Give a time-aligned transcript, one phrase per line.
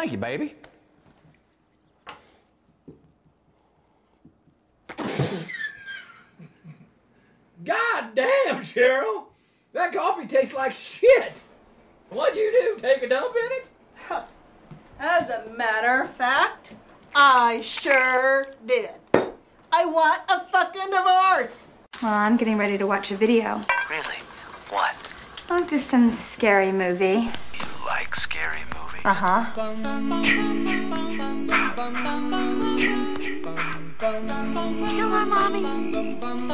[0.00, 0.54] Thank you, baby.
[7.62, 9.24] God damn, Cheryl!
[9.74, 11.34] That coffee tastes like shit!
[12.08, 12.80] What'd you do?
[12.80, 13.66] Take a dump in it?
[14.98, 16.72] As a matter of fact,
[17.14, 18.92] I sure did.
[19.70, 21.74] I want a fucking divorce.
[22.02, 23.62] Well, I'm getting ready to watch a video.
[23.90, 24.16] Really?
[24.70, 24.94] What?
[25.50, 27.28] Oh, just some scary movie.
[27.52, 28.69] You like scary movies?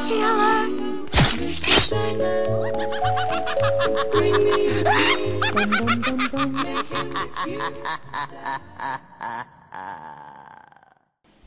[0.06, 0.68] Killer.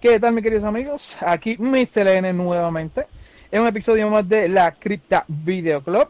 [0.02, 1.16] ¿Qué tal, mis queridos amigos?
[1.21, 2.07] Aquí Mr.
[2.07, 3.07] N nuevamente
[3.49, 6.09] en un episodio más de la Cripta Video Club.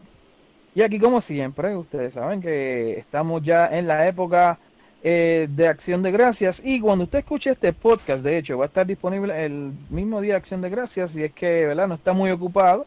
[0.74, 4.58] Y aquí, como siempre, ustedes saben que estamos ya en la época
[5.02, 6.60] eh, de Acción de Gracias.
[6.64, 10.34] Y cuando usted escuche este podcast, de hecho, va a estar disponible el mismo día
[10.34, 11.12] de Acción de Gracias.
[11.12, 11.88] Si es que, ¿verdad?
[11.88, 12.86] No está muy ocupado,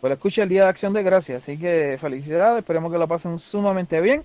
[0.00, 1.42] pues lo escucha el día de Acción de Gracias.
[1.42, 4.24] Así que felicidades, esperemos que lo pasen sumamente bien.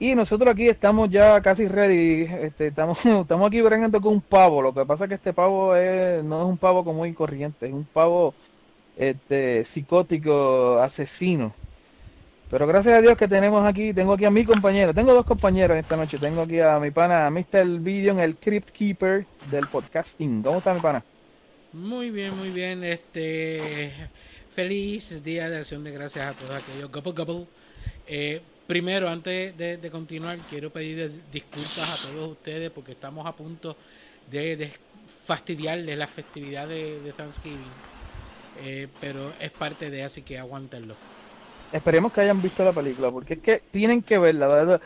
[0.00, 2.22] Y nosotros aquí estamos ya casi ready.
[2.42, 4.62] Este, estamos, estamos aquí bregando con un pavo.
[4.62, 7.66] Lo que pasa es que este pavo es, no es un pavo como muy corriente,
[7.66, 8.34] es un pavo
[8.96, 11.52] este, psicótico, asesino.
[12.50, 15.76] Pero gracias a Dios que tenemos aquí, tengo aquí a mi compañero, tengo dos compañeros
[15.76, 17.78] esta noche, tengo aquí a mi pana Mr.
[17.78, 20.42] Video, el Crypt Keeper del podcasting.
[20.42, 21.04] ¿Cómo está mi pana?
[21.74, 22.82] Muy bien, muy bien.
[22.84, 23.92] Este
[24.54, 27.46] feliz día de acción de gracias a todos aquellos couple couple.
[28.06, 33.76] Eh, primero, antes de, continuar, quiero pedir disculpas a todos ustedes porque estamos a punto
[34.30, 34.70] de,
[35.26, 37.58] fastidiarles la festividad de, Thanksgiving.
[38.64, 40.96] Eh, pero es parte de así que aguántenlo.
[41.72, 44.80] Esperemos que hayan visto la película, porque es que tienen que verla, ¿verdad?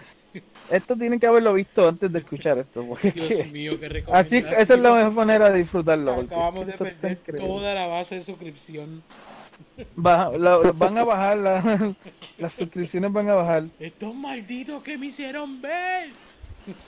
[0.70, 2.84] Esto tienen que haberlo visto antes de escuchar esto.
[2.86, 6.12] Porque Dios mío, qué así, esa es la mejor manera de disfrutarlo.
[6.20, 9.03] Acabamos de perder toda la base de suscripción.
[9.97, 10.31] La-
[10.75, 11.94] van a bajar, la-
[12.38, 13.65] las suscripciones van a bajar.
[13.78, 16.10] Estos malditos que me hicieron ver.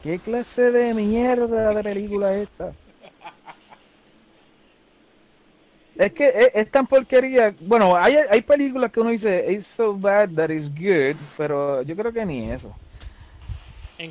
[0.02, 2.72] ¿Qué clase de mierda de película es esta?
[5.96, 7.54] Es que es, es tan porquería.
[7.60, 11.94] Bueno, hay, hay películas que uno dice, it's so bad that it's good, pero yo
[11.94, 12.74] creo que ni eso.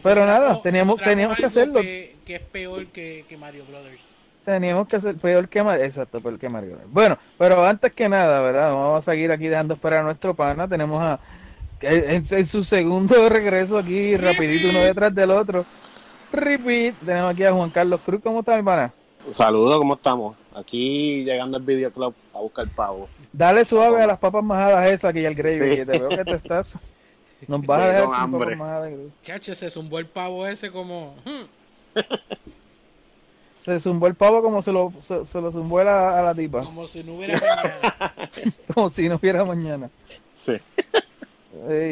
[0.01, 1.81] Pero nada, teníamos- teníamos que hacerlo.
[1.81, 3.99] Que, que es peor que, que Mario Brothers.
[4.45, 5.83] Teníamos que hacer peor que Mario.
[5.85, 6.77] Exacto, peor que Mario.
[6.87, 8.71] Bueno, pero antes que nada, ¿verdad?
[8.73, 10.67] Vamos a seguir aquí dejando esperar a nuestro pana.
[10.67, 11.19] Tenemos a.
[11.81, 15.65] En, en su segundo regreso aquí, rapidito, uno detrás del otro.
[16.31, 16.95] Repeat.
[17.05, 18.21] Tenemos aquí a Juan Carlos Cruz.
[18.23, 18.91] ¿Cómo está, mi pana?
[19.31, 20.35] Saludos, ¿cómo estamos?
[20.55, 23.09] Aquí llegando al videoclub a buscar pavo.
[23.31, 25.75] Dale suave a las papas majadas esas que ya el gravy, Sí.
[25.77, 26.77] que te veo que te estás.
[27.47, 28.39] Nos vas a dejar sin hambre.
[28.55, 28.93] papas majadas.
[29.23, 31.15] Chacho, se zumbó el pavo ese como...
[31.25, 31.99] hmm,
[33.61, 36.35] Se zumbó el pavo como se lo, se, se lo zumbó a la, a la
[36.35, 36.61] tipa.
[36.65, 38.13] como si no hubiera mañana.
[38.73, 39.89] Como si no hubiera mañana.
[40.37, 40.57] Sí.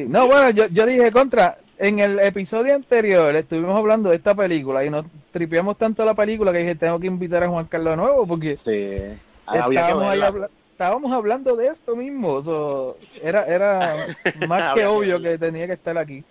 [0.09, 1.57] No, bueno, yo, yo dije contra.
[1.83, 6.51] En el episodio anterior estuvimos hablando de esta película y nos tripeamos tanto la película
[6.51, 8.65] que dije tengo que invitar a Juan Carlos de nuevo porque Sí.
[8.71, 10.27] Que estábamos, ahí verla.
[10.27, 12.39] habla- estábamos hablando de esto mismo.
[12.43, 13.95] so, era era
[14.47, 16.23] más que obvio que tenía que estar aquí.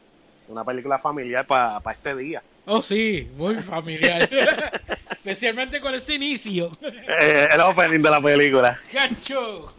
[0.47, 2.41] Una película familiar para este día.
[2.67, 4.28] Oh, sí, muy familiar.
[5.11, 6.71] Especialmente con ese inicio.
[6.81, 8.78] Eh, el opening de la película.
[8.88, 9.72] Chacho.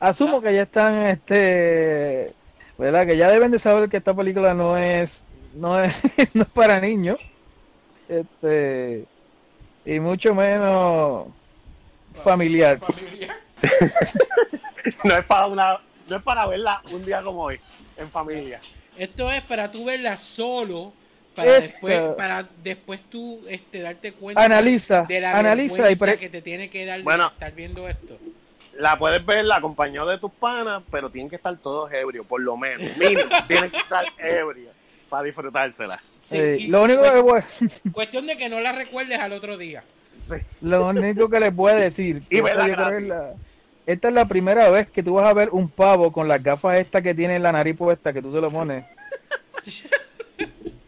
[0.00, 2.32] Asumo que ya están, este,
[2.78, 3.06] ¿verdad?
[3.06, 5.94] Que ya deben de saber que esta película no es, no es,
[6.34, 7.18] no es para niños,
[8.08, 9.04] este,
[9.84, 11.26] y mucho menos
[12.22, 12.78] familiar.
[12.80, 13.36] Familiar.
[15.02, 17.58] No es para una, no es para verla un día como hoy,
[17.96, 18.60] en familia.
[18.96, 20.92] Esto es para tú verla solo.
[21.34, 26.16] Para Esto- después, para después tú este, darte cuenta Analiza, de la analiza y pre-
[26.18, 27.26] que te tiene que dar de Bueno.
[27.26, 28.16] estar viendo esto.
[28.78, 32.56] La puedes ver acompañado de tus panas, pero tienen que estar todos ebrios, por lo
[32.56, 32.96] menos.
[32.96, 34.72] Mínimo, tienen que estar ebrios
[35.08, 36.00] para disfrutársela.
[36.20, 37.42] Sí, Eh, lo único que voy-
[37.92, 39.82] Cuestión de que no la recuerdes al otro día.
[40.18, 40.36] Sí.
[40.62, 42.88] lo único que les puedo decir, Y esta, yo creo gratis.
[42.96, 43.32] que es la-
[43.86, 46.78] esta es la primera vez que tú vas a ver un pavo con las gafas
[46.78, 48.84] estas que tiene en la nariz puesta, que tú se lo pones.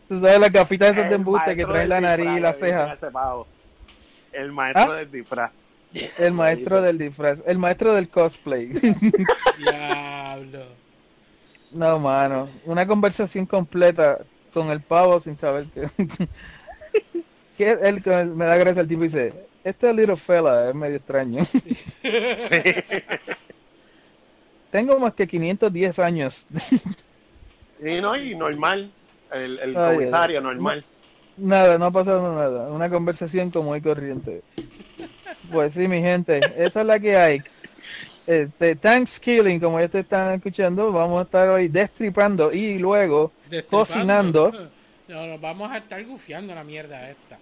[0.09, 2.93] Tú sabes las gafitas esas de embuste que traen la nariz y la a ceja.
[2.95, 3.47] ese pavo.
[4.33, 4.97] El maestro ¿Ah?
[4.97, 5.53] del disfraz.
[6.19, 8.67] El maestro del disfraz, el maestro del cosplay.
[9.59, 10.67] Diablo.
[11.75, 12.49] No, mano.
[12.65, 14.19] Una conversación completa
[14.53, 15.89] con el pavo sin saber que.
[17.57, 18.03] que él,
[18.35, 19.33] me da gracia el tipo y dice:
[19.65, 21.47] Este little fella es medio extraño.
[24.71, 26.47] Tengo más que 510 años.
[27.81, 28.91] Y no, y normal.
[29.33, 30.85] el, el Ay, comisario normal.
[31.39, 32.69] Nada, no ha pasado nada.
[32.69, 34.43] Una conversación como y corriente.
[35.53, 37.43] Pues sí, mi gente, esa es la que hay.
[38.27, 43.79] Este, Thanksgiving, como ya te están escuchando, vamos a estar hoy destripando y luego Destripando.
[43.79, 44.53] cocinando.
[45.09, 47.39] No, nos vamos a estar gufiando la mierda esta.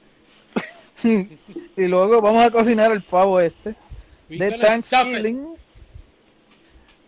[1.77, 3.75] y luego vamos a cocinar el pavo este
[4.31, 4.59] We de.
[4.59, 5.49] Thanksgiving.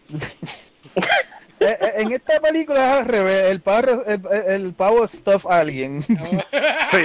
[1.60, 5.58] Eh, eh, en esta película es al revés, el pavo, el, el pavo stuff a
[5.60, 6.04] alguien.
[6.90, 7.02] Sí.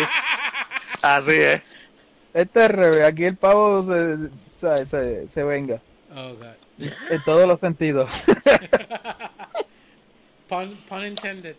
[1.02, 1.76] Así es.
[2.34, 4.30] Este es al revés, aquí el pavo se,
[4.60, 4.90] ¿sabes?
[4.90, 5.80] se, se venga
[6.16, 6.88] Oh, God.
[7.10, 8.10] en todos los sentidos.
[10.48, 11.56] Pun, pun intended.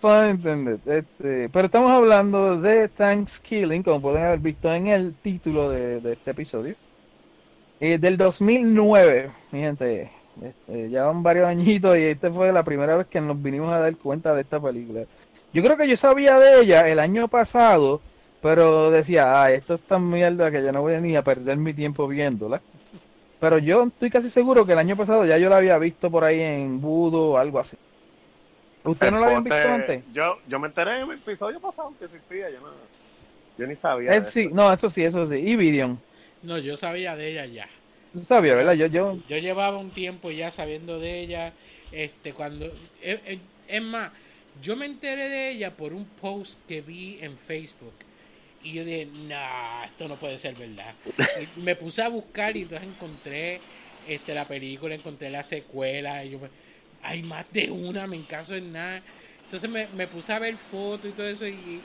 [0.00, 0.78] Pun intended.
[0.86, 6.12] Este, pero estamos hablando de Thanksgiving, como pueden haber visto en el título de, de
[6.12, 6.74] este episodio.
[7.80, 10.10] Eh, del 2009, mi gente.
[10.42, 13.80] Este, ya van varios añitos y esta fue la primera vez que nos vinimos a
[13.80, 15.02] dar cuenta de esta película.
[15.52, 18.00] Yo creo que yo sabía de ella el año pasado,
[18.40, 21.74] pero decía, ah, esto es tan mierda que ya no voy ni a perder mi
[21.74, 22.60] tiempo viéndola.
[23.38, 26.24] Pero yo estoy casi seguro que el año pasado ya yo la había visto por
[26.24, 27.76] ahí en Budo o algo así.
[28.84, 30.04] ¿Usted no la habían visto antes?
[30.12, 32.50] Yo, yo me enteré en el episodio pasado que existía.
[32.50, 32.68] Yo, no,
[33.58, 34.12] yo ni sabía.
[34.12, 35.36] Eh, de sí, no, eso sí, eso sí.
[35.36, 35.98] Y Vidion.
[36.42, 37.68] No, yo sabía de ella ya.
[38.26, 38.74] Sabía, ¿verdad?
[38.74, 41.54] Yo, yo, Yo llevaba un tiempo ya sabiendo de ella.
[41.92, 42.66] Este, cuando.
[43.00, 44.10] Es, es- es más,
[44.60, 47.94] yo me enteré de ella por un post que vi en Facebook.
[48.62, 50.94] Y yo dije, nah, esto no puede ser verdad.
[51.56, 53.60] Me puse a buscar y entonces encontré
[54.08, 56.24] este, la película, encontré la secuela.
[56.24, 56.50] Y yo me,
[57.02, 59.02] hay más de una, me encaso en nada.
[59.44, 61.46] Entonces me, me puse a ver fotos y todo eso.
[61.46, 61.84] Y,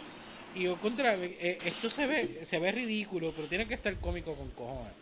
[0.56, 4.36] y yo, contra, eh, esto se ve, se ve ridículo, pero tiene que estar cómico
[4.36, 4.94] con cojones.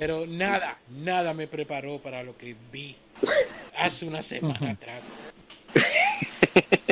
[0.00, 2.96] Pero nada, nada me preparó para lo que vi
[3.78, 5.02] hace una semana atrás.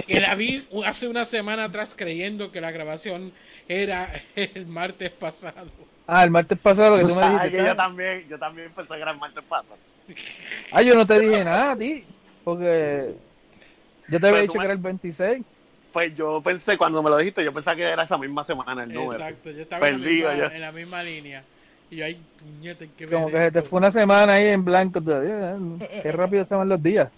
[0.06, 3.32] Que la vi hace una semana atrás creyendo que la grabación
[3.66, 5.70] era el martes pasado.
[6.06, 7.50] Ah, el martes pasado lo que tú me Ay, dijiste.
[7.56, 9.76] que yo también, yo también pensé que era el martes pasado.
[10.70, 12.04] Ah, yo no te dije nada a ti,
[12.44, 13.14] porque
[14.08, 15.42] yo te había Pero dicho que era el 26.
[15.94, 18.92] Pues yo pensé, cuando me lo dijiste, yo pensaba que era esa misma semana el
[18.92, 19.12] número.
[19.14, 20.54] Exacto, yo estaba en la, Perdido misma, ya.
[20.54, 21.42] en la misma línea.
[21.90, 22.20] Y hay
[22.96, 25.56] que ver Como que se te fue una semana ahí en blanco todavía.
[26.02, 27.10] Qué rápido se van los días.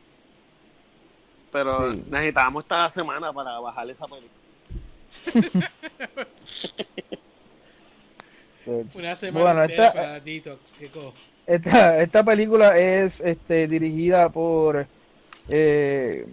[1.53, 2.03] Pero Sí.
[2.09, 4.31] necesitábamos esta semana para bajar esa película.
[8.95, 10.73] Una semana Bueno, esta- para Detox.
[10.79, 11.13] ¿Qué cojo?
[11.47, 14.87] Esta, esta película es este, dirigida por
[15.49, 16.27] eh,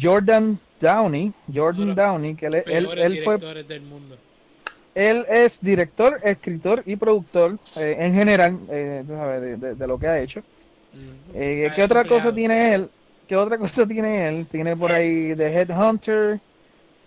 [0.00, 1.32] Jordan Downey.
[1.54, 4.16] Jordan Downey, que él, él, él fue del mundo.
[4.94, 9.98] Él es director, escritor y productor eh, en general eh, sabes, de, de- de lo
[9.98, 10.40] que ha hecho.
[10.92, 11.30] Mm.
[11.34, 12.22] Eh, ¿Qué otra empleado.
[12.22, 12.88] cosa tiene él?
[13.26, 14.46] ¿Qué otra cosa tiene él?
[14.50, 16.38] Tiene por ahí The Headhunter,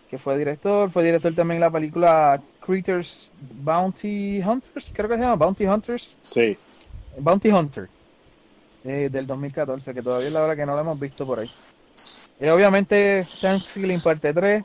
[0.10, 0.90] que fue director.
[0.92, 6.18] Fue director también de la película Critters Bounty Hunters, creo que se llama Bounty Hunters.
[6.22, 6.58] Sí.
[7.18, 7.88] Bounty Hunter,
[8.84, 11.50] eh, del 2014, que todavía es la hora que no la hemos visto por ahí.
[12.40, 14.64] Y obviamente Thanksgiving parte 3.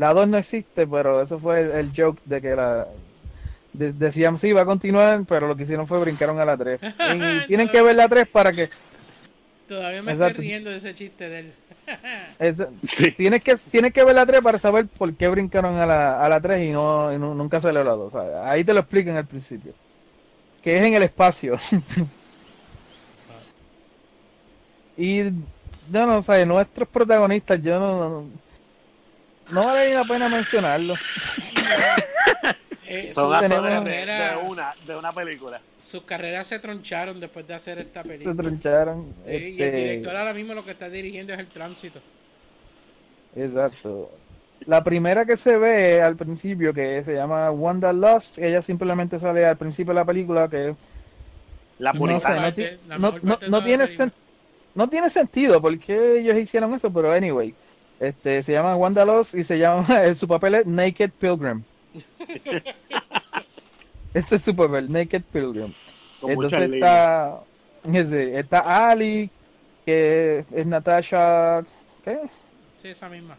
[0.00, 2.86] La 2 no existe, pero eso fue el, el joke de que la...
[3.74, 6.80] de- decían sí, va a continuar, pero lo que hicieron fue brincaron a la 3.
[7.42, 8.70] Y tienen que ver la 3 para que...
[9.68, 10.30] Todavía me Exacto.
[10.32, 11.52] estoy riendo de ese chiste de él.
[12.38, 13.12] es- Sí.
[13.12, 16.28] tienes, que tienes que ver la 3 para saber por qué brincaron a la, a
[16.30, 18.10] la 3 y, no, y no- nunca salió la 2.
[18.12, 18.34] ¿sabes?
[18.44, 19.74] Ahí te lo explican al principio.
[20.62, 21.58] Que es en el espacio.
[24.96, 25.24] y
[25.92, 28.24] yo no sé, nuestros protagonistas, yo no, no,
[29.52, 30.94] no vale ni la pena mencionarlo.
[32.92, 33.84] Eh, Son actores tenemos-
[34.44, 35.60] de, una, de una película.
[35.78, 38.34] sus carreras se troncharon después de hacer esta Se película.
[38.42, 39.14] troncharon.
[39.26, 42.00] Eh, Y el este, director ahora mismo lo que está dirigiendo es el tránsito.
[43.36, 44.10] Exacto.
[44.66, 49.46] La primera que se ve al principio, que se llama Wanda Lost, ella simplemente sale
[49.46, 50.74] al principio de la película, que
[51.78, 52.54] La no sé, puritana.
[52.98, 54.12] no, la no- tiene sen-
[54.74, 57.54] no tiene sentido porque ellos hicieron eso, pero anyway,
[58.00, 61.62] este se llama Wanda Lost y se llama su papel es Naked Pilgrim.
[64.14, 65.72] este es su papel, Naked Pilgrim.
[66.20, 67.40] Con Entonces está,
[67.84, 69.30] está Ali,
[69.84, 71.62] que es Natasha,
[72.04, 72.18] ¿qué?
[72.82, 73.36] Sí, esa misma.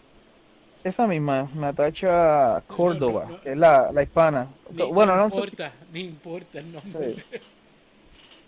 [0.83, 3.41] Esa misma, Natasha Córdoba, No, no, no.
[3.43, 4.47] que es la, la hispana.
[4.71, 7.13] Ni, bueno, no no sé si- importa, ni importa el nombre.
[7.13, 7.23] sí.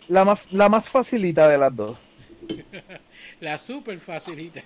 [0.10, 1.98] La más, la más facilita de las dos.
[3.44, 4.62] La super facilita.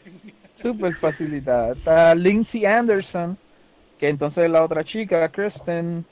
[0.54, 1.74] Súper facilitada.
[1.74, 3.36] Está Lindsay Anderson,
[4.00, 6.06] que entonces es la otra chica, Kristen.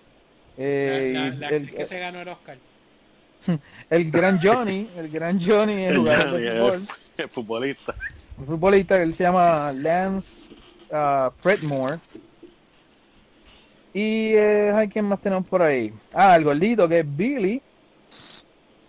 [0.57, 2.57] eh, la, y la el, actriz que se ganó el Oscar.
[3.91, 6.81] el gran Johnny, el gran Johnny, el jugador de fútbol.
[7.17, 7.95] El futbolista.
[8.39, 10.49] Un futbolista que él se llama Lance
[10.91, 11.99] ah, Predmore.
[13.93, 15.93] Y eh, hay quién más tenemos por ahí.
[16.11, 17.61] Ah, el gordito que es Billy.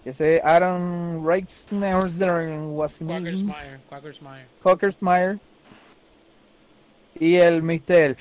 [0.07, 4.47] Que ese Aaron Reichsner Quackersmeyer, Quackersmeyer.
[4.63, 5.39] Cockersmeyer.
[7.19, 8.17] Y el Mister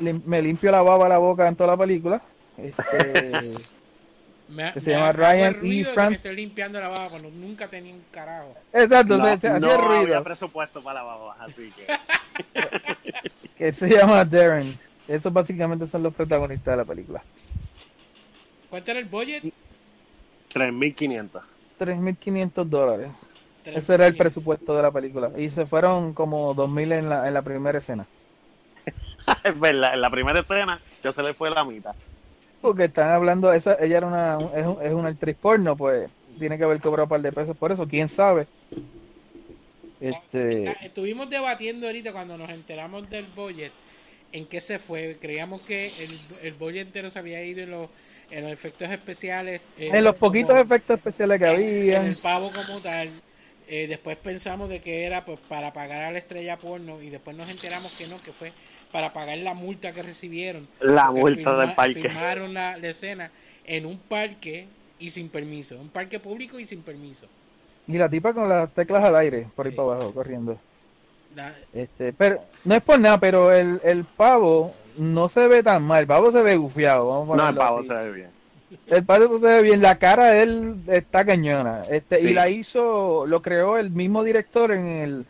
[0.00, 2.20] lim- me limpio la baba la boca en toda la película.
[2.56, 3.30] Este,
[4.48, 5.94] Me, Que se me llama Ryan ruido E.
[5.94, 6.24] Francis.
[6.24, 8.56] estoy limpiando la baba cuando nunca tenía un carajo.
[8.72, 10.24] exacto, No, se, se no hacía había ruido.
[10.24, 11.86] presupuesto para la baba, así que.
[13.58, 14.76] Que se llama Darren.
[15.06, 17.22] Esos básicamente son los protagonistas de la película.
[18.70, 19.44] ¿Cuánto era el budget?
[20.58, 21.40] 3.500.
[21.78, 23.08] 3.500 dólares.
[23.62, 25.30] Tres Ese era el presupuesto de la película.
[25.36, 28.06] Y se fueron como 2.000 en la, en la primera escena.
[29.44, 31.94] es verdad, en la primera escena ya se le fue la mitad.
[32.60, 36.58] Porque están hablando, esa, ella era una, es, un- es una actriz porno, pues tiene
[36.58, 38.46] que haber cobrado un par de pesos por eso, quién sabe.
[40.00, 43.72] Este, Estuvimos debatiendo ahorita cuando nos enteramos del budget
[44.32, 45.16] en qué se fue.
[45.20, 47.88] Creíamos que el, el budget entero se había ido en los,
[48.30, 49.60] en los efectos especiales.
[49.78, 53.08] en los poquitos como- efectos especiales que en- había, En el pavo como tal.
[53.70, 57.36] Eh, después pensamos de que era pues para pagar a la estrella porno y después
[57.36, 58.52] nos enteramos que no, que fue
[58.92, 60.66] para pagar la multa que recibieron.
[60.80, 62.00] La multa del parque.
[62.02, 63.30] Filmaron la, la escena
[63.66, 64.66] en un parque
[64.98, 65.78] y sin permiso.
[65.78, 67.26] Un parque público y sin permiso.
[67.86, 69.76] y la tipa con las teclas al aire, por ahí Sí.
[69.76, 70.58] para abajo, corriendo.
[71.72, 76.00] Este, pero no es por nada, pero el, el pavo no se ve tan mal,
[76.00, 77.88] el pavo se ve gufiado, vamos a No, el pavo así.
[77.88, 78.30] se ve bien.
[78.88, 81.82] El pavo se ve bien, la cara de él está cañona.
[81.88, 82.28] Este, Sí.
[82.28, 85.26] Y la hizo, lo creó el mismo director en el,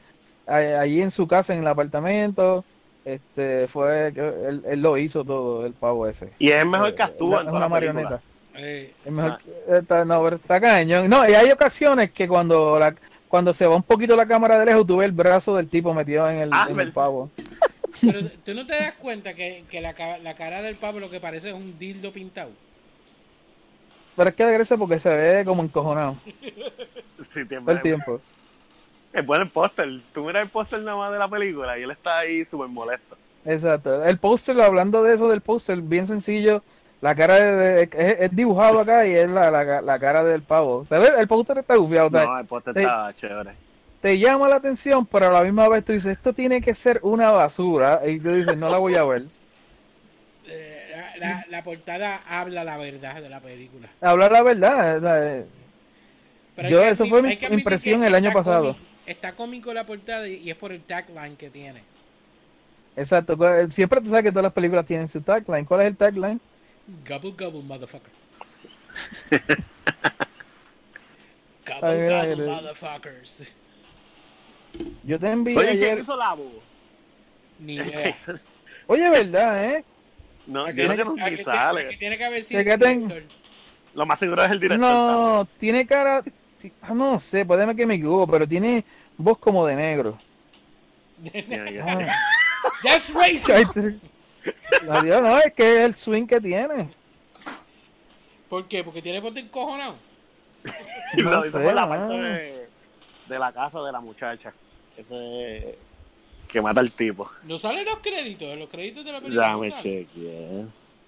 [0.47, 2.65] allí en su casa, en el apartamento.
[3.05, 6.31] Este, fue, que él, él lo hizo todo, el pavo ese.
[6.39, 8.21] Y es mejor que Eh, actúa es en toda una la marioneta.
[8.55, 11.09] eh, Es mejor que- está- no, pero está cañón.
[11.09, 12.95] No, y hay ocasiones que cuando la,
[13.29, 15.95] cuando se va un poquito la cámara de lejos, tú ves el brazo del tipo
[15.95, 16.93] metido en el, en el verdad.
[16.93, 17.31] pavo.
[18.01, 21.21] pero tú no te das cuenta que, que la, la cara del pavo lo que
[21.21, 22.51] parece es un dildo pintado.
[24.17, 26.17] Pero es que gracia porque se ve como encojonado
[27.33, 28.21] Sí, todo el tiempo.
[29.13, 29.89] Es bueno el póster.
[30.13, 33.17] Tú miras el póster nada más de la película y él está ahí súper molesto.
[33.45, 34.05] Exacto.
[34.05, 36.63] El póster, hablando de eso del póster, bien sencillo.
[37.01, 40.43] La cara de, de- es, es dibujado acá y es la, la, la cara del
[40.43, 40.85] pavo.
[40.87, 42.11] Se ve, el póster está gufiado.
[42.11, 43.53] No, el póster está chévere.
[44.03, 47.01] Te llama la atención, pero a la misma vez tú dices, esto tiene que ser
[47.03, 48.01] una basura.
[48.07, 49.25] Y tú dices, no la voy a ver.
[50.51, 53.87] Eh, la, la- la portada habla la verdad de la película.
[54.01, 54.97] Hablar la verdad.
[54.97, 55.47] o sea, eh,
[56.57, 58.73] Pero Yo- eso fue mi impresión el año pasado.
[58.73, 61.83] cómico- está cómico la portada y y es por el tagline que tiene.
[62.97, 63.37] exacto.
[63.69, 65.67] Siempre tú sabes que todas las películas tienen su tagline.
[65.67, 66.41] ¿Cuál es el tagline?
[67.07, 68.11] Gobble gobble, motherfucker.
[71.67, 72.55] Ay, gobble mira, gobble, mira.
[72.55, 73.53] motherfuckers.
[75.05, 75.99] Yo te envié Oye, ¿quién ayer.
[76.01, 76.47] hizo la voz?
[77.59, 78.17] Ni idea.
[78.87, 79.85] Oye, verdad, ¿eh?
[80.47, 81.87] no, yo creo tiene- que no aquí ni tiene- sale.
[81.87, 83.39] aquí tiene que haber sido el Fíjate en- director.
[83.95, 84.81] Lo más seguro es el director.
[84.89, 86.23] No, tiene cara.
[86.83, 88.85] ah, No sé, puede que me equivoco, pero tiene
[89.17, 90.17] voz como de negro.
[91.23, 91.81] también.
[91.87, 92.13] Ah.
[92.83, 93.75] That's Ay, racist.
[93.75, 93.99] te-
[94.91, 96.91] Adiós, no, es que es el swing que tiene.
[98.49, 98.83] ¿Por qué?
[98.85, 99.95] Porque tiene ponte encojonado.
[101.19, 102.09] No lo hizo sé, por la mano.
[102.09, 102.69] parte de,
[103.29, 104.53] de la casa de la muchacha.
[104.97, 105.77] Ese
[106.51, 107.29] que mata al tipo.
[107.45, 109.47] No salen los créditos, los créditos de la película.
[109.47, 110.07] Ya no me salen.
[110.09, 110.65] chequeé.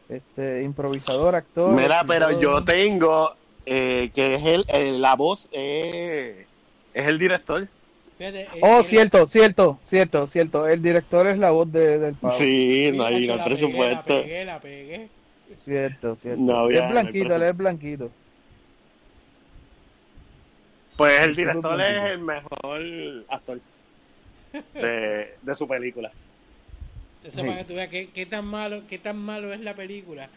[0.08, 1.72] Este, improvisador, actor.
[1.74, 6.46] Mira, pero yo tengo eh, que es el, el- la voz eh,
[6.92, 7.68] es el director.
[8.20, 10.68] Fíjate, Oh, cierto, cierto, cierto, cierto.
[10.68, 12.34] El director es la voz de, del pavo.
[12.34, 14.22] Sí, no hay no presupuesto.
[14.22, 15.56] Pegué, la pegué, la pegué.
[15.56, 16.42] Cierto, cierto.
[16.42, 18.10] No es blanquito, él es blanquito.
[20.98, 22.82] Pues el director es el mejor
[23.26, 23.58] actor
[24.74, 26.12] de, de su película.
[27.24, 27.46] Eso Sí.
[27.46, 30.28] para que tú veas qué, qué tan malo, qué tan malo es la película,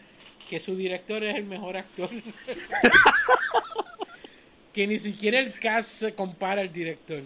[0.48, 2.08] que su director es el mejor actor.
[4.72, 7.20] que ni siquiera el cast se compara al director.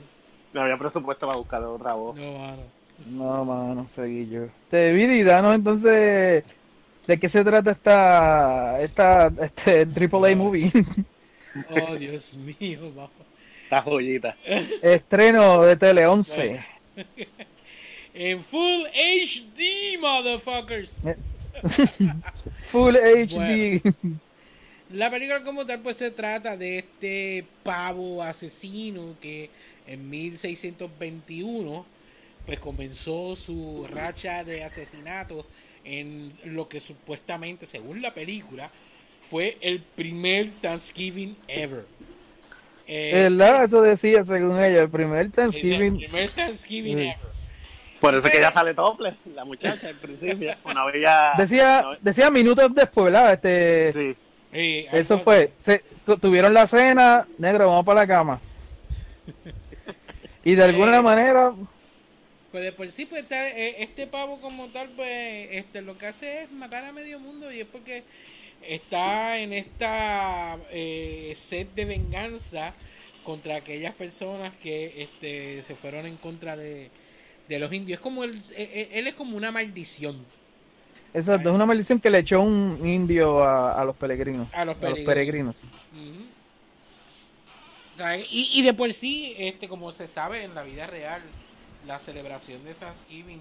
[0.53, 2.17] No había presupuesto para buscar otra voz.
[2.17, 2.63] No, mano.
[3.07, 4.47] No, mano, seguí yo.
[4.71, 6.45] Te vi, danos entonces
[7.07, 10.73] de qué se trata esta, esta, este AAA movie.
[11.71, 13.11] Oh, Dios mío, vamos.
[13.65, 14.37] Esta joyita.
[14.83, 16.61] Estreno de Tele 11.
[18.15, 20.93] En full HD, motherfuckers.
[22.67, 23.95] Full HD.
[24.93, 29.51] La película como tal pues se trata de este pavo asesino que
[29.89, 31.85] en 1621
[32.47, 35.45] pues comenzó su racha de asesinatos
[35.85, 38.71] en lo que supuestamente según la película
[39.31, 41.85] fue el primer Thanksgiving ever.
[42.87, 43.65] Eh, ¿Verdad?
[43.65, 45.99] Eso decía según ella, el primer el Thanksgiving.
[45.99, 47.17] primer Thanksgiving ever.
[48.01, 50.55] Por eso es que ella sale tople, la muchacha al principio.
[50.65, 51.33] Una vez ya.
[51.37, 53.33] Decía, una vez- decía minutos después, ¿verdad?
[53.35, 54.19] Este, Sí.
[54.51, 55.53] Sí, algo Eso fue.
[55.61, 58.41] Se, tu- tuvieron la cena, negro, vamos para la cama.
[60.45, 61.53] Y de alguna Eh, manera,
[62.51, 66.07] Pues de por sí, pues está, eh, este pavo como tal, pues este lo que
[66.07, 68.05] hace es matar a medio mundo y es porque
[68.63, 72.75] está en esta eh, sed de venganza
[73.25, 76.91] contra aquellas personas que este se fueron en contra de,
[77.49, 77.99] de los indios.
[77.99, 80.25] Es como él, él, él es como una maldición
[81.13, 84.49] exacto, es una maldición que le echó un indio a, a los peregrinos.
[84.53, 85.05] a los A los peregrinos.
[85.05, 85.57] peregrinos.
[88.31, 91.21] Y, y de por sí, este, como se sabe en la vida real,
[91.87, 93.41] la celebración de Thanksgiving,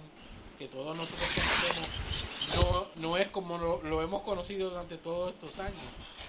[0.57, 5.59] que todos nosotros conocemos, no, no es como lo, lo hemos conocido durante todos estos
[5.59, 5.77] años.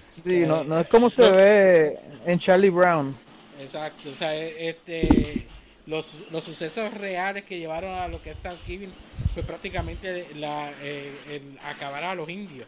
[0.09, 3.15] Sí, no, no es como se ve en Charlie Brown.
[3.61, 5.47] Exacto, o sea, e- este,
[5.87, 8.93] los, los sucesos reales que llevaron a lo que es Thanksgiving,
[9.35, 12.67] pues prácticamente la, eh, el acabar a los indios,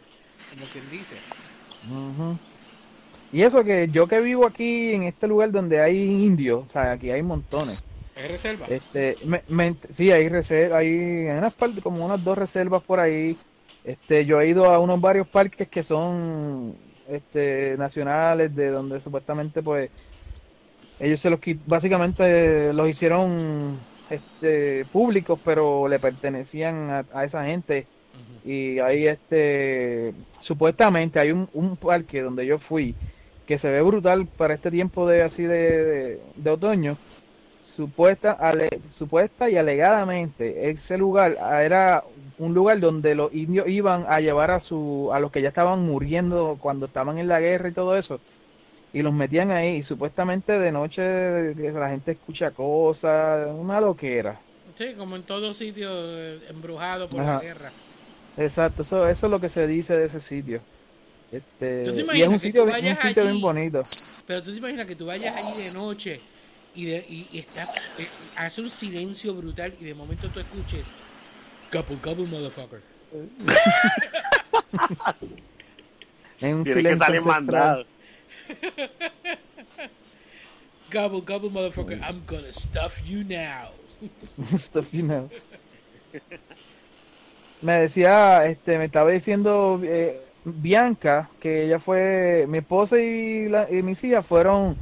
[0.49, 1.15] como quien dice.
[1.89, 2.37] Ujú.
[3.33, 6.91] Y eso que yo que vivo aquí en este lugar donde hay indios, o sea,
[6.91, 7.83] aquí hay montones.
[8.15, 8.65] Es reserva.
[8.69, 13.37] Este, me, me- sí, hay reservas, hay unas partes, como unas dos reservas por ahí.
[13.85, 16.75] Este, yo he ido a unos varios parques que son
[17.09, 19.89] este, nacionales, de donde supuestamente pues
[20.99, 27.87] ellos se los básicamente los hicieron este, públicos, pero le pertenecían a, a esa gente.
[28.43, 32.93] Y ahí este, supuestamente hay un, un parque donde yo fui
[33.51, 37.01] que se ve brutal para este tiempo de así de, de- de otoño
[37.61, 42.03] supuesta, ale- supuesta y alegadamente ese lugar ah, era
[42.37, 45.81] un lugar donde los indios iban a llevar a su a los que ya estaban
[45.85, 48.23] muriendo cuando estaban en la guerra y todo eso
[48.93, 54.45] y los metían ahí y supuestamente de noche la gente escucha cosas una loquera
[54.77, 57.37] Sí, como en todo sitio eh, embrujado por Ajá.
[57.37, 57.75] la guerra.
[58.35, 60.67] exacto eso eso es lo que se dice de ese sitio
[61.31, 63.41] este ¿Tú te y es un que sitio tú bien- un vayas sitio bien allí?
[63.41, 63.81] bonito
[64.27, 66.19] Pero tú te imaginas que tú vayas allí de noche
[66.75, 67.63] y, de, y, y está,
[67.97, 70.83] eh, hace un silencio brutal y de momento tú escuches
[71.71, 72.81] Couple, couple, motherfucker.
[76.41, 77.85] en un Tienes que silencio salir mandado.
[80.91, 82.01] Couple, couple, motherfucker.
[82.03, 83.69] I'm gonna stuff you now.
[84.57, 85.29] Stuff you know.
[87.61, 93.71] Me decía, este, me estaba diciendo eh, Bianca que ella fue, mi esposa y, la-
[93.71, 94.79] y mis hijas fueron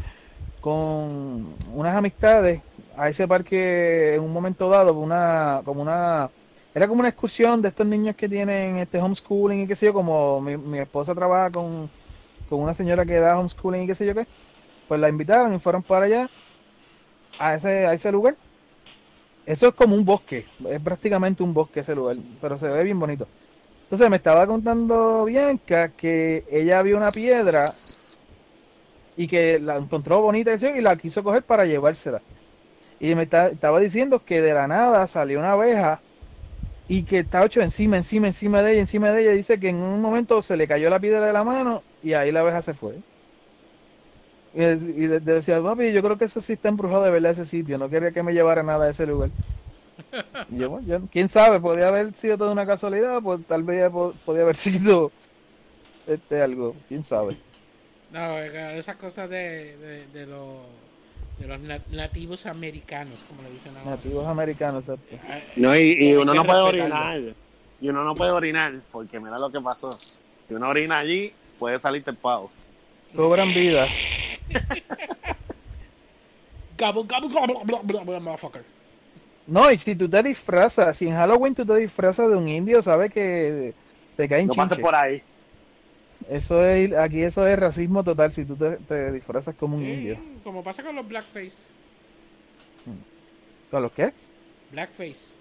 [0.60, 2.64] con unas amistades
[2.96, 6.34] a ese parque en un momento dado, una, como una,
[6.74, 9.94] era como una excursión de estos niños que tienen este homeschooling y qué sé yo,
[9.94, 11.92] como mi, mi esposa trabaja con,
[12.46, 14.28] con una señora que da homeschooling y qué sé yo qué,
[14.88, 16.32] pues la invitaron y fueron para allá
[17.38, 18.40] a ese, a ese lugar.
[19.46, 23.00] Eso es como un bosque, es prácticamente un bosque ese lugar, pero se ve bien
[23.00, 23.32] bonito.
[23.90, 27.74] Entonces me estaba contando Bianca que ella vio una piedra
[29.18, 32.22] y que la encontró bonita y la quiso coger para llevársela.
[33.00, 36.02] Y me estaba diciendo que de la nada salió una abeja
[36.88, 39.32] y que estaba hecho encima, encima, encima de ella, encima de ella.
[39.32, 42.32] Dice que en un momento se le cayó la piedra de la mano y ahí
[42.32, 42.94] la abeja se fue.
[44.54, 47.80] Y, decía, papi, yo creo que eso sí está embrujado de verdad ese sitio.
[47.80, 49.32] No quería que me llevara nada a ese lugar.
[50.50, 54.44] Yo, yo- quién sabe, podría haber sido toda una casualidad, pues tal vez po- podía
[54.44, 55.12] haber sido
[56.08, 57.36] este algo, quién sabe.
[58.12, 60.58] No, esas cosas de, de, de los,
[61.40, 63.92] de los na- nativos americanos, como le dicen ahora.
[63.92, 65.16] Nativos americanos, exacto.
[65.56, 67.22] No, y, y uno no puede orinar.
[67.82, 69.92] Y uno no puede orinar, porque mira lo que pasó.
[69.92, 72.50] Si uno orina allí, puede salirte el pavo.
[73.16, 73.86] Cobran vida.
[76.78, 78.64] Gobble, gobble, gobble, gobble, motherfucker.
[79.50, 82.82] No, y si tú te disfrazas, si en Halloween tú te disfrazas de un indio,
[82.82, 83.74] sabes que
[84.16, 84.86] te caen No pases chinches.
[84.86, 85.22] por ahí.
[86.30, 89.92] Eso es, aquí eso es racismo total si tú te, te disfrazas como un Sí,
[89.92, 90.18] indio.
[90.44, 91.56] Como pasa con los blackface.
[93.72, 94.12] ¿Con los qué?
[94.72, 95.36] Blackface.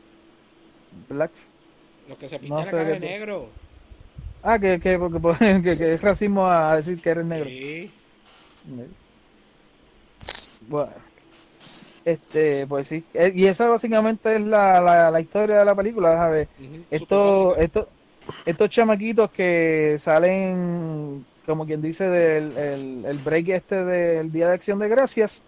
[1.09, 1.31] Black.
[2.09, 3.49] Los que se pintan No la sé cara de negro.
[4.43, 7.49] Ah, que, que, porque, porque- que, que es racismo a decir que eres negro.
[7.51, 7.91] Sí.
[10.69, 10.93] Bueno,
[12.13, 13.05] este, pues sí.
[13.13, 16.49] Eh, Y esa básicamente es la, la, la historia de la película, ¿sabes?
[16.59, 17.87] Ujú, Estos, estos,
[18.45, 24.55] estos chamaquitos que salen, como quien dice, del el, el break este del Día de
[24.55, 25.45] Acción de Gracias,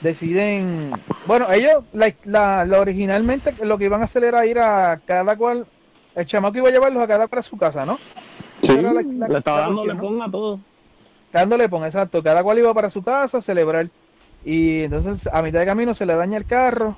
[0.00, 0.92] deciden,
[1.24, 5.36] bueno, ellos, la, la, la originalmente lo que iban a hacer era ir a cada
[5.36, 5.66] cual,
[6.14, 7.98] el chamaco iba a llevarlos a cada cual a su casa, ¿no?
[8.62, 10.02] Sí, le estaba cuestión, ¿no?
[10.02, 10.60] lepón a todo.
[11.32, 13.90] dándole pon, exacto, cada cual iba para su casa a celebrar.
[14.48, 16.96] Y entonces a mitad de camino se le daña el carro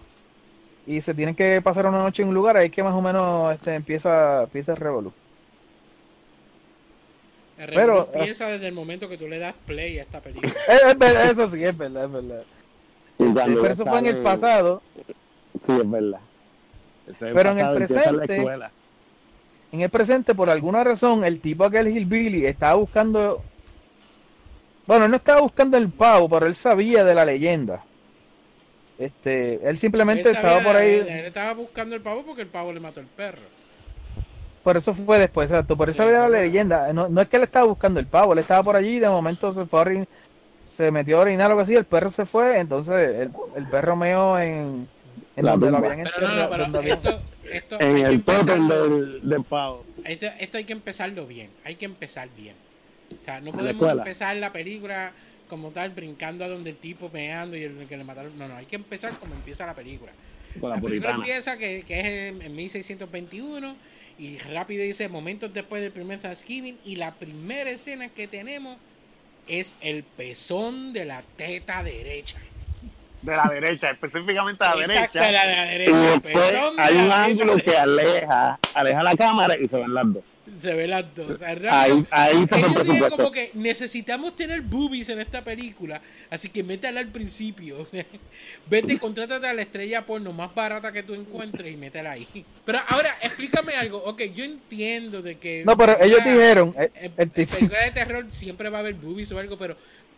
[0.86, 3.02] y se tienen que pasar una noche en un lugar, ahí es que más o
[3.02, 5.12] menos este, empieza, empieza el revolú.
[7.58, 10.52] El Pero, empieza desde el momento que tú le das play a esta película.
[10.68, 12.42] Es, es verdad, eso sí, es verdad, es verdad.
[13.18, 14.80] Pero eso fue en el pasado.
[15.66, 16.20] Sí, es verdad.
[17.08, 18.70] Es Pero en el presente-.
[19.72, 23.42] En el presente, por alguna razón, el tipo aquel Hillbilly estaba buscando.
[24.86, 27.84] Bueno, él no estaba buscando el pavo, pero él sabía de la leyenda.
[28.98, 30.94] Este, él simplemente Él estaba por ahí.
[30.94, 33.40] Él, él estaba buscando el pavo porque el pavo le mató el perro.
[34.62, 35.76] Por eso fue después, exacto.
[35.76, 36.92] Por eso Sí, había la leyenda.
[36.92, 39.08] No, no es que él estaba buscando el pavo, él estaba por allí y de
[39.08, 40.06] momento se fue a orin-
[40.62, 43.96] se metió a orinar o algo así, el perro se fue, entonces el, el perro
[43.96, 44.86] meó en,
[45.36, 49.28] en La donde lo habían Pero no, no, enterrado, esto, esto En el totem del,
[49.28, 49.84] del pavo.
[50.04, 52.54] Esto, esto hay que empezarlo bien, hay que empezar bien.
[53.20, 55.12] O sea, no podemos empezar la película
[55.48, 58.38] como tal, brincando a donde el tipo meando y el que le mataron.
[58.38, 60.12] No, no, hay que empezar como empieza la película.
[60.60, 63.76] Con la La película empieza que, que es en, en 1621
[64.18, 68.76] y rápido dice momentos después del primer Thanksgiving y la primera escena que tenemos
[69.48, 72.38] es el pezón de la teta derecha.
[73.22, 75.26] De la derecha, específicamente a la Exacto, derecha.
[75.26, 76.10] de la, de derecha.
[76.12, 80.22] después de hay un ángulo que aleja, aleja la cámara y se ven las dos.
[80.58, 81.30] Se ve las dos.
[81.30, 81.72] O sea, rápido.
[81.72, 83.16] Ahí, ahí se el Ellos dijeron presupuesto.
[83.16, 87.86] como que necesitamos tener boobies en esta película, así que métela al principio.
[88.68, 92.26] Vete, contrátate a la estrella porno más barata que tú encuentres y métela ahí.
[92.64, 93.98] Pero ahora, explícame algo.
[93.98, 95.62] Ok, yo entiendo de que...
[95.64, 98.80] No, pero ellos dijeron, el, en, el en tipo- películas de terror siempre va a
[98.80, 99.76] haber boobies o algo, pero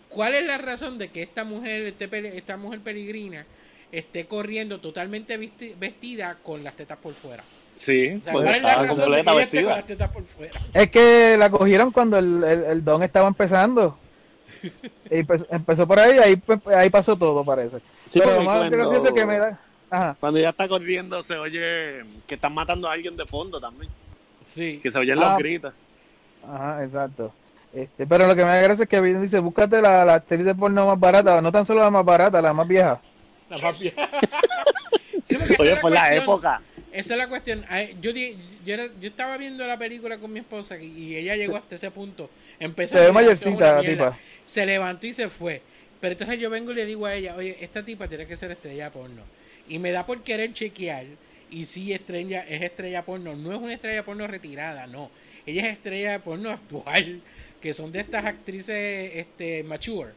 [0.08, 3.46] ¿cuál es la razón de que esta mujer, este pele- esta mujer peregrina,
[3.90, 7.44] esté corriendo totalmente vesti- vestida con las tetas por fuera?
[7.76, 10.08] Sí, O sea, pues ¿cuál es la estaba razón de que vestida.
[10.12, 10.52] por fuera?
[10.74, 13.98] es que la cogieron cuando el, el, el don estaba empezando.
[15.10, 16.40] Y empe- empezó por ahí, ahí,
[16.76, 17.78] ahí pasó todo, parece.
[18.10, 19.58] Sí, Pero lo más cuando- gracioso que me da...
[19.90, 20.16] Ajá.
[20.20, 23.90] Cuando ella está corriendo se oye que están matando a alguien de fondo también.
[24.46, 24.78] Sí.
[24.82, 25.30] Que se oyen Ah.
[25.30, 25.72] los gritos.
[26.46, 27.32] Ajá, exacto.
[27.74, 30.44] Este, pero lo que me da gracia es que Biden dice, búscate la, la actriz
[30.44, 33.00] de porno más barata, no tan solo la más barata, la más vieja.
[33.50, 34.08] La más vieja.
[35.24, 36.60] Sí, Oye, es por la época.
[36.92, 37.64] Esa es la cuestión.
[38.00, 41.74] Yo, yo, era- yo estaba viendo la película con mi esposa y, ella llegó hasta
[41.76, 42.28] ese punto.
[42.60, 44.18] Empezó Se ve mayorcita la tipa.
[44.44, 45.62] Se levantó y se fue.
[46.00, 48.50] Pero entonces yo vengo y le digo a ella, oye, esta tipa tiene que ser
[48.50, 49.22] estrella porno.
[49.68, 51.06] Y me da por querer chequear.
[51.50, 53.36] Y sí, estrella, es estrella porno.
[53.36, 55.10] No es una estrella porno retirada, no.
[55.46, 57.20] Ella es estrella porno actual.
[57.60, 60.12] Que son de estas actrices este, mature.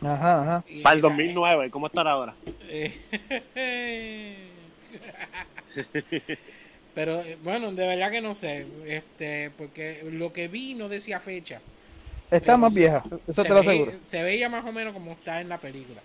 [0.00, 0.64] Ajá, ajá.
[0.68, 2.34] Y Para el esa- 2009, ¿cómo estará ahora?
[6.94, 11.20] Pero eh, bueno, de verdad que no sé, este, porque lo que vi no decía
[11.20, 11.62] fecha.
[12.30, 13.94] Está Pero más se- vieja, eso te lo aseguro.
[14.04, 16.04] Se veía más o menos como está en la película.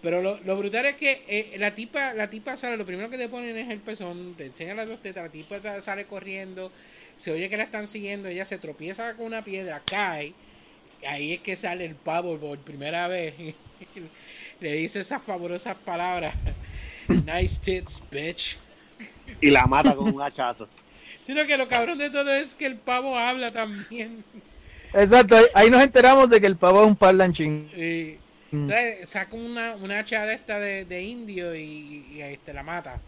[0.00, 3.18] Pero lo, lo brutal es que eh, la tipa, la tipa sale, lo primero que
[3.18, 6.72] te ponen es el pezón, te enseñan las dos tetas, la tipa sale corriendo,
[7.14, 10.34] se oye que la están siguiendo, ella se tropieza con una piedra, cae,
[11.06, 13.34] ahí es que sale el pavo por primera vez.
[14.60, 16.36] Le dice esas fabulosas palabras.
[17.08, 18.58] Nice tits, bitch.
[19.40, 20.68] Y la mata con un hachazo.
[21.24, 24.24] Sino que lo cabrón de todo es que el pavo habla también.
[24.92, 27.70] Exacto, ahí, ahí nos enteramos de que el pavo es un parlanchín.
[27.76, 28.16] Y,
[28.52, 33.00] entonces saca una, una hacha de esta de, de indio y, y, este, la mata.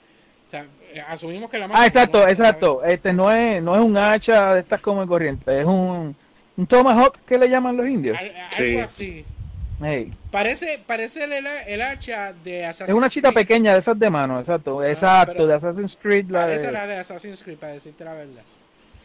[0.47, 1.83] O sea, eh, asumimos que la mata.
[1.83, 2.85] Ah, exacto, no- exacto.
[2.85, 6.17] Este no es, no es un hacha de estas como de corriente, es un,
[6.57, 8.17] un tomahawk que le llaman los indios.
[8.17, 8.79] Al- algo Sí.
[8.79, 9.25] así.
[9.83, 13.47] Hey, Parece, parece el, el hacha de Assassin's Es una chita Creed.
[13.47, 16.73] pequeña de esas de mano, exacto, exacto, Ah, pero- de Assassin's Creed, la Parece de-
[16.73, 18.43] la de Assassin's Creed, para decirte la verdad.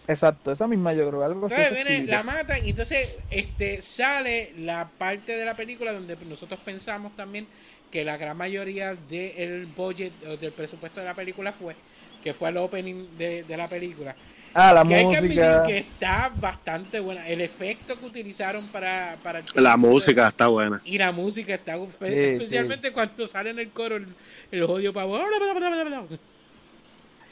[0.07, 1.55] exacto, esa misma yo creo, algo así.
[1.55, 6.59] Entonces viene, la mata y entonces este sale la parte de la película donde nosotros
[6.63, 7.47] pensamos también
[7.91, 11.75] que la gran mayoría del budget o del presupuesto de la película fue
[12.23, 14.15] que fue el opening de, de la película
[14.53, 15.63] Ah, la que hay que admitir música.
[15.63, 20.81] que está bastante buena el efecto que utilizaron para, para el La música está buena.
[20.83, 24.07] y la música está Sí, especialmente cuando sale en el coro el,
[24.51, 25.19] el odio pavo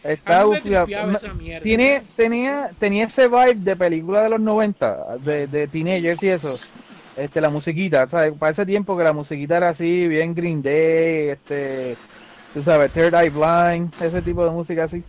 [0.04, 0.52] Está no,
[1.36, 1.64] mierda.
[1.64, 6.68] Tiene, tenía, tenía ese vibe de película de los 90, de, de teenagers y eso.
[7.18, 8.34] Este, la musiquita, ¿sabes?
[8.38, 11.98] Para ese tiempo que la musiquita era así, bien Green Day, este,
[12.54, 15.04] tú sabes, Third Eye Blind, ese tipo de música así.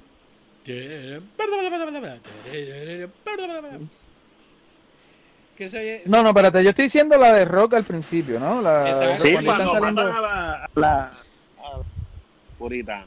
[5.56, 8.62] Que se oye No, no, espérate, yo estoy diciendo la de rock al principio, ¿no?
[8.62, 9.14] La.
[9.14, 11.10] Sí, cuando saliendo- a la, a la- a
[12.58, 13.06] puritana.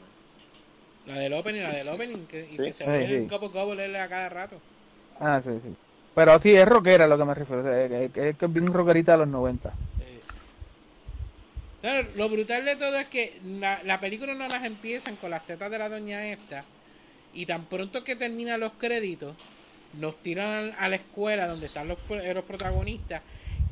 [1.06, 2.56] La del opening, la del opening, que, y Sí.
[2.58, 3.14] que se Sí, oye sí.
[3.14, 4.56] el couple couple a cada rato.
[5.18, 5.74] Ah, sí, sí.
[6.14, 8.66] Pero sí, es rockera a lo que me refiero, o sea, es, es- es bien
[8.66, 9.70] rockerita de los 90.
[10.00, 10.20] Eh,
[11.80, 15.44] Claro, lo brutal de todo es que la, la película no las empiezan con las
[15.46, 16.62] tetas de la doña esta
[17.32, 19.34] y tan pronto que terminan los créditos
[19.98, 23.22] nos tiran a la escuela donde están los, los protagonistas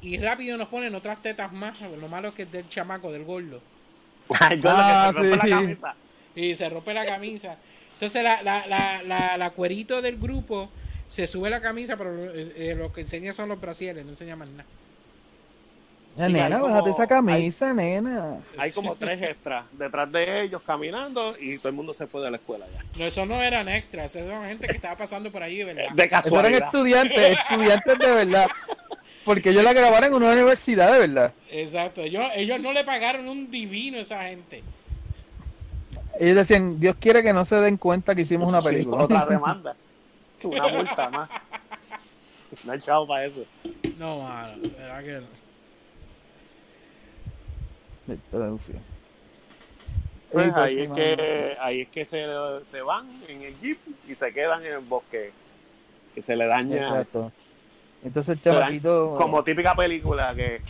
[0.02, 3.24] y rápido nos ponen otras tetas más, lo malo es que es del chamaco, del
[3.24, 3.60] gordo.
[4.30, 5.48] Ah, que se rompe sí.
[5.48, 5.94] la camisa.
[6.34, 7.56] y se rompe la camisa.
[7.94, 10.70] Entonces la, la, la, la, la cuerito del grupo
[11.08, 14.36] se sube la camisa, pero eh, eh, lo que enseña son los brasieres, no enseña
[14.36, 14.64] más nada.
[16.16, 18.38] Ya, Sí, nena, bájate esa camisa, nena.
[18.58, 22.30] Hay como tres extras detrás de ellos caminando y todo el mundo se fue de
[22.30, 22.84] la escuela ya.
[22.98, 25.90] No, eso no eran extras, eso eran gente que estaba pasando por ahí, de ¿verdad?
[25.94, 26.20] De Esos eran
[26.52, 26.64] casualidad.
[26.66, 28.48] estudiantes, estudiantes de verdad.
[29.24, 31.32] Porque ellos la grabaron en una universidad de verdad.
[31.50, 34.62] Exacto, ellos, ellos no le pagaron un divino a esa gente.
[36.18, 39.04] Ellos decían, Dios quiere que no se den cuenta que hicimos una Sí, película.
[39.04, 39.76] otra demanda.
[40.42, 41.30] Una multa más.
[42.64, 43.44] No hay chavo para eso.
[43.98, 45.39] No, mano, verdad que no.
[48.06, 48.80] Filadelfia.
[50.32, 52.24] Pues ahí, es que, ahí es que se,
[52.66, 55.32] se van en el jeep y se quedan en el bosque.
[56.14, 56.76] Que se le daña.
[56.88, 57.32] Exacto.
[58.04, 59.14] Entonces el chamaquito.
[59.16, 60.60] Como típica película que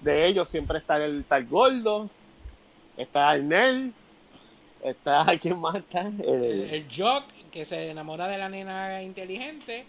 [0.00, 2.08] de ellos siempre está el, el gordo,
[2.96, 3.90] está el nerd,
[4.84, 6.02] está ¿quién más está?
[6.02, 9.84] El, El- Jock que se enamora de la nena inteligente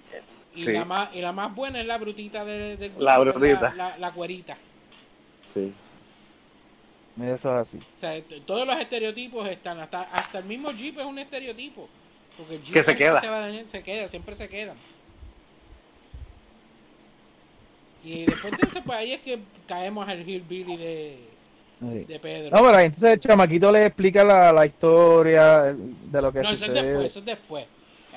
[0.55, 0.71] y, Sí.
[0.73, 3.73] la, más, y la más buena es la brutita de- del grupo, La brutita.
[3.75, 4.57] La, la- la cuerita.
[5.45, 5.71] sí.
[7.21, 7.77] Eso es así.
[7.77, 11.89] O sea, todos los estereotipos están, hasta, hasta el mismo Jeep es un estereotipo.
[12.38, 13.19] Porque el Jeep Que se queda.
[13.19, 14.77] Se, va a dañar, se queda, siempre se quedan.
[18.03, 21.17] Y después de eso, pues ahí es que caemos al Hillbilly de,
[21.82, 22.03] Sí.
[22.05, 22.55] de Pedro.
[22.58, 26.49] No, pero ahí entonces el chamaquito le explica la, la historia de lo que No,
[26.49, 26.82] eso es sucede.
[26.84, 27.65] después, eso es después.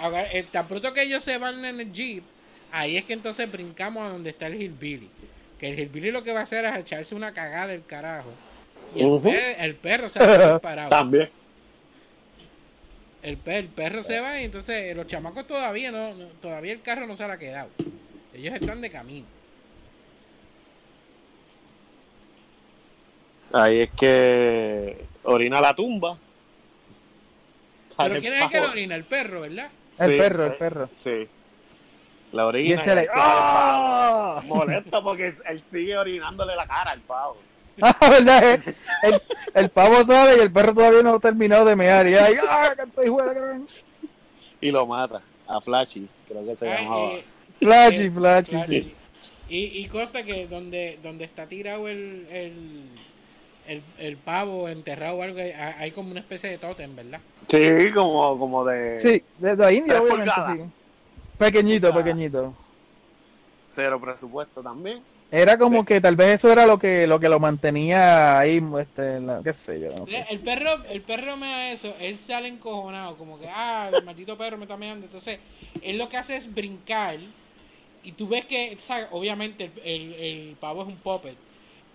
[0.01, 2.25] Ahora, eh, tan pronto que ellos se van en el Jeep,
[2.73, 5.09] ahí es que entonces brincamos a donde está el Hillbilly.
[5.59, 8.31] Que el Hillbilly lo que va a hacer es echarse una cagada del carajo.
[8.95, 9.23] Y el, Ujú.
[9.23, 10.89] pe- el perro se va parado.
[10.91, 11.31] También.
[13.23, 16.83] El, pe- el perro se va y entonces los chamacos todavía no, no- todavía el
[16.83, 17.69] carro no se ha quedado.
[18.35, 19.27] Ellos están de camino.
[23.53, 26.17] Ahí es que orina la tumba.
[27.99, 28.95] Pero ¿quién es el que lo orina?
[28.95, 29.71] El perro, ¿verdad?
[29.99, 30.89] El Sí, perro, el eh, perro.
[30.95, 31.29] Sí.
[32.33, 32.83] La orina.
[32.83, 33.09] Y le-.
[33.15, 34.43] ¡Ah!
[34.47, 37.37] Molesta porque él sigue orinándole la cara al pavo.
[37.83, 38.45] Ah, ¿verdad?
[38.55, 38.75] El,
[39.15, 39.21] el-
[39.55, 42.07] el pavo sale y el perro todavía no ha terminado de mear.
[42.07, 42.75] Y ahí, ¡ah!
[42.77, 43.67] la gran!
[44.61, 45.21] Y lo mata.
[45.47, 47.13] A Flashy, creo que se Ay, llamaba.
[47.13, 47.25] eh,
[47.59, 48.51] Flashy, eh, flashy.
[48.57, 48.95] Flashy.
[49.49, 52.85] Y, y consta que donde, donde está tirado el, el,
[53.67, 57.21] el, el pavo enterrado o algo, hay, hay como una especie de tótem, ¿verdad?
[57.49, 60.63] Sí, como, como de Sí, de la India, obviamente, sí.
[61.39, 62.55] Pequeñito, pequeñito.
[63.69, 65.03] cero presupuesto también.
[65.35, 69.19] Era como que tal vez eso era lo que lo que lo mantenía ahí, este,
[69.19, 70.25] la- qué sé yo, no sé.
[70.29, 74.37] El perro, el perro me da eso, él sale encojonado, como que, ah, el maldito
[74.37, 75.07] perro me está meando.
[75.07, 75.39] Entonces,
[75.81, 77.17] él lo que hace es brincar.
[78.05, 79.07] Y tú ves que, ¿sabes?
[79.13, 81.37] obviamente, el, el, el pavo es un puppet.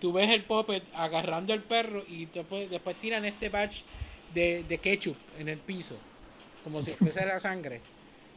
[0.00, 3.82] Tú ves el puppet agarrando al perro y después, después tiran este batch
[4.34, 5.96] de, de ketchup en el piso,
[6.64, 7.80] como si fuese la sangre.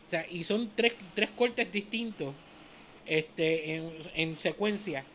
[0.06, 2.34] O sea, y son tres, tres cortes distintos
[3.06, 5.06] este, en, en secuencia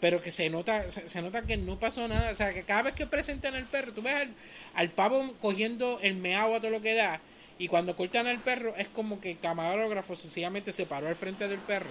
[0.00, 2.82] pero que se nota se, se nota que no pasó nada o sea que cada
[2.82, 4.34] vez que presentan al perro tú ves al,
[4.74, 7.20] al pavo cogiendo el meao a todo lo que da
[7.58, 11.46] y cuando cortan al perro es como que el camarógrafo sencillamente se paró al frente
[11.48, 11.90] del perro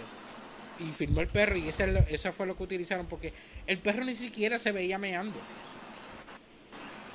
[0.80, 3.34] y filmó el perro y ese es lo- eso fue lo que utilizaron porque
[3.68, 5.48] el perro ni siquiera se veía meando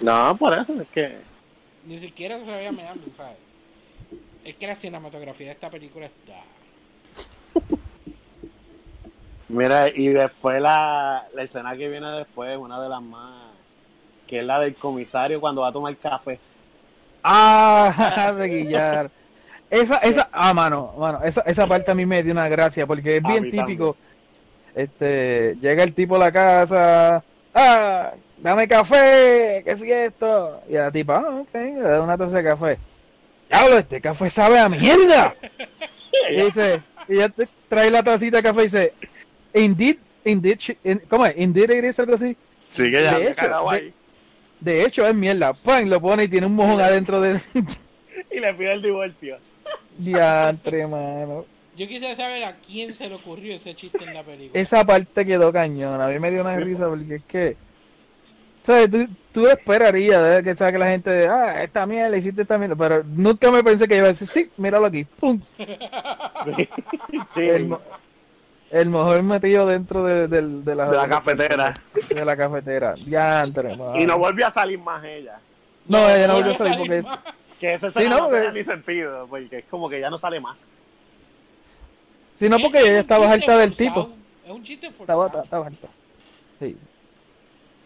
[0.02, 1.18] No, por eso es que.
[1.84, 3.38] ni siquiera se veía meando ¿sabes?
[4.44, 6.56] es que la cinematografía de esta película está
[9.48, 13.42] Mira, y después la, la escena que viene después, una de las más.
[14.26, 16.38] que es la del comisario cuando va a tomar café.
[17.22, 19.11] Ah, de guillar.
[19.70, 23.16] Esa, esa, ah, mano, mano, esa, esa parte a mí me dio una gracia porque
[23.16, 23.96] es A bien típico.
[24.74, 30.61] Este, llega el tipo a la casa, ah, dame café, ¿qué es esto?
[30.68, 32.78] Y la tipa, ah, ok, le da una taza de café.
[33.48, 35.35] Diablo, este café sabe a mierda.
[36.30, 38.92] y dice, y ella te trae la tacita de café y dice,
[39.64, 41.37] indeed, indeed, she- in- ¿cómo es?
[41.37, 42.37] Indeed it is algo así.
[42.66, 43.92] Sí, que ya De me hecho, de-.
[44.61, 45.53] De hecho, es mierda.
[45.53, 45.88] ¡Pam!
[45.88, 47.40] Lo pone y tiene un mojón adentro del
[48.33, 49.38] Y le pide el divorcio.
[49.99, 51.45] diantre, mano.
[51.77, 55.25] yo quisiera saber a quién se le ocurrió ese chiste en la película Esa parte
[55.27, 56.01] quedó cañón.
[56.01, 57.57] A mí me dio una risa porque es que.
[58.62, 58.90] ¿Sabes?
[58.90, 60.42] Tú, tú esperarías ¿verdad?
[60.42, 60.73] que, ¿sabes?
[60.73, 61.29] que la gente.
[61.29, 62.75] Ah, esta mierda, hiciste esta mierda.
[62.75, 65.05] Pero nunca me pensé que iba a decir, sí, míralo aquí.
[65.05, 65.40] ¡Pum!
[66.45, 66.69] Sí.
[67.35, 67.40] sí.
[67.40, 67.75] El
[68.70, 71.74] El mejor metido dentro de, del- de la, De la cafetera.
[72.14, 72.94] De la cafetera.
[72.94, 73.96] Diantre, mano.
[74.00, 75.38] Y no volvió a salir más ella.
[75.87, 77.09] No, ella no no volvió a salir porque es,
[77.61, 80.40] Que ese Sí, no, no, tiene ni sentido, porque es como que ya no sale
[80.40, 80.57] más.
[82.35, 84.11] sino porque Es ella estaba harta del tipo.
[84.44, 85.42] Es un chiste forzado.
[85.42, 85.88] estaba harta.
[86.61, 86.76] Sí.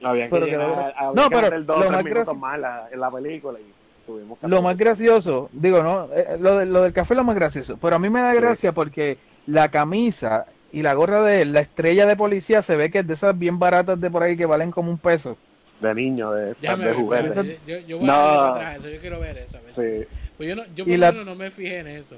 [0.01, 3.01] Pero que de había No, que pero dos lo más minutos más en la, en
[3.01, 3.65] la película y
[4.07, 4.85] tuvimos que Lo más eso.
[4.85, 7.99] gracioso, digo, no, Eh, lo, de- lo del café es lo más gracioso, pero a
[7.99, 8.39] mí me da Sí.
[8.41, 12.91] gracia porque la camisa y la gorra de él, la estrella de policía, se ve
[12.91, 15.37] que es de esas bien baratas de por ahí que valen como un peso.
[15.81, 17.59] De niño, de, Déjame de ver, juguete.
[17.67, 18.13] yo, yo voy No.
[18.13, 19.59] a ver eso, yo quiero ver eso.
[19.67, 20.05] Sí.
[20.37, 22.17] Pues yo no, yo por la- lo menos no me fijé en eso.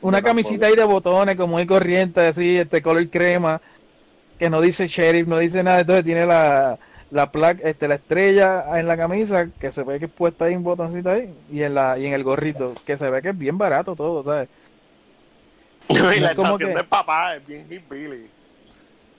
[0.00, 0.72] Una Yo camisita tampoco.
[0.72, 3.60] ahí de botones, como muy corriente, así, este color crema,
[4.38, 6.78] que no dice sheriff, no dice nada, entonces tiene la,
[7.10, 10.56] la placa, este, la estrella en la camisa, que se ve que es puesta ahí
[10.56, 13.38] un botoncito ahí, y en la, y en el gorrito, que se ve que es
[13.38, 14.48] bien barato todo, ¿sabes?
[15.88, 18.28] y No la como estación que- del papá es bien hillbilly.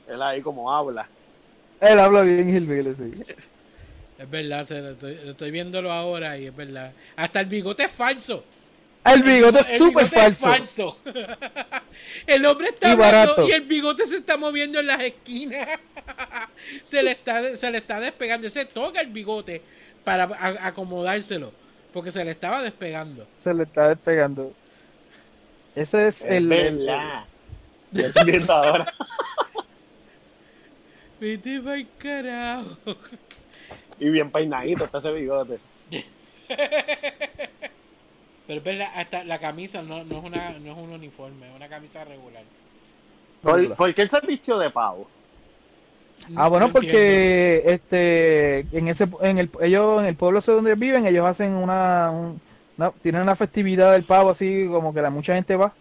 [0.08, 1.08] Él ahí como habla.
[1.82, 3.24] Él habla bien hillbilly, sí.
[4.18, 6.92] Es verdad, se lo estoy, lo estoy viéndolo ahora y es verdad.
[7.16, 8.44] Hasta el bigote es falso.
[9.04, 10.48] El bigote es El súper es falso.
[10.48, 10.98] falso.
[12.28, 15.68] el hombre está Y hablando y el bigote se está moviendo en las esquinas.
[16.84, 18.50] se, le está, se le está despegando.
[18.50, 19.62] Se toca el bigote
[20.04, 21.52] para a- acomodárselo.
[21.94, 23.28] Porque se le estaba despegando.
[23.38, 24.54] Se le está despegando.
[25.76, 26.90] Ese es Es el, el-.
[27.92, 28.94] Yo estoy viendo ahora.
[31.20, 32.96] Vete pa'l carajo.
[34.00, 35.60] Y bien peinadito está ese bigote.
[38.48, 41.56] Pero es verdad, hasta la camisa no, no, es una, no es un uniforme, es
[41.56, 42.44] una camisa regular.
[43.42, 45.08] ¿Por, por qué él se vistió de pavo?
[46.36, 51.06] Ah, bueno, No porque este en ese en el ellos en el pueblo donde viven,
[51.06, 52.42] ellos hacen una, un-
[52.78, 55.74] una- tienen una festividad del pavo así como que la mucha gente va.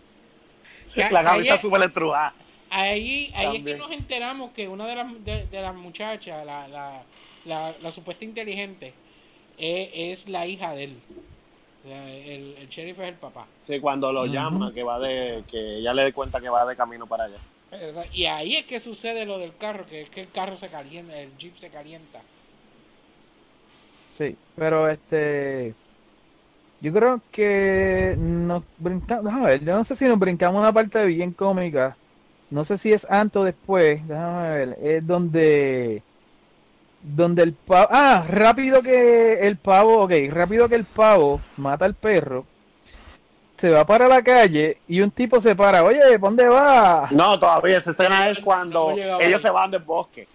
[0.94, 2.34] La Ahí camisa es- súper estrujada.
[2.70, 6.66] Ahí, ahí es que nos enteramos que una de las, de, de las muchachas, la,
[6.66, 7.02] la,
[7.44, 8.92] la, la supuesta inteligente,
[9.58, 10.96] es, es la hija de él.
[11.84, 13.46] O sea, el, el sheriff es el papá.
[13.62, 16.74] Sí, cuando lo llama, que va de, que ella le dé cuenta que va de
[16.74, 17.36] camino para allá.
[18.12, 21.16] Y ahí es que sucede lo del carro, que es que el carro se calienta,
[21.18, 22.20] el jeep se calienta.
[24.12, 25.74] Sí, pero este
[26.84, 31.06] yo creo que nos brincamos, déjame ver, yo no sé si nos brincamos una parte
[31.06, 31.96] bien cómica.
[32.50, 36.02] No sé si es antes o después, déjame ver, es donde
[37.02, 41.94] donde el pavo, ah, rápido que el pavo, ok, rápido que el pavo mata al
[41.94, 42.44] perro,
[43.56, 47.08] se va para la calle y un tipo se para, oye, ¿pa' ¿dónde va?
[47.12, 50.28] No, todavía esa escena es cuando ellos se van del bosque.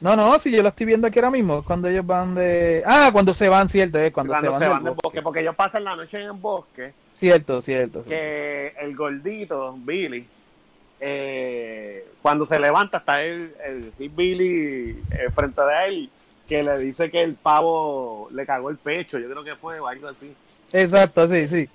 [0.00, 3.10] No, no, si yo lo estoy viendo aquí ahora mismo, cuando ellos van de, ah,
[3.12, 5.00] cuando se van, cierto, es cuando, Cuando, se van, del del bosque.
[5.04, 5.22] bosque.
[5.22, 6.92] Porque ellos pasan la noche en el bosque.
[7.12, 8.02] Cierto, cierto.
[8.02, 8.08] cierto.
[8.08, 10.26] Que el gordito, Billy,
[11.00, 16.10] eh, cuando se levanta, está el, el Billy eh, frente de él,
[16.48, 19.18] que le dice que el pavo le cagó el pecho.
[19.18, 20.32] Yo creo que fue o algo así.
[20.72, 21.68] Exacto, sí, sí.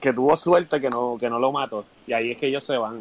[0.00, 1.84] Que tuvo suerte que no, que no lo mató.
[2.06, 3.00] Y ahí es que ellos se van.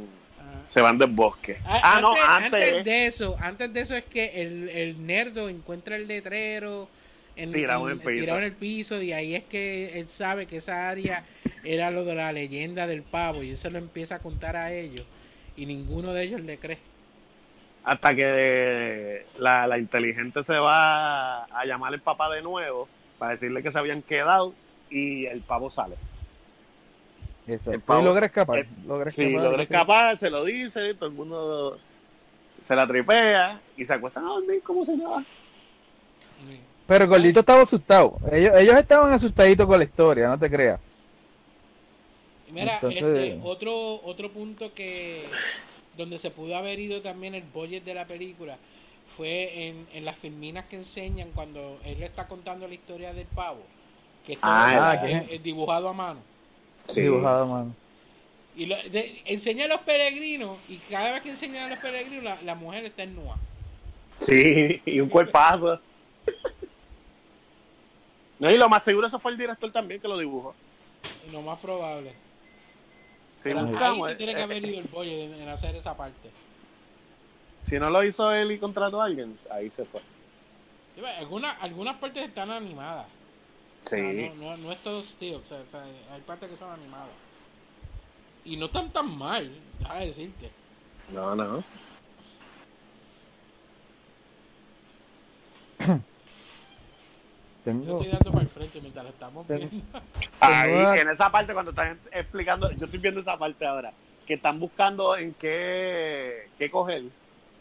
[0.69, 1.57] Se van del bosque.
[1.65, 2.63] Ah, Ah, no, antes, antes.
[2.69, 6.87] antes de eso, antes de eso es que el, el nerdo encuentra el letrero
[7.35, 8.09] en, Tirado en el piso.
[8.11, 11.23] tirado en el piso y ahí es que él sabe que esa área
[11.63, 14.71] era lo de la leyenda del pavo y él se lo empieza a contar a
[14.73, 15.05] ellos
[15.57, 16.77] y ninguno de ellos le cree.
[17.83, 23.63] hasta que la, la inteligente se va a llamar al papá de nuevo para decirle
[23.63, 24.53] que se habían quedado
[24.91, 25.95] y el pavo sale.
[27.49, 27.71] Exacto.
[27.71, 28.59] El pavo- y logra escapar.
[28.59, 29.43] Eh, logra Sí, escapar.
[29.45, 31.79] logra escapar, se lo dice, todo el mundo
[32.67, 35.23] se la tripea y se acuestan a dormir como si nada.
[36.87, 38.17] Pero el gordito estaba asustado.
[38.31, 40.79] Ellos, ellos estaban asustaditos con la historia, no te creas.
[42.51, 45.23] Mira, Entonces- este, otro, otro punto que
[45.97, 48.57] donde se pudo haber ido también el budget de la película
[49.15, 53.25] fue en, en las filminas que enseñan cuando él le está contando la historia del
[53.27, 53.61] pavo,
[54.25, 55.05] que está Ah, ah,
[55.43, 56.21] dibujado a mano.
[56.89, 57.01] Sí.
[57.01, 57.75] Dibujado, mano.
[58.55, 62.23] Y lo, de- enseña a los peregrinos y cada vez que enseñan a los peregrinos
[62.23, 63.37] la, la mujer está en nua.
[64.19, 65.79] Sí, y un cuerpazo.
[68.39, 70.55] No, y lo más seguro eso fue el director también que lo dibujó.
[71.27, 72.11] Y lo más probable.
[73.37, 75.75] Si, Pero ahí buscamos, sí tiene que eh, haber ido el budget en, en hacer
[75.75, 76.29] esa parte.
[77.61, 80.01] si no lo hizo él y contrató a alguien, ahí se fue.
[81.17, 83.05] Algunas, algunas partes están animadas.
[83.85, 83.95] O Sí.
[83.95, 86.71] sea, no, no, no es todo still, o sea, o sea, hay partes que son
[86.71, 87.09] animadas.
[88.45, 90.51] Y no están tan mal, déjame decirte.
[91.13, 91.63] No, no.
[97.65, 99.69] Yo estoy dando para el frente mientras lo estamos viendo.
[100.39, 103.93] Ahí, en esa parte cuando están explicando, yo estoy viendo esa parte ahora,
[104.25, 107.03] que están buscando en qué, qué coger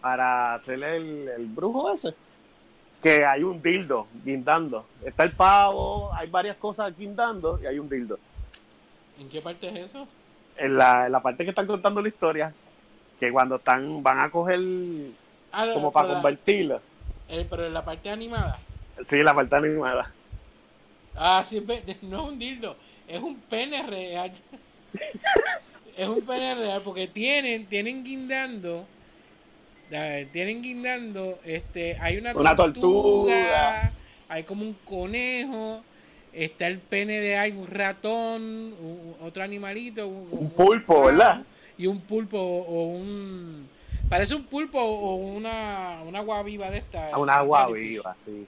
[0.00, 2.14] para hacer el, el brujo ese.
[3.02, 4.84] Que hay un dildo guindando.
[5.04, 8.18] Está el pavo, hay varias cosas guindando y hay un dildo.
[9.20, 10.06] ¿En qué parte es eso?
[10.56, 12.52] En la, en la parte que están contando la historia,
[13.20, 14.58] que cuando están van a coger
[15.52, 16.80] Ah, no, como para la- convertirlo.
[17.28, 18.58] eh, pero en la parte animada.
[19.02, 20.12] Sí, la parte animada.
[21.14, 21.64] Ah, sí,
[22.02, 22.76] no es un dildo,
[23.06, 24.32] es un pene real.
[25.96, 28.86] es un pene real porque tienen, tienen guindando,
[30.32, 33.92] tienen guindando, este, hay una, Una tortuga.
[34.28, 35.82] hay como un conejo,
[36.32, 41.42] está el pene de algún ratón, u- otro animalito, un, Un pulpo, ¿verdad?
[41.78, 43.68] Y un pulpo o un
[44.08, 47.16] parece un pulpo o una una agua viva de esta.
[47.18, 48.46] Una agua viva, sí.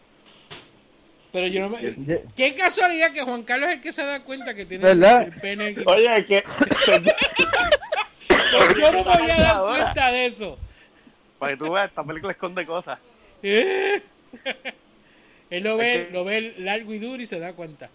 [1.33, 1.95] Pero yo no me,
[2.35, 5.23] Qué casualidad que Juan Carlos es el que se da cuenta que tiene ¿Verdad?
[5.23, 5.83] el pene aquí.
[5.87, 6.43] Oye, es que
[8.81, 10.59] Yo no me había dado cuenta de eso.
[11.41, 13.01] Para que tú veas, esta película esconde cosas.
[13.43, 14.01] Eh.
[15.51, 17.89] Él lo ve, Es que- lo ve largo y duro y se da cuenta.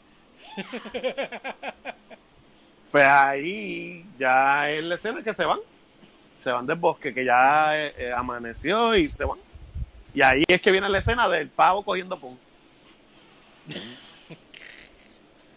[2.92, 5.60] Pues ahí ya es la escena que se van.
[6.44, 9.40] Se van del bosque, que ya eh, eh, amaneció y se van.
[10.14, 12.38] Y ahí es que viene la escena del pavo cogiendo pum.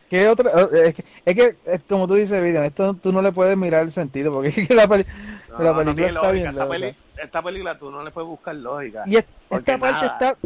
[0.09, 0.51] ¿Qué otra?
[0.73, 3.57] eh, Es que, es que, es como tú dices, Vivian, esto tú no le puedes
[3.57, 5.07] mirar el sentido, porque es que la, peli-
[5.47, 6.31] No, la no película tiene está lógica.
[6.33, 9.11] bien esta, peli- esta película tú no le puedes buscar lógica.
[9.11, 10.07] Y es- esta parte nada.
[10.07, 10.39] está.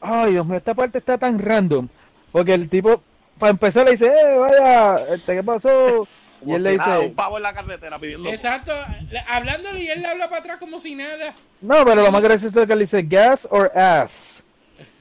[0.00, 1.88] Ay, Dios mío, esta parte está tan random.
[2.30, 3.06] Porque el tipo,
[3.38, 6.10] para empezar, le dice, eh, vaya, este, ¿qué pasó?
[6.40, 8.72] Y Como él le si nada, dice, un pavo en la carretera pidiendo Exacto,
[9.10, 11.34] le- hablándole y él le habla para atrás como si nada.
[11.60, 14.44] no, pero lo más gracioso es que le dice, gas or ass.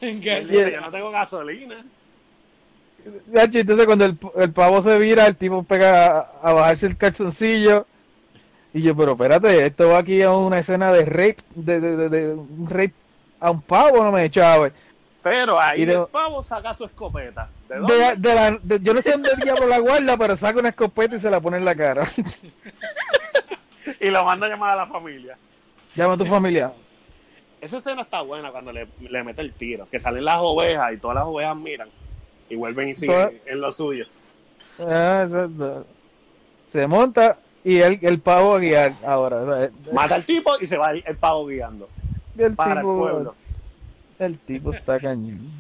[0.02, 1.86] Él Gas- dice, yo no tengo gasolina.
[3.34, 7.86] Entonces, cuando el, el pavo se vira, el tipo pega a, a bajarse el calzoncillo.
[8.74, 12.10] Y yo, pero espérate, esto va aquí a una escena de rape, de, de, de,
[12.10, 12.94] de un rape
[13.40, 14.72] a un pavo, no me chave.
[15.24, 17.50] Pero ahí de- el pavo saca su escopeta.
[17.68, 17.96] ¿De dónde?
[17.96, 21.16] De, de la- yo no sé dónde el diablo la guarda, pero saca una escopeta
[21.16, 22.08] y se la pone en la cara.
[24.02, 25.38] Y lo manda a llamar a la familia.
[25.96, 26.72] Llama a tu familia.
[27.62, 29.88] Esa escena está buena cuando le, le mete el tiro.
[29.90, 31.90] Que salen las ovejas y todas las ovejas miran.
[32.50, 34.06] Y vuelven y siguen en lo suyo.
[34.80, 35.86] Ah, exacto.
[36.66, 39.38] Se monta y el, el pavo a guiar ahora.
[39.42, 41.90] o sea, Mata al tipo y se va el, el pavo guiando.
[42.38, 43.36] el, Para el pueblo.
[44.20, 45.52] el tipo está cañón.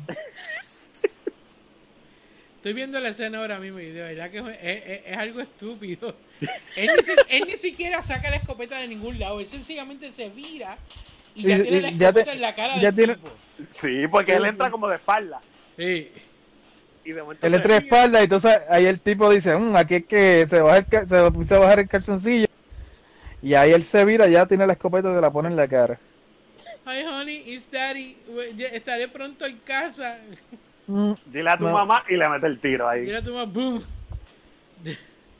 [2.57, 6.15] Estoy viendo la escena ahora mismo y de verdad que es, es- es algo estúpido.
[6.41, 10.29] Él ni, si- él ni siquiera saca la escopeta de ningún lado, él sencillamente se
[10.29, 10.77] vira
[11.35, 13.29] y ya Y- tiene y la te- escopeta en la cara del tiene- tipo.
[13.71, 15.39] Sí, porque él entra como de espalda.
[15.77, 16.11] Sí.
[17.07, 17.95] Y de momento Él se entra de gira.
[17.95, 21.31] espalda y entonces ahí el tipo dice, "Mm, aquí es que se baja el, se
[21.31, 22.47] puse a bajar el calzoncillo.
[23.41, 25.67] Y ahí él se vira, ya tiene la escopeta y se la pone en la
[25.69, 25.97] cara.
[26.85, 28.17] Hi honey, it's daddy.
[28.73, 30.17] Estaré pronto en casa.
[30.87, 31.71] Mm, Dile a tu No.
[31.71, 33.01] mamá y le mete el tiro ahí.
[33.03, 33.83] Mira tu mamá, boom.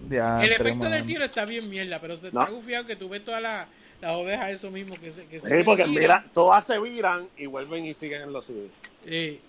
[0.10, 2.42] El efecto del tiro está bien mierda, pero se No.
[2.42, 3.68] está gufiado que tú ves todas las
[4.00, 6.00] las ovejas, eso mismo que se que se Sí, porque giran.
[6.00, 8.68] mira, todas se viran y vuelven y siguen en lo suyo.
[9.08, 9.42] Sí.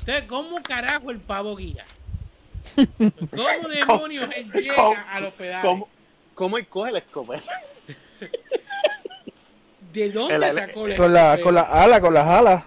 [0.00, 1.84] Entonces, ¿cómo carajo el pavo guía?
[2.76, 5.64] ¿Cómo demonios él llega ¿Cómo- a los pedales?
[5.64, 5.88] ¿Cómo,
[6.34, 7.42] cómo él coge la escopeta?
[9.92, 11.42] ¿De dónde sacó la Con la, escopeta?
[11.44, 12.64] con la ala, con las alas.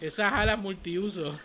[0.00, 1.38] Esas alas multiuso.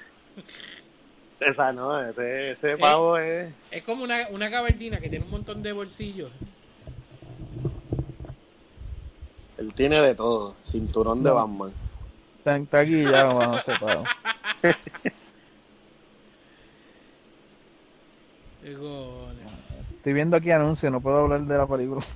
[1.40, 3.52] Esa no, ese, ese pavo es.
[3.72, 6.30] Es como una, una gabardina que tiene un montón de bolsillos.
[9.58, 10.56] Él tiene de todo.
[10.66, 11.72] Cinturón de Batman.
[12.40, 14.10] Está, está aquí ya, mano, cojones.
[19.98, 22.02] Estoy viendo aquí anuncios, no puedo hablar de la película.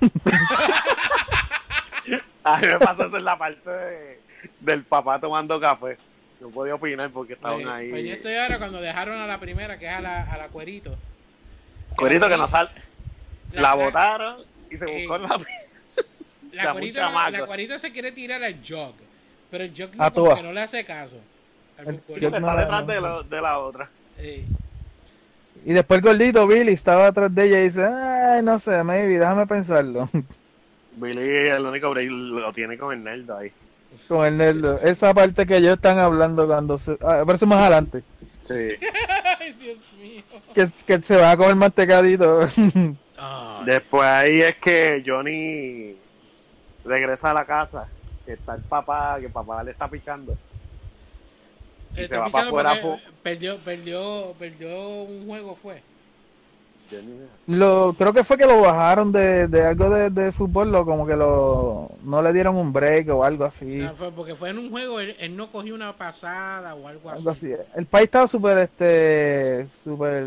[2.44, 4.20] A mí me pasó eso en la parte de-
[4.60, 5.96] del papá tomando café.
[6.40, 7.88] No podía opinar porque estaban Pues, ahí.
[7.90, 10.48] pues yo estoy ahora cuando dejaron a la primera, que es a la, a la
[10.48, 10.94] cuerito.
[11.96, 12.70] Cuerito que no sale.
[13.54, 14.36] La- La la- botaron
[14.70, 15.28] y se Eh, buscó la.
[16.52, 18.94] La Ya, cuerita, un no- la cuerita se quiere tirar al jog,
[19.54, 20.36] pero el jog A no, como toa.
[20.36, 21.16] que no le hace caso.
[21.78, 21.94] Al El
[22.24, 23.22] Está no, detrás no.
[23.22, 23.88] de, la otra.
[25.64, 29.16] Y después el gordito Billy estaba atrás de ella y dice, ay, no sé, maybe,
[29.16, 30.10] déjame pensarlo.
[30.96, 33.52] Billy, el único break lo tiene con el nerd ahí.
[34.08, 34.80] Con el nerdo.
[34.80, 36.98] Esa parte que ellos están hablando cuando se...
[37.00, 38.02] Ah, pero eso más adelante.
[38.40, 38.54] Sí.
[39.38, 40.22] Ay, Dios mío.
[40.52, 42.48] Que, que se va a comer mantecadito.
[43.16, 45.94] Ah, Después ahí es que Johnny
[46.84, 47.88] regresa a la casa.
[48.26, 50.36] Que está el papá, que el papá le está pichando.
[51.96, 55.82] y está se va pichando para afuera porque Perdió, perdió, perdió un juego, fue.
[56.90, 57.26] Yo ni idea.
[57.46, 61.06] Lo, creo que fue que lo bajaron de, de algo de, de fútbol, lo, como
[61.06, 63.64] que lo no le dieron un break o algo así.
[63.64, 67.08] No, fue porque fue en un juego, él, él no cogió una pasada o algo
[67.10, 67.18] así.
[67.20, 67.52] Algo así.
[67.74, 70.26] El país estaba súper, este, súper,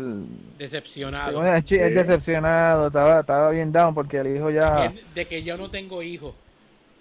[0.58, 1.40] Decepcionado.
[1.64, 1.78] Sí.
[1.78, 4.92] decepcionado, estaba, estaba bien down porque el hijo ya...
[4.92, 6.34] Que- de que yo no tengo hijos.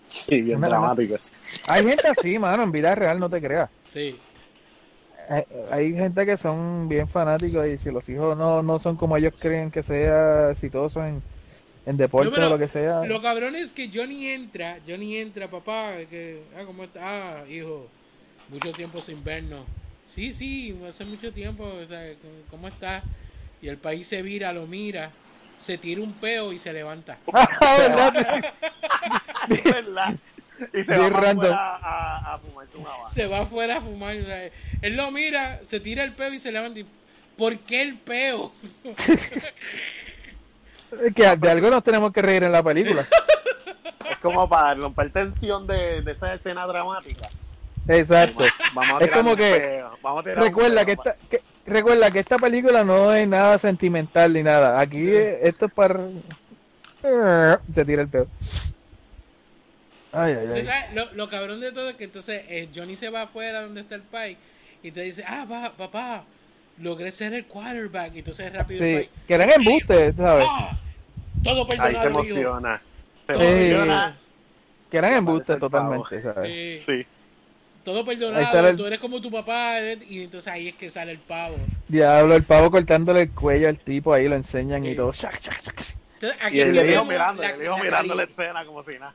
[0.08, 1.16] Sí, bien Una- dramático.
[1.68, 3.70] Hay gente así, mano, en vida real, no te creas.
[3.86, 4.18] Sí.
[5.30, 9.18] Hay, hay gente que son bien fanáticos y si los hijos no, no son como
[9.18, 11.22] ellos creen que sea exitosos en,
[11.86, 13.03] en deporte No, pero o lo que sea.
[13.03, 16.99] Lo cabrón es que Johnny entra, Johnny entra, papá, que, ah, ¿cómo está?
[17.41, 17.88] Ah, hijo,
[18.49, 19.66] mucho tiempo sin vernos.
[20.05, 22.14] Sí, sí, hace mucho tiempo, o sea,
[22.49, 23.03] ¿cómo está?
[23.62, 25.12] Y el país se vira, lo mira,
[25.60, 27.18] se tira un peo y se levanta.
[27.78, 28.53] ¿Verdad?
[29.64, 30.16] ¿Verdad?
[30.74, 31.45] Y se Bien va random.
[31.53, 33.10] afuera a, a fumarse una baja.
[33.12, 34.18] Se va afuera a fumar.
[34.18, 34.49] o sea,
[34.82, 36.80] él lo mira, se tira el peo y se levanta.
[36.80, 36.86] Y,
[37.38, 38.51] ¿Por qué el peo?
[40.91, 43.08] Es que de algo nos tenemos que reír en la película.
[44.10, 47.30] Es como para romper tensión de, de esa escena dramática.
[47.88, 48.43] Exacto.
[48.74, 50.95] Vamos a Es tirar como un que- peo, vamos a tirar un Recuerda peo que
[50.97, 54.80] pa- esta, que- recuerda que esta película no es nada sentimental ni nada.
[54.80, 55.99] Aquí eh, esto es para...
[57.74, 58.28] Se tira el peo.
[60.11, 60.65] Ay, ay, ay.
[60.65, 60.93] ¿Sabes?
[60.93, 63.95] Lo, lo cabrón de todo es que entonces eh, Johnny se va afuera donde está
[63.95, 64.38] el país
[64.82, 66.24] y te dice, ah, pa- papá,
[66.80, 68.15] logré ser el quarterback.
[68.15, 70.45] Y entonces rápido Sí, que eran embustes, ¿sabes?
[70.49, 70.72] "Ah,
[71.43, 72.07] todo Ahí se perdonado, hijo".
[72.07, 72.82] emociona.
[73.28, 74.18] Se Eh, emociona.
[74.89, 76.49] Que eran el totalmente, ¿sabes?
[76.51, 77.05] Eh, Sí.
[77.88, 79.79] Todo perdonado, el- tú eres como tu papá.
[80.09, 81.57] Y entonces ahí es que sale el pavo.
[81.88, 85.13] Diablo, el pavo cortándole el cuello al tipo, ahí lo enseñan y todo.
[85.13, 89.13] Entonces, aquí Y el hijo vemos mirando, la- el mirando la escena como si nada.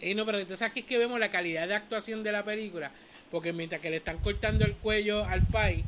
[0.00, 2.92] Eh, no, pero entonces aquí es que vemos la calidad de actuación de la película.
[3.30, 5.84] Porque mientras que le están cortando el cuello al pai,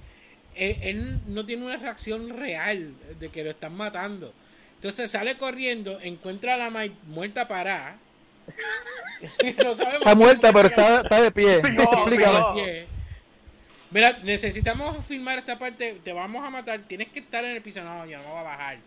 [0.54, 4.34] él no tiene una reacción real de que lo están matando.
[4.74, 7.96] Entonces sale corriendo, encuentra a la Mai muerta parada.
[9.64, 11.62] no sabemos Está muerta, pero está, está de pie.
[11.62, 12.38] Sí, no, Explícame.
[12.38, 12.54] no.
[13.90, 16.00] Mira, necesitamos filmar esta parte.
[16.02, 16.80] Te vamos a matar.
[16.80, 17.82] Tienes que estar en el piso.
[17.82, 18.78] No, yo no voy a bajar.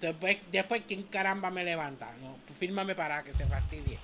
[0.00, 2.12] Después, después ¿quién caramba me levanta?
[2.22, 3.98] No, pues fírmame para que se fastidie.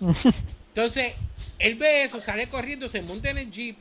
[0.68, 1.12] Entonces,
[1.58, 3.76] él ve eso, sale corriendo, se monta en el jeep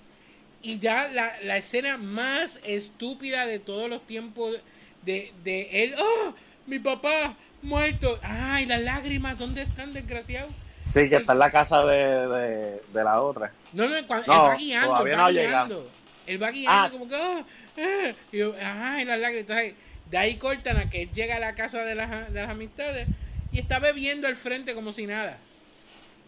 [0.61, 4.57] y da la, la escena más estúpida de todos los tiempos
[5.01, 5.95] de, de él.
[5.97, 6.33] ¡Oh!
[6.67, 8.19] Mi papá muerto.
[8.21, 9.37] ¡Ay, las lágrimas!
[9.37, 10.49] ¿Dónde están, desgraciado?
[10.85, 13.51] Sí, que está en la casa de, de, de la otra.
[13.71, 15.89] No, no, cuando, No, él va guiando, él va no guiando.
[16.27, 17.43] Él va guiando Ah, como que, ah,
[17.77, 19.41] ah, y yo, ay, las lágrimas.
[19.49, 19.73] Entonces,
[20.11, 23.07] de ahí cortan a que él llega a la casa de las, de las amistades
[23.51, 25.37] y está bebiendo al frente como si nada.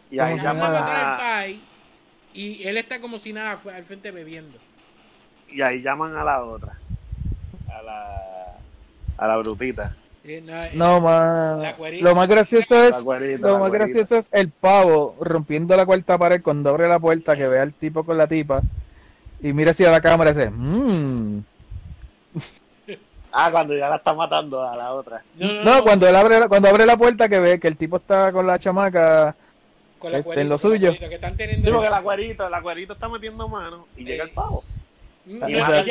[0.09, 1.59] Y ahí Llama a pai
[2.33, 4.57] y él está como si nada fue al frente bebiendo.
[5.49, 6.77] y ahí llaman a la otra.
[7.69, 8.57] A la,
[9.17, 9.95] a la brutita.
[10.27, 11.61] Eh, no, eh, No, man.
[12.01, 13.05] Lo más gracioso es,
[13.39, 17.47] lo más gracioso es el pavo rompiendo la cuarta pared cuando abre la puerta que
[17.47, 18.61] ve al tipo con la tipa
[19.41, 21.39] y mira hacia la cámara y dice, mmm.
[23.37, 25.21] Ah, cuando ya la está matando a la otra.
[25.35, 27.67] no, no, No, no, cuando él abre, la- cuando abre la puerta que ve que
[27.67, 29.35] el tipo está con la chamaca,
[29.99, 30.87] con la este, cuerita, en lo la suyo.
[30.87, 34.05] cuerita que están teniendo Sí, porque la cuerita, la cuerita está metiendo mano y Eh.
[34.05, 34.63] llega el pavo.
[35.25, 35.89] No, al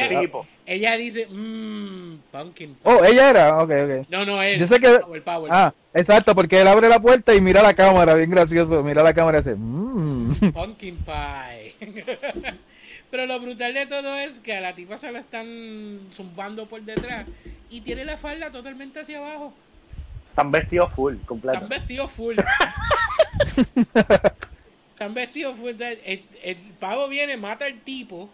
[0.67, 2.77] ella, dice, mmm, pumpkin.
[2.85, 4.07] oh, ella era, ok, ok.
[4.09, 4.61] No, no, él.
[4.61, 7.41] Yo sé que- el el pavo, el Ah, exacto, porque él abre la puerta y
[7.41, 10.53] mira la cámara, bien gracioso, mira la cámara y dice, mmm.
[10.53, 11.75] Pumpkin pie.
[13.11, 16.83] Pero lo brutal de todo es que a la tipa se la están zumbando por
[16.83, 17.27] detrás
[17.71, 19.53] y tiene la falda totalmente hacia abajo.
[20.31, 21.55] Están vestidos full, completo.
[21.59, 22.37] Están vestidos full.
[24.93, 25.71] Están vestidos full.
[25.71, 28.29] Entonces, El, el pavo viene, mata al tipo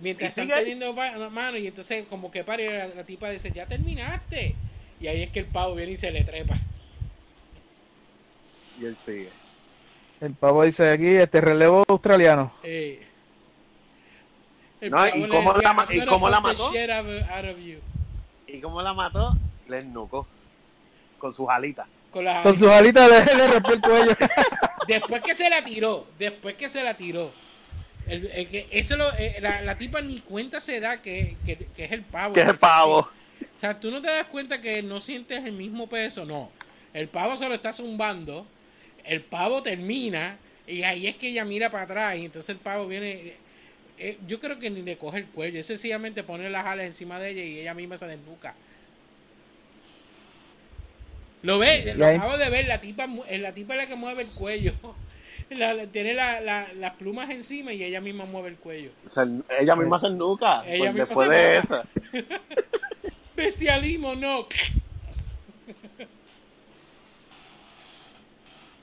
[0.00, 0.92] mientras Y están teniendo
[1.30, 4.54] mano y entonces como que para y la, la tipa dice, ya terminaste.
[5.00, 6.56] Y ahí es que el pavo viene y se le trepa.
[8.80, 9.28] Y él sigue.
[10.20, 12.52] El pavo dice aquí, este relevo australiano.
[12.62, 13.04] Eh,
[14.80, 16.52] el No, pavo ¿y cómo decía, la ma- "I'm y gonna cómo la fuck the
[16.58, 16.72] mató?
[16.72, 17.78] shit out of- out of you".
[18.46, 19.36] ¿Y cómo la mató?
[19.68, 20.26] Le nucó.
[21.18, 21.86] Con sus alitas.
[22.10, 24.12] Con las Con sus alitas le, le rompió el cuello.
[24.88, 27.30] Después que se la tiró, después que se la tiró.
[28.08, 31.56] El, el que eso lo, eh, la, la tipa ni cuenta se da que, que,
[31.56, 32.34] que es el pavo.
[32.34, 32.98] Que es el pavo.
[33.00, 36.50] O sea, tú no te das cuenta que no sientes el mismo peso, no.
[36.94, 38.46] El pavo se lo está zumbando,
[39.04, 42.86] el pavo termina y ahí es que ella mira para atrás y entonces el pavo
[42.86, 43.34] viene...
[43.98, 47.18] eh, yo creo que ni le coge el cuello, es sencillamente pone las alas encima
[47.18, 48.54] de ella y ella misma se desnuca.
[51.42, 54.22] Lo ve, lo acabo de ver, la tipa, eh, la tipa es la que mueve
[54.22, 54.74] el cuello.
[55.56, 58.90] La- la- tiene la- la- las plumas encima y ella misma mueve el cuello.
[59.06, 59.22] Se-
[59.60, 60.62] ella misma se nuca.
[60.66, 61.82] Ella pues, después de eso.
[63.36, 64.40] Bestialismo, no.
[64.40, 64.46] o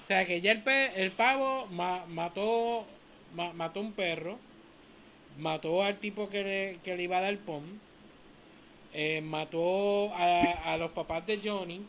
[0.08, 2.86] sea que ya el, pe- el pavo ma- mató
[3.36, 4.38] ma- mató un perro,
[5.40, 7.64] mató al tipo que le, que le iba a dar pom,
[8.94, 11.82] eh, mató a, a los papás de Johnny,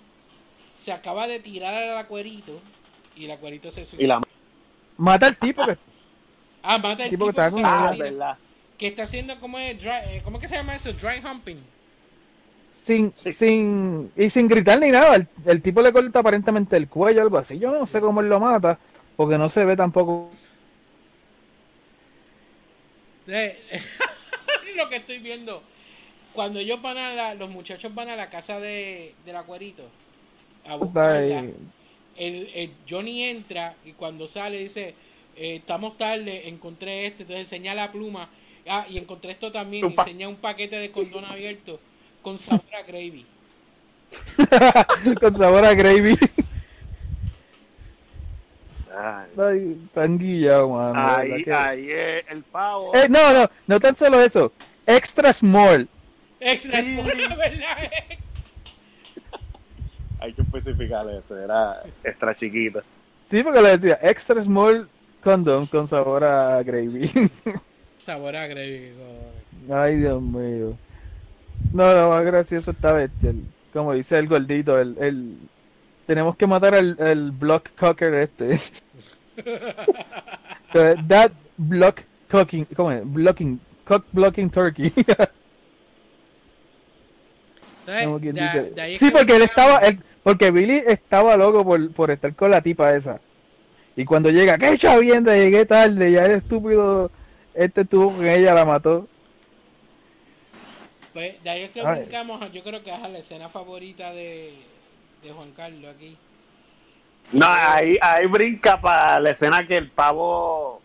[0.77, 2.61] se acaba de tirar al acuerito
[3.17, 4.09] y el acuerito se Y suicidó.
[4.09, 4.21] la
[4.99, 5.79] Mata al tipo que
[6.63, 7.91] Ah, mata al tipo tipo, que que, con ella.
[7.91, 8.39] Ah, verdad.
[8.79, 10.93] que está haciendo como es dry, eh, ¿cómo que se llama eso?
[10.93, 11.59] Dry humping.
[12.71, 13.33] sin, Sí.
[13.33, 17.25] sin, y sin gritar ni nada, el, el tipo le corta aparentemente el cuello o
[17.25, 17.59] algo así.
[17.59, 18.79] Yo no sé cómo él lo mata,
[19.17, 20.31] porque no se ve tampoco.
[23.27, 23.59] Eh,
[24.77, 25.63] lo que estoy viendo.
[26.33, 29.85] Cuando ellos van a la, los muchachos van a la casa de, del acuerito
[30.65, 31.47] a buscarla,
[32.19, 34.95] el, el Johnny entra y cuando sale dice,
[35.37, 38.29] eh, estamos tarde, encontré esto, entonces enseña la pluma.
[38.69, 41.79] Ah, y encontré esto también, pa- enseña un paquete de condón abierto
[42.23, 43.25] con sabor a gravy.
[45.21, 46.17] con sabor a gravy.
[49.37, 49.77] Ay.
[49.93, 51.17] Tan guillado, mano.
[51.17, 52.95] Ahí, ahí es el pavo.
[52.95, 54.53] Eh, no, no, no tan solo eso.
[54.87, 55.89] Extra small.
[56.41, 56.95] Extra Sí.
[56.95, 57.77] small, ¿verdad?
[60.27, 62.83] Hay que especificar eso, era extra chiquito.
[63.31, 64.89] Sí, porque le decía extra small
[65.23, 67.09] condom con sabor a gravy.
[67.97, 68.91] sabor a gravy.
[69.73, 70.77] Ay, Dios mío.
[71.73, 75.39] No, lo más gracioso esta vez, el- como dice el gordito, el, el
[76.09, 78.61] tenemos que matar al el block cocker este.
[81.09, 83.03] That block cooking, ¿cómo es?
[83.05, 84.93] Blocking, cock blocking turkey.
[87.89, 92.11] Entonces, de- de Sí, que porque él estaba, él- porque Billy estaba loco por, por
[92.11, 93.21] estar con la tipa esa.
[93.97, 97.13] Y cuando llega, qué chavienda, llegué tarde, ya el estúpido
[97.55, 99.09] este estuvo con ella, la mató.
[101.13, 104.69] Pues de ahí es que brincamos, yo creo que es a la escena favorita de,
[105.23, 106.19] de Juan Carlos aquí.
[107.33, 110.85] No, ahí, ahí brinca para la escena que el pavo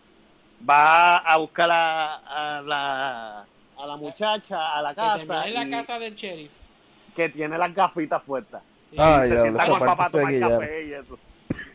[0.68, 5.64] va a buscar a, a la, a la muchacha a la Que casa, en la
[5.64, 6.52] y casa del sheriff.
[7.14, 8.62] que tiene las gafitas puestas.
[8.92, 10.48] Y- Ay, y se sienta con el papá a parte tomar se guilla.
[10.58, 11.18] café y eso.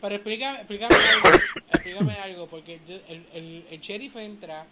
[0.00, 1.28] Pero explícame, explícame algo,
[1.72, 4.64] explícame algo, porque el, el, el sheriff entra,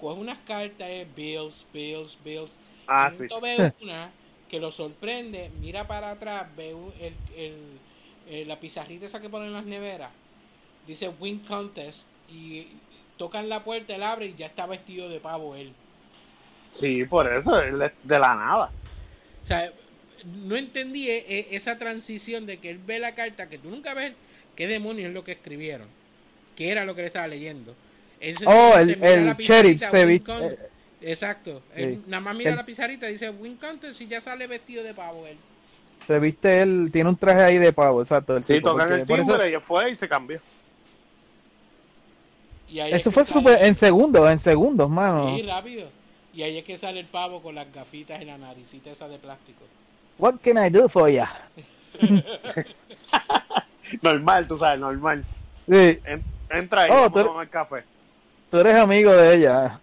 [0.00, 2.56] coge unas cartas, eh, bills, bills, bills.
[2.86, 3.26] Ah, y sí.
[3.42, 4.10] ve una
[4.48, 6.70] que lo sorprende, mira para atrás, ve
[7.00, 7.14] el,
[8.28, 10.10] eh, la pizarrita esa que ponen en las neveras,
[10.86, 12.66] dice Win Contest, y
[13.18, 15.72] tocan la puerta, él abre y ya está vestido de pavo él.
[16.68, 18.70] Sí, por eso, él es de la nada.
[19.42, 19.72] O sea,
[20.24, 23.94] no entendí e- e- esa transición de que él ve la carta, que tú nunca
[23.94, 24.14] ves
[24.56, 25.88] qué demonios es lo que escribieron,
[26.56, 27.74] qué era lo que le estaba leyendo.
[28.20, 30.58] Él Oh, el- el sheriff se Win vi- Con- eh,
[31.02, 31.62] Exacto.
[31.74, 31.82] sí.
[31.82, 34.82] Él nada más mira El- la pizarrita y dice Win Contest y ya sale vestido
[34.84, 35.36] de pavo él.
[36.04, 38.36] Se viste él, tiene un traje ahí de pavo, exacto.
[38.36, 40.40] el Sí, tipo, tocan el por eso- timbre y él fue y se cambió.
[42.68, 45.36] Y ahí es Eso que fue sale- súper en segundos, en segundos, mano.
[45.36, 45.88] Sí, rápido.
[46.32, 49.18] Y ahí es que sale el pavo con las gafitas en la naricita esa de
[49.18, 49.64] plástico.
[50.20, 51.26] What can I do for ya?
[54.02, 55.24] Normal, tú sabes, normal.
[55.66, 57.84] Sí, En- entra ahí, Oh, vamos tú a eres- tomar café.
[58.50, 59.80] tú eres amigo de ella.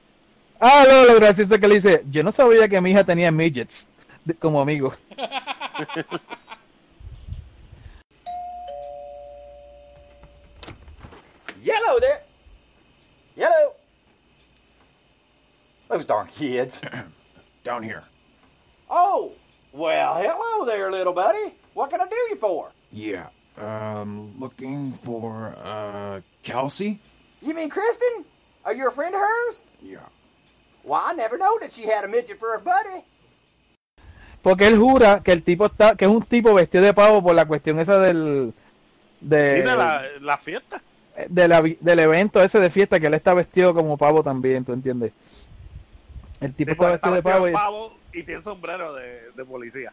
[0.59, 3.89] Ah, no, lo gracioso que le dice, yo no sabía que mi hija tenía midgets
[4.25, 4.93] de- como amigo.
[11.63, 12.19] Yellow there.
[13.35, 13.71] Yellow.
[15.89, 16.79] Those darn kids.
[17.63, 18.03] Down here.
[18.89, 19.31] Oh,
[19.77, 21.53] well, hello there, little buddy.
[21.73, 22.69] What can I do you for?
[22.91, 23.27] Yeah.
[23.57, 26.99] Um, looking for, uh, Kelsey?
[27.41, 28.25] You mean Kristen?
[28.65, 29.61] Are you a friend of hers?
[29.81, 29.99] Yeah.
[30.83, 33.03] Well, I never know that she had a midget for a buddy.
[34.43, 37.35] Porque él jura que el tipo está, que es un tipo vestido de pavo por
[37.35, 38.53] la cuestión esa del,
[39.19, 40.81] de, Sí, de la, la fiesta.
[41.27, 44.71] de la del evento ese de fiesta que él está vestido como pavo también, ¿tú
[44.73, 45.11] entiendes?
[46.39, 49.45] El tipo Sí, está vestido de pavo y de pavo y tiene sombrero de, de
[49.45, 49.91] policía.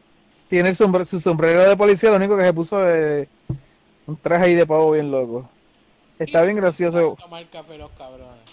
[0.48, 3.28] tiene el sombre- su sombrero de policía, lo único que se puso es
[4.06, 5.48] un traje ahí de pavo bien loco.
[6.18, 7.16] Está bien gracioso.
[7.20, 8.44] Tomar café los cabrones.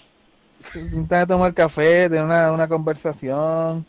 [0.73, 3.85] Se sientan a tomar café, tener una, una conversación.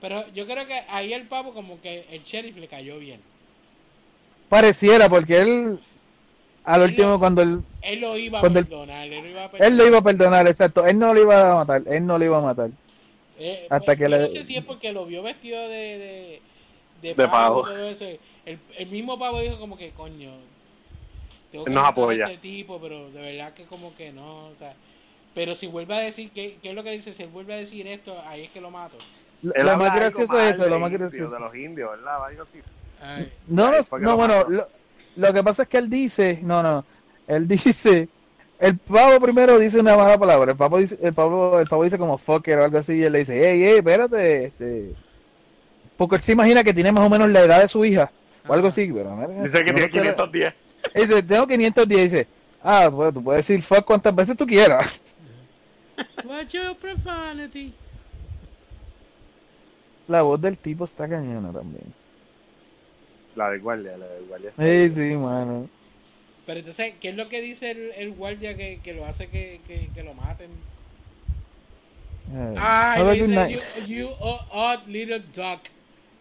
[0.00, 3.20] Pero yo creo que ahí el pavo como que el sheriff le cayó bien.
[4.48, 5.80] Pareciera, porque él,
[6.64, 9.44] al Él último, lo- cuando él, Él lo iba a perdonar, él lo iba a
[9.46, 9.72] él perdonar.
[9.78, 10.86] lo iba a perdonar, exacto.
[10.86, 12.70] Él no lo iba a matar, él no lo iba a matar.
[13.38, 15.76] Eh, hasta pues, que yo le- no sé si es porque lo vio vestido de,
[15.76, 16.42] de,
[17.02, 18.04] de, De pavo, todo eso.
[18.46, 20.32] El, el mismo pavo dijo como que, coño,
[21.50, 22.26] tengo que Nos apoya.
[22.26, 24.74] este tipo, pero de verdad que como que no, o sea,
[25.34, 27.12] pero si vuelve a decir, ¿qué, qué es lo que dice?
[27.12, 28.96] Si él vuelve a decir esto, ahí es que lo mato.
[29.42, 31.34] Lo, más gracioso es eso, de lo más gracioso.
[31.34, 32.18] De los indios, ¿verdad?
[33.02, 34.68] Ay, No, no, no, lo bueno, lo,
[35.16, 36.84] lo que pasa es que él dice, no, no,
[37.26, 38.08] él dice,
[38.66, 41.98] el pavo primero dice una mala palabra, el pavo dice, el pavo, el pavo dice
[41.98, 44.94] como fucker o algo así, y él le dice, hey, hey, espérate, este,
[45.96, 48.10] porque él se imagina que tiene más o menos la edad de su hija,
[48.46, 50.60] o algo así, pero mira, Dice que no tiene sé la- 510.
[50.94, 52.26] él dice, tengo 510, dice,
[52.62, 55.00] ah, pues tú puedes decir fuck cuantas veces tú quieras.
[56.24, 57.72] Watch your profanity.
[60.08, 61.84] La voz del tipo está cañona también.
[63.36, 64.50] La del guardia, la del guardia.
[64.58, 65.68] Sí, sí, mano.
[66.46, 69.60] Pero entonces, ¿qué es lo que dice el, el guardia que, que lo hace que,
[69.66, 70.50] que, que lo maten?
[72.34, 75.60] Eh, Ah, y dice, you, you odd, odd little duck.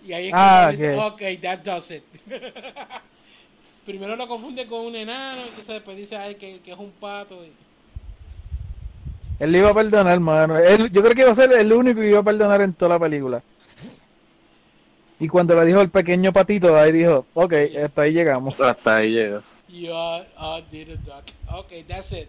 [0.05, 1.13] Y ahí es que Ah, dice, ok.
[1.13, 2.03] ok, that does it.
[3.85, 7.43] Primero lo confunde con un enano, entonces después dice, ay, que, que es un pato.
[7.43, 7.51] y-
[9.39, 10.57] Él le iba a perdonar, mano.
[10.57, 12.89] Él, yo creo que iba a ser el único que iba a perdonar en toda
[12.95, 13.41] la película.
[15.19, 17.53] Y cuando le dijo el pequeño patito, ahí dijo, ok,
[17.83, 18.59] hasta ahí llegamos.
[18.59, 19.41] Hasta ahí llega.
[19.73, 21.23] You odd, odd little duck.
[21.51, 22.27] Ok, that's it.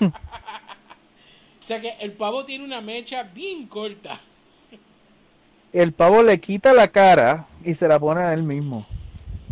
[0.00, 4.20] o sea que el pavo tiene una mecha bien corta.
[5.72, 8.86] El pavo le quita la cara y se la pone a él mismo.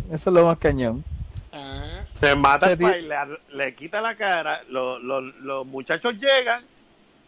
[0.09, 1.03] Eso es lo más cañón.
[1.51, 3.15] Ah, Se mata Se el le,
[3.53, 6.63] le quita la cara, lo- lo- los muchachos llegan,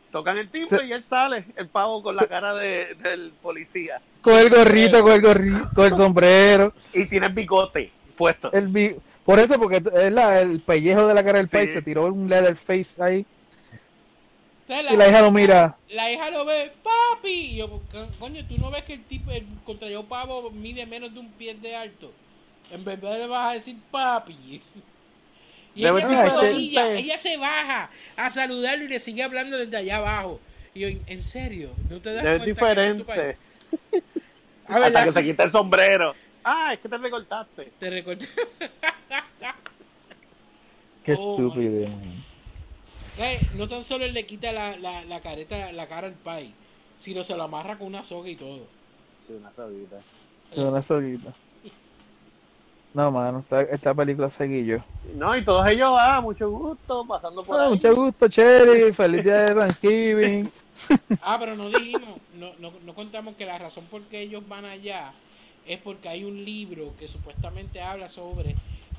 [0.09, 4.01] tocan el timbre Se- y él sale, el pavo con la cara de, del policía.
[4.21, 6.73] Con el gorrito, con el gorrito, con el sombrero.
[6.93, 8.51] Y tiene el bigote puesto.
[8.53, 8.67] El
[9.29, 11.55] Por eso, porque es la- el pellejo de la cara del Sí.
[11.57, 13.23] país, se tiró un leather face ahí.
[14.67, 15.77] Entonces Y la hija lo mira.
[15.89, 17.29] La hija lo ve, papi.
[17.29, 21.13] Y yo, co- coño, tú no ves que el tipo, el contrayo pavo mide menos
[21.13, 22.11] de un pie de alto.
[22.71, 24.63] En vez de le vas a decir papi.
[25.75, 26.47] Y Debe ella ser se diferente.
[26.47, 30.39] arrodilla, ella se baja a saludarlo y le sigue hablando desde allá abajo.
[30.73, 31.69] Y yo, ¿en serio?
[31.87, 33.03] ¿No te das Es cuenta que no es tu diferente.
[33.03, 33.35] país?
[34.67, 36.15] A ver, Hasta la- que se quita el sombrero.
[36.43, 37.71] Ah, es que te recortaste.
[37.79, 38.25] Te recuerdo.
[41.03, 41.87] Qué Oh, estúpido.
[43.55, 46.51] No tan solo él le quita la, la, la careta, la cara al país,
[46.99, 48.65] sino se lo amarra con una soga y todo.
[49.25, 49.97] Sí, una sabita.
[50.53, 51.33] Con una soguita.
[52.93, 54.77] No, mano, esta, esta película seguí yo.
[55.15, 57.69] No, y todos ellos, ah, mucho gusto, pasando por Ah, ahí.
[57.71, 58.91] mucho gusto, Cherry.
[58.93, 60.51] Feliz día de Thanksgiving.
[61.21, 64.65] Ah, pero no dijimos, no, no, no contamos que la razón por qué ellos van
[64.65, 65.11] allá
[65.69, 68.55] es porque hay un libro que supuestamente habla sobre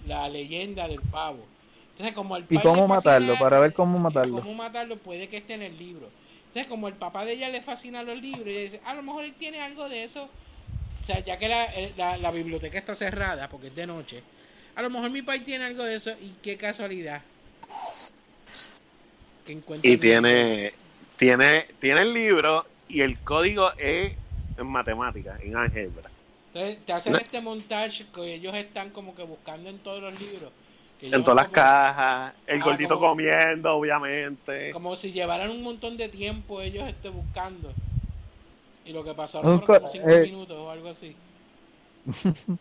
[0.07, 1.45] la leyenda del pavo.
[1.91, 3.35] Entonces, como el ¿Y cómo matarlo?
[3.35, 4.37] fascina- Para ver cómo matarlo.
[4.41, 6.09] Cómo matarlo puede que esté en el libro.
[6.49, 9.03] Entonces, como el papá de ella le fascina los libros, y ella dice, a lo
[9.03, 10.29] mejor él tiene algo de eso.
[11.03, 14.23] O sea, ya que la, eh, la, la biblioteca está cerrada porque es de noche,
[14.77, 17.23] a lo mejor mi país tiene algo de eso y qué casualidad.
[19.47, 20.73] Que encuentra Y tiene,
[21.16, 24.12] tiene, tiene el libro y el código es
[24.59, 26.10] en matemáticas, en álgebra.
[26.53, 27.19] Entonces te hacen No.
[27.19, 30.51] este montaje que ellos están como que buscando en todos los libros.
[31.03, 34.71] En todas las como- cajas, el Ah, gordito como- comiendo, obviamente.
[34.73, 37.73] Como si llevaran un montón de tiempo ellos este buscando.
[38.85, 40.23] Y lo que pasaron fueron como 5 eh.
[40.23, 41.15] minutos o algo así.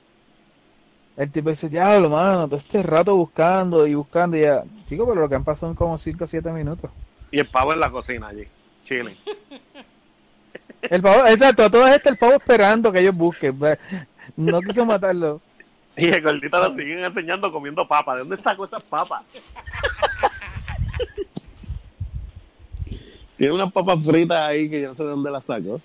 [1.18, 4.64] El tipo dice, diablo, mano, todo este rato buscando y buscando y ya.
[4.88, 6.92] Chico, pero lo que han pasado son como 5 o 7 minutos.
[7.32, 8.48] Y el pavo en la cocina allí,
[8.86, 9.18] chile.
[10.82, 13.60] El pavo, exacto, a todas estas el pavo esperando que ellos busquen.
[13.60, 13.78] ve.
[14.36, 15.42] No quiso matarlo.
[15.98, 18.16] Y el gordito lo siguen enseñando comiendo papas.
[18.16, 19.24] ¿De dónde sacó esas papas?
[23.38, 25.82] Tiene unas papas fritas ahí que yo no sé de dónde las sacó.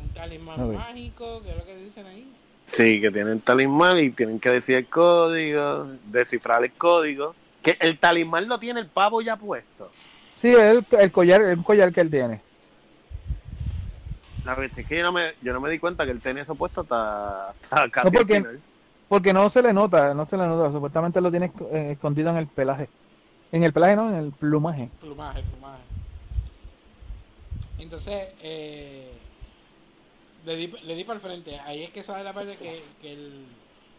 [0.00, 2.28] Un talismán mágico, que es lo que dicen ahí.
[2.66, 7.34] Sí, que tienen talismán y tienen que decir el código, descifrar el código.
[7.62, 9.90] Que el talismán lo tiene el pavo ya puesto.
[10.34, 12.40] Sí, el, el collar, el collar que él tiene.
[14.44, 16.42] La verdad es que yo no me, yo no me di cuenta que él tenía
[16.42, 18.60] eso puesto hasta, hasta casi No, porque- final.
[19.08, 20.70] Porque no se le nota, no se le nota.
[20.72, 22.88] Supuestamente lo tiene eh, escondido en el pelaje.
[23.52, 24.88] En el pelaje, no, en el plumaje.
[25.00, 25.82] Plumaje, plumaje.
[27.78, 29.12] Entonces, eh,
[30.46, 31.58] le di, le di para el frente.
[31.60, 33.46] Ahí es que sale la parte que, que el,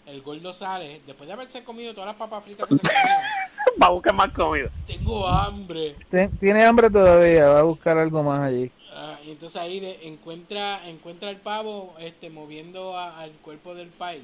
[0.08, 1.02] el gordo sale.
[1.06, 2.82] Después de haberse comido todas las papas fritas que se.
[3.82, 4.70] Va a buscar más comida.
[4.86, 5.96] Tengo hambre.
[6.12, 8.72] Tien- Tiene hambre todavía, va a buscar algo más allí.
[8.98, 13.90] Ah, y entonces ahí le- encuentra encuentra el pavo este moviendo a- al cuerpo del
[13.90, 14.24] país.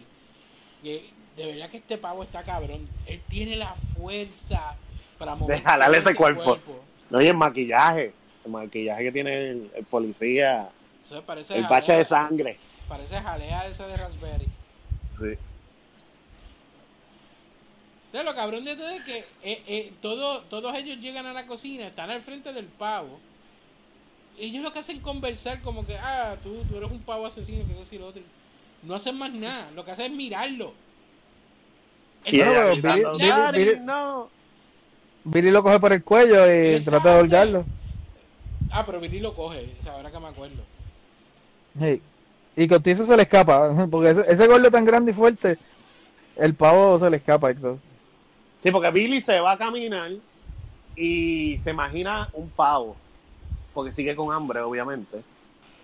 [0.81, 1.01] Y
[1.35, 2.87] de verdad que este pavo está cabrón.
[3.05, 4.75] Él tiene la fuerza
[5.17, 6.57] para mover De jalarle ese cuerpo.
[7.09, 8.13] No, y el maquillaje.
[8.45, 10.69] El maquillaje que tiene el, el policía.
[11.03, 12.57] Eso parece El bache de sangre.
[12.87, 14.45] parece jalea ese de Raspberry.
[15.11, 15.37] Sí.
[18.07, 21.45] Entonces, lo cabrón de todo es que eh, eh, todo, todos ellos llegan a la
[21.47, 23.19] cocina, están al frente del pavo.
[24.45, 27.63] Ellos lo que hacen es conversar como que, ah, tú, tú eres un pavo asesino,
[27.67, 28.21] que lo otro.
[28.83, 30.73] No hacen más nada, lo que hacen es mirarlo.
[32.25, 34.29] Billy- "Daddy, Billy- no".
[35.23, 36.91] Billy lo coge por el cuello y Exacto.
[37.01, 37.65] trata de holgarlo.
[38.71, 40.63] Ah, pero Billy lo coge, o sea, ahora que me acuerdo.
[41.79, 42.01] Sí.
[42.55, 45.57] Y Cotizo se le escapa, porque ese, ese gordo tan grande y fuerte,
[46.35, 47.51] el pavo se le escapa.
[47.51, 47.79] y todo.
[48.61, 50.11] Sí, porque Billy se va a caminar
[50.95, 52.95] y se imagina un pavo,
[53.73, 55.21] porque sigue con hambre, obviamente,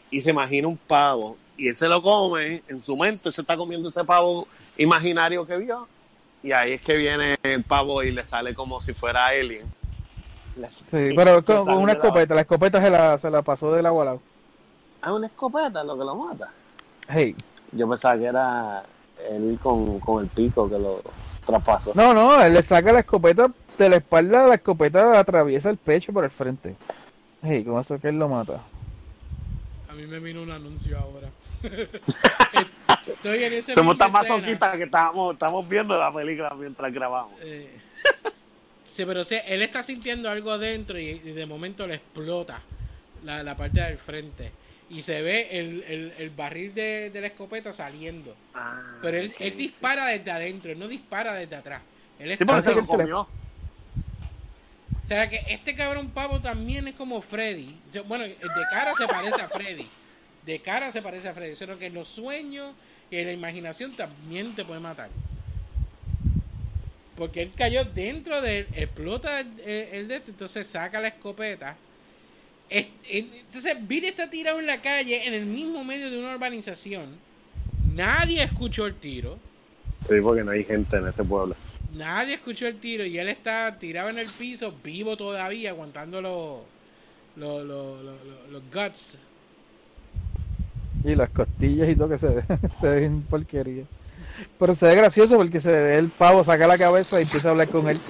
[0.09, 3.57] y se imagina un pavo, y él se lo come, en su mente se está
[3.57, 5.88] comiendo ese pavo imaginario que vio,
[6.43, 9.65] y ahí es que viene el pavo y le sale como si fuera alien.
[10.55, 13.71] Le- Sí, pero con, una de la- escopeta, la escopeta se la, se la pasó
[13.73, 14.21] del agua al lado.
[15.01, 16.49] Ah, una escopeta lo que lo mata.
[17.07, 17.35] Hey.
[17.71, 18.83] Yo pensaba que era
[19.29, 21.01] él con, con el pico que lo
[21.45, 21.91] traspasó.
[21.93, 26.11] No, no, él le saca la escopeta de la espalda, la escopeta atraviesa el pecho
[26.13, 26.75] por el frente.
[27.41, 28.61] Hey, con eso que él lo mata.
[29.89, 31.29] A mí me vino un anuncio ahora.
[33.07, 37.33] Estoy en ese Somos tan masoquistas que estamos, estamos viendo la película mientras grabamos.
[37.41, 37.69] Eh,
[38.85, 42.61] sí, pero sí, él está sintiendo algo adentro y, y de momento le explota
[43.23, 44.51] la, la parte del frente.
[44.89, 48.35] Y se ve el, el, el barril de, de la escopeta saliendo.
[48.53, 51.81] Ah, Pero él, él dispara desde adentro, él no dispara desde atrás.
[52.19, 53.27] Él Sí, está se lo le- comió.
[55.08, 57.74] O sea que este cabrón pavo también es como Freddy.
[58.10, 58.36] Bueno, de
[58.70, 59.88] cara se parece a Freddy.
[60.45, 61.55] De cara se parece a Freddy.
[61.55, 62.74] Solo que los sueños
[63.10, 65.10] y la imaginación también te puede matar.
[67.16, 69.55] Porque él cayó dentro de él, explota el,
[70.10, 71.78] de este, entonces saca la escopeta.
[72.70, 77.16] Es- Entonces Billy está tirado en la calle, en el mismo medio de una urbanización.
[77.95, 79.39] Nadie escuchó el tiro.
[80.08, 81.55] Sí, porque no hay gente en ese pueblo.
[81.98, 86.60] Nadie escuchó el tiro y él está tirado en el piso, vivo todavía, aguantando los,
[87.36, 89.18] los, los, los, los- los guts.
[91.04, 92.43] Y las costillas y todo que se ve,
[92.82, 93.84] se ve en porquería.
[94.60, 97.52] Pero se ve gracioso porque se ve el pavo, saca la cabeza y empieza a
[97.52, 97.98] hablar con él.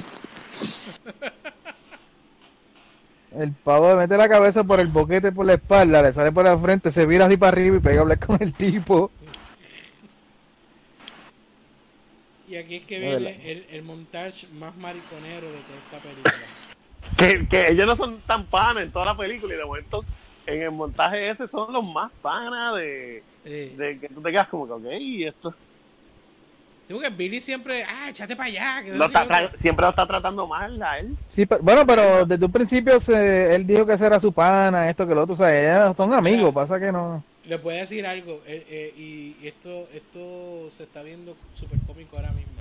[3.38, 6.46] El pavo le mete la cabeza por el boquete por la espalda, le sale por
[6.46, 9.12] la frente, se vira así para arriba y pega a hablar con el tipo.
[12.48, 16.34] Y aquí es que viene el, el montaje más mariconero de toda esta película.
[17.18, 20.04] Que, que ellos no son tan panas en toda la película y de momento
[20.46, 24.66] en el montaje ese son los más panas de, de que tú te quedas como
[24.66, 25.52] que, ok, y esto
[26.88, 28.82] sí, porque Billy siempre, ah, échate para allá.
[28.84, 29.58] Que no lo está yo tra- qué".
[29.58, 31.18] siempre lo está tratando mal a él.
[31.28, 34.90] Sí, pero- bueno, pero desde un principio se, él dijo que ese era su pana,
[34.90, 36.54] esto que lo otro, o sea, ellos son amigos, Mira.
[36.54, 37.22] pasa que no.
[37.56, 42.32] Voy a decir algo, eh, eh, y esto, esto se está viendo súper cómico ahora
[42.32, 42.52] mismo.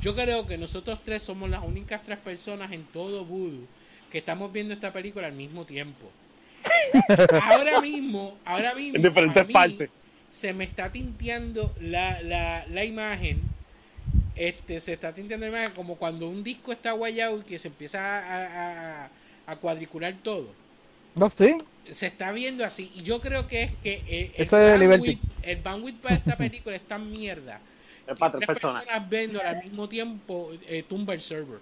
[0.00, 3.66] Yo creo que nosotros tres somos las únicas tres personas en todo Voodoo
[4.10, 6.10] que estamos viendo esta película al mismo tiempo.
[7.42, 9.90] ahora mismo, ahora mismo, En diferentes mí partes.
[10.30, 13.40] se me está tinteando la, la, la imagen.
[14.34, 17.68] Este, se está tinteando la imagen como cuando un disco está guayado y que se
[17.68, 19.10] empieza a, a,
[19.46, 20.54] a cuadricular todo
[21.14, 21.56] No, sí.
[21.90, 25.20] Se está viendo así y yo creo que es que eh, el, Eso es bandwidth,
[25.42, 27.60] el bandwidth para esta película es tan mierda
[28.06, 28.84] Es para tres personas.
[29.08, 31.58] viendo al mismo tiempo eh, tumba el server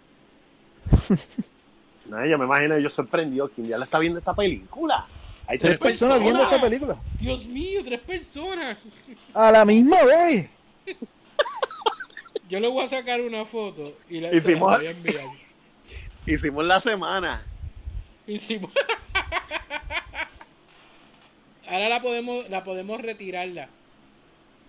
[2.07, 5.07] No, yo me imagino, yo sorprendido quien ya la está viendo esta película.
[5.47, 6.55] Hay Tres tres personas viendo personas.
[6.57, 6.97] esta película.
[7.19, 8.77] Dios mío tres personas
[9.33, 10.49] A la misma vez.
[12.49, 15.25] yo le voy a sacar una foto y la, Hicimos- la voy a enviar
[16.27, 17.43] Hicimos la semana.
[18.27, 18.71] Hicimos-
[21.69, 23.69] ahora la podemos la podemos retirarla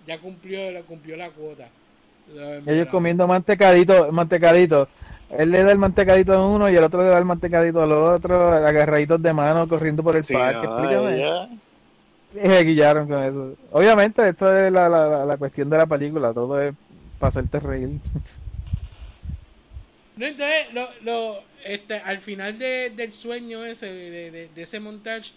[0.07, 1.67] ya cumplió la cumplió la cuota
[2.65, 4.87] Ellos comiendo mantecadito, mantecadito.
[5.29, 7.91] Él le da el mantecadito a uno y el otro le da el mantecadito al
[7.91, 10.65] otro, agarraditos de mano, corriendo por el Sí, parque.
[10.67, 11.49] no, Explícame.
[12.31, 13.53] Sí, se guillaron con eso.
[13.71, 16.73] Obviamente, esto es la, la, la- la cuestión de la película, todo es
[17.19, 17.89] para hacerte reír.
[20.17, 24.79] No, entonces, lo, lo, este, al final de- del sueño ese, de, de- de ese
[24.79, 25.31] montaje,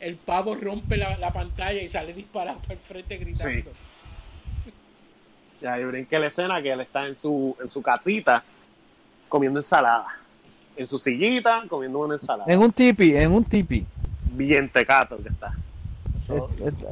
[0.00, 3.70] el pavo rompe la, la pantalla y sale disparado para el frente gritando.
[5.60, 8.44] Ya, y brinqué la escena que él está en su, en su casita
[9.28, 10.06] comiendo ensalada.
[10.76, 12.52] En su sillita comiendo una ensalada.
[12.52, 13.84] En un tipi, en un tipi.
[14.32, 15.52] Bien tecato que está.
[16.60, 16.90] Está,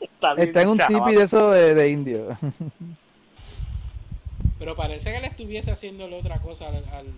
[0.00, 2.36] Está, está en un tipi de eso de, de indio.
[4.62, 7.12] Pero parece que le estuviese haciéndole otra cosa al, al-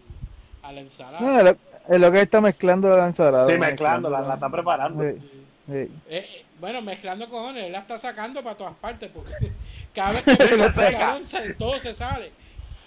[0.62, 1.20] a la ensalada.
[1.20, 1.44] No, es
[1.90, 3.44] lo, lo que está mezclando la ensalada.
[3.44, 5.04] Sí, mezclando, la, la está preparando.
[5.04, 5.18] Sí,
[5.66, 5.72] sí.
[5.74, 9.32] Eh, eh, bueno, mezclando cojones, él la está sacando para todas partes porque
[9.94, 11.18] cada vez que Se seca.
[11.24, 12.32] se- todo se sale.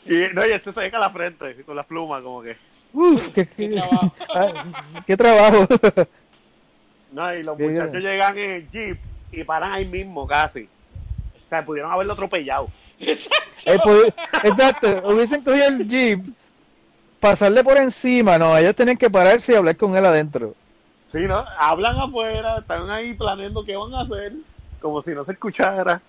[0.08, 2.58] Y no, y él se seca la frente con las plumas, como que.
[2.94, 4.12] Uf, qué, Qué trabajo.
[4.34, 5.68] Ah, qué trabajo.
[7.12, 8.98] No, y los muchachos llegan en el jeep
[9.32, 10.64] y paran ahí mismo casi.
[11.46, 12.70] O sea, pudieron haberlo atropellado.
[13.00, 16.22] Pudi- exacto, hubiesen cogido el jeep,
[17.20, 20.54] pasarle por encima, no, ellos tenían que pararse y hablar con él adentro.
[21.06, 21.44] Sí, ¿no?
[21.58, 24.34] Hablan afuera, están ahí planeando qué van a hacer,
[24.82, 26.02] como si no se escuchara.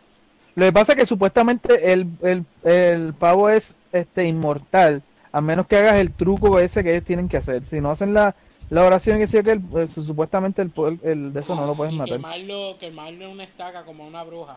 [0.56, 5.66] Lo que pasa es que supuestamente el, el, el pavo es este inmortal, a menos
[5.66, 7.62] que hagas el truco ese que ellos tienen que hacer.
[7.62, 8.34] Si no hacen la,
[8.68, 11.76] la oración y que que el, el- supuestamente el, poder- el de eso no lo
[11.76, 12.16] puedes y matar.
[12.16, 14.56] quemarlo, quemarlo en una estaca como una bruja.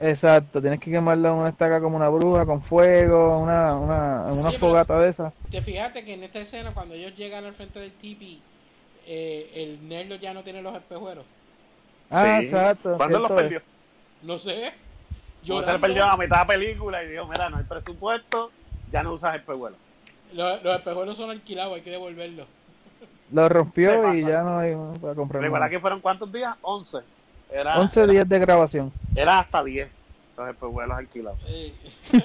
[0.00, 4.38] Exacto, tienes que quemarlo en una estaca como una bruja, con fuego, una, una, en
[4.38, 5.32] una Sí, fogata de esa.
[5.50, 8.40] Te fijaste que en esta escena, cuando ellos llegan al frente del tipi,
[9.06, 11.24] eh, el Nerlo ya no tiene los espejuelos.
[12.10, 12.46] Ah, Sí.
[12.46, 12.96] exacto.
[12.96, 13.60] ¿Cuándo los perdió?
[14.22, 14.72] No sé.
[15.42, 18.50] Yo se le perdió a mitad de la película y dijo, mira, no hay presupuesto,
[18.92, 19.76] ya no usas el pehuelo.
[20.32, 22.46] Los, los espejuelos son alquilados, hay que devolverlos.
[23.32, 25.42] Lo rompió y ya no hay para comprar.
[25.42, 26.54] ¿Recuerda que fueron cuántos días?
[26.62, 26.98] 11.
[27.50, 28.92] Era, 11 días de grabación.
[29.16, 29.88] era hasta 10
[30.36, 31.38] los espejuelos alquilados.
[31.48, 31.72] Eh,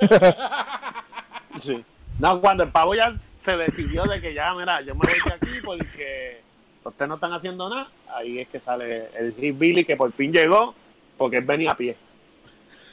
[1.57, 1.83] Sí.
[2.19, 3.13] No, cuando el pavo ya
[3.43, 6.41] se decidió de que ya, mira, yo me voy de aquí porque
[6.83, 10.31] ustedes no están haciendo nada, ahí es que sale el Hit Billy que por fin
[10.31, 10.73] llegó,
[11.17, 11.95] porque él venía a pie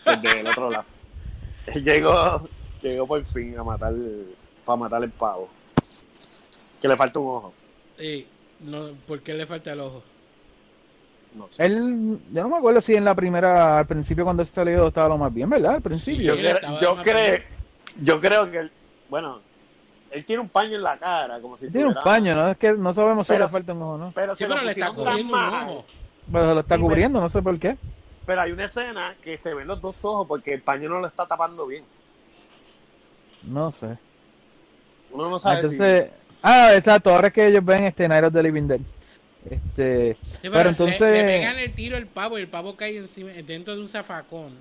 [0.04, 0.84] desde el otro lado.
[1.66, 2.48] Él llegó,
[2.82, 3.92] llegó por fin a matar,
[4.64, 5.48] para matar el pavo.
[6.80, 7.54] Que le falta un ojo.
[7.98, 8.26] eh,
[8.60, 10.02] no, ¿Por qué le falta el ojo?
[11.34, 11.64] No sé.
[11.64, 15.18] Él, yo no me acuerdo si en la primera, al principio cuando salió estaba lo
[15.18, 15.76] más bien, ¿verdad?
[15.76, 16.34] Al principio.
[16.34, 17.38] Yo, él cre- estaba yo, creo,
[18.02, 18.72] yo creo que, él-
[19.08, 19.40] bueno,
[20.10, 22.48] él tiene un paño en la cara, como si Tiene un paño, ¿no?
[22.50, 24.10] Es que no sabemos si le falta un ojo, ¿no?
[24.12, 25.84] Pero, Sí, se lo pero le está cubriendo un ojo.
[26.32, 27.76] Pero se lo está Sí, pero- cubriendo, no sé por qué.
[28.26, 31.06] Pero hay una escena que se ven los dos ojos porque el paño no lo
[31.06, 31.84] está tapando bien.
[33.44, 33.96] No sé.
[35.12, 36.10] Uno no sabe entonces,
[36.42, 38.80] ah, exacto, ahora es que ellos ven este Night of the Living Dead.
[39.48, 42.96] Este, Sí, pero le- entonces, Le, pegan el tiro al pavo y el pavo cae
[42.98, 44.52] encima, dentro de un zafacón.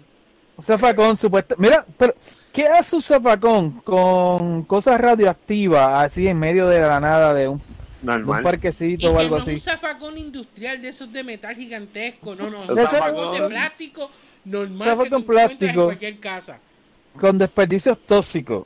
[0.57, 1.55] un zafacón supuesto.
[1.57, 2.15] Mira, pero
[2.53, 7.61] ¿qué hace un zafacón con cosas radioactivas así en medio de la nada de un,
[8.01, 8.39] de un.
[8.39, 9.51] Y parquecito o algo no así?
[9.51, 13.41] un zafacón industrial de esos de metal gigantesco, no, no, es Un zafacón.
[13.41, 14.09] de plástico
[14.45, 15.85] normal Zafacón que tú encuentras en plástico.
[15.85, 16.59] cualquier casa.
[17.19, 18.63] Con desperdicios tóxicos.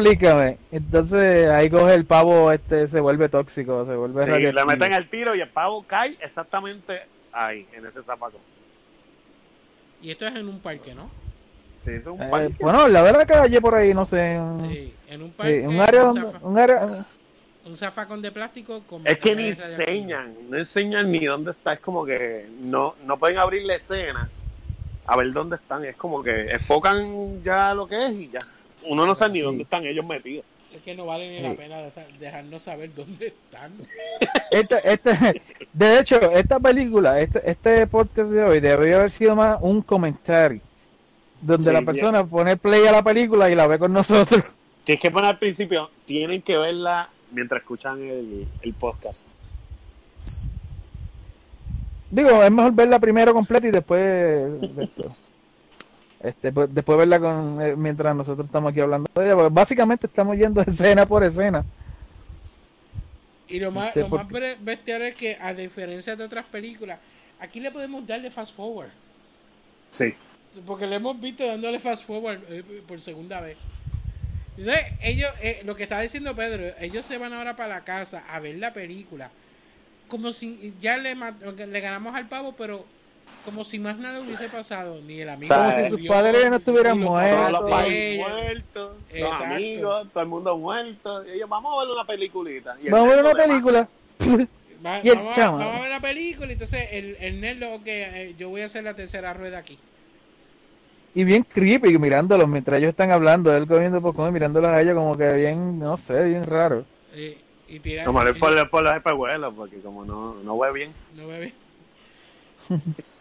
[0.00, 0.58] Explícame.
[0.70, 5.08] Entonces ahí coge el pavo, este, se vuelve tóxico, se vuelve Sí, le meten el
[5.08, 8.40] tiro y el pavo cae exactamente ahí, en ese zapacón.
[10.02, 11.10] Y esto es en un parque, ¿no?
[11.78, 12.54] Sí, es un Eh, parque.
[12.60, 14.38] bueno, al lado de la calle por ahí, no sé.
[14.38, 15.66] un- Sí, en un sí, parque.
[15.68, 16.80] un área un, donde, zafa- un área,
[17.64, 21.72] un zafacón de plástico con Es que ni enseñan, no enseñan ni dónde está.
[21.74, 24.28] Es como que no, no pueden abrir la escena
[25.06, 25.84] a ver dónde están.
[25.84, 28.38] Es como que enfocan ya lo que es y ya.
[28.88, 30.44] Uno no sabe ni dónde están ellos metidos.
[30.74, 33.72] Es que no vale ni la pena deja- dejarnos saber dónde están.
[34.50, 39.58] Este, este, de hecho, esta película, este, este podcast de hoy debería haber sido más
[39.62, 40.60] un comentario.
[41.40, 41.86] Donde Sí, la bien.
[41.86, 44.42] persona pone play a la película y la ve con nosotros.
[44.84, 49.20] Que es que poner al principio, tienen que verla mientras escuchan el, el podcast.
[52.10, 55.16] Digo, es mejor verla primero completa y después de esto.
[56.20, 60.06] Este, pues, después verla con eh, mientras nosotros estamos aquí hablando de ella, porque básicamente
[60.06, 61.64] estamos yendo escena por escena.
[63.48, 66.98] Y lo más, Este, lo más porque- bestial es que, a diferencia de otras películas,
[67.38, 68.88] aquí le podemos darle fast forward.
[69.90, 70.14] Sí.
[70.66, 73.58] Porque le hemos visto dándole fast forward eh, por segunda vez.
[74.56, 78.24] Entonces, ellos, eh, lo que está diciendo Pedro, ellos se van ahora para la casa
[78.28, 79.30] a ver la película.
[80.08, 81.14] Como si ya le
[81.80, 82.86] ganamos al pavo, pero
[83.46, 85.00] como si más nada hubiese pasado.
[85.06, 85.54] Ni el amigo.
[85.54, 87.52] Como si sus padres no estuvieran muertos.
[87.52, 88.28] Los ella.
[88.28, 91.26] muertos, los amigos, todo el mundo muerto.
[91.26, 92.76] Y ellos, vamos a ver una peliculita.
[92.82, 93.88] Y el Vamos a ver una película.
[94.84, 96.52] Va- Y el vamos, vamos a ver la película.
[96.52, 99.78] Entonces, el, el Nerdo, ok, eh, yo voy a hacer la tercera rueda aquí.
[101.14, 105.16] Y bien creepy mirándolos mientras ellos están hablando, él comiendo y mirándolos a ellos como
[105.16, 106.84] que bien, no sé, bien raro.
[107.14, 107.38] Eh,
[107.68, 110.92] y tira, Como le y- por, por los espejuelos, porque como no, no ve bien.
[111.16, 111.54] No bebe.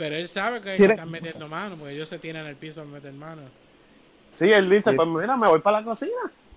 [0.00, 2.80] Pero él sabe que Si era- están metiendo mano, porque ellos se tiran al piso
[2.80, 3.42] a meter mano.
[4.32, 4.96] Sí, él dice, Sí.
[4.96, 6.10] pues mira, me voy para la cocina.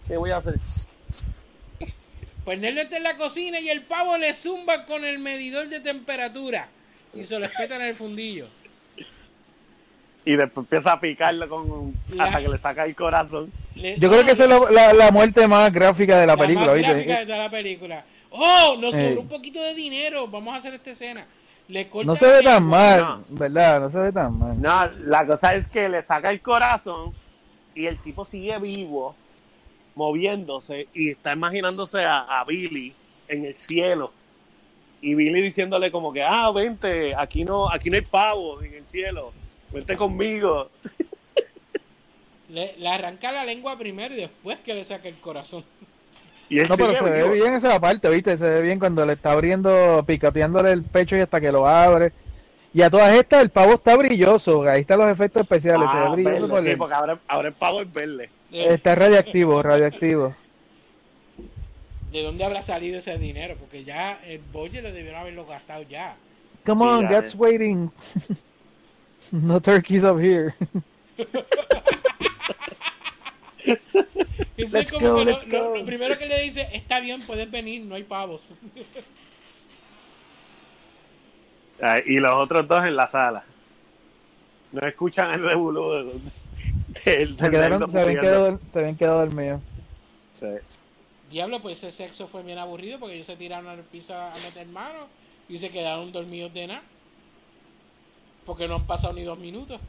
[0.08, 0.56] ¿Qué voy a hacer?
[2.46, 5.82] Pues Nerdo está en la cocina y el pavo le zumba con el medidor de
[5.82, 6.70] temperatura.
[7.14, 8.48] Y se lo espetan en el fundillo.
[10.24, 13.52] Y después empieza a picarlo con La- hasta que le saca el corazón.
[13.76, 16.38] Le- Yo creo que esa es la, la- la muerte más gráfica de la, la
[16.42, 16.92] película, más ¿viste?
[16.94, 18.06] gráfica de toda la película.
[18.30, 18.78] ¡Oh!
[18.80, 19.00] Nos Eh.
[19.10, 20.28] sobró un poquito de dinero.
[20.28, 21.26] Vamos a hacer esta escena.
[21.68, 23.24] Le No se ve tan mal, No.
[23.30, 23.80] ¿verdad?
[23.82, 24.62] No se ve tan mal.
[24.62, 27.14] No, la cosa es que le saca el corazón
[27.74, 29.16] y el tipo sigue vivo,
[29.96, 32.94] moviéndose y está imaginándose a, a Billy
[33.28, 34.12] en el cielo.
[35.02, 38.86] y Billy diciéndole como que, ah, vente, aquí no, aquí no hay pavo en el
[38.86, 39.34] cielo,
[39.72, 40.70] vente conmigo.
[42.50, 45.64] Le, le arranca la lengua primero y después que le saca el corazón.
[46.50, 48.38] Y él No, pero se ve bien esa parte, ¿viste?
[48.38, 52.12] Se ve bien cuando le está abriendo, picoteándole el pecho y hasta que lo abre.
[52.74, 56.04] Y a todas estas el pavo está brilloso, ahí están los efectos especiales, se ve
[56.06, 58.30] Ah, brilloso verde, por sí, porque ahora, ahora el pavo es verde.
[58.52, 60.36] Está radiactivo, radiactivo.
[62.12, 63.56] ¿De dónde habrá salido ese dinero?
[63.60, 66.16] Porque ya el bolle lo debieron haberlo gastado ya.
[66.66, 67.38] Come Sí, on, God's eh.
[67.38, 67.92] waiting.
[69.32, 70.54] no turkeys up here.
[73.66, 74.06] Eso
[74.58, 77.96] es Let's como go, que lo, primero que le dice, está bien, puedes venir, no
[77.96, 78.56] hay pavos.
[81.82, 83.44] Ah, Y los otros dos en la sala.
[84.72, 86.22] No escuchan el revolú
[87.04, 89.60] Se, habían quedado, se habían quedado dormidos.
[90.32, 90.48] Sí.
[91.30, 94.66] Diablo, pues ese sexo fue bien aburrido porque ellos se tiraron al piso a meter
[94.68, 95.08] mano
[95.50, 96.84] y se quedaron dormidos de nada.
[98.46, 99.82] Porque no han pasado ni dos minutos.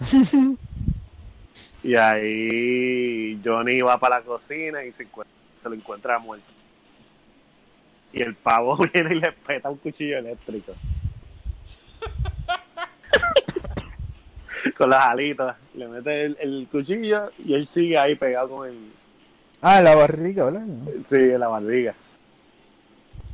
[1.82, 5.06] Y ahí Johnny va para la cocina y se,
[5.64, 6.46] lo encuentra muerto.
[8.12, 10.74] Y el pavo viene y le peta un cuchillo eléctrico.
[14.76, 15.56] con las alitas.
[15.74, 18.92] Le mete el, el cuchillo y él sigue ahí pegado con el...
[19.60, 20.66] Ah, la barriga, ¿verdad?
[21.02, 21.94] Sí, en la barriga.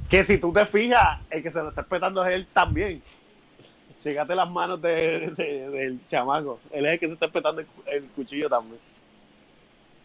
[0.09, 3.03] Que si tú te fijas, el que se lo está espetando es él también.
[4.03, 6.61] Chégate las manos de- de- del chamaco.
[6.71, 8.81] Él es el que se está espetando el, cu- el cuchillo también.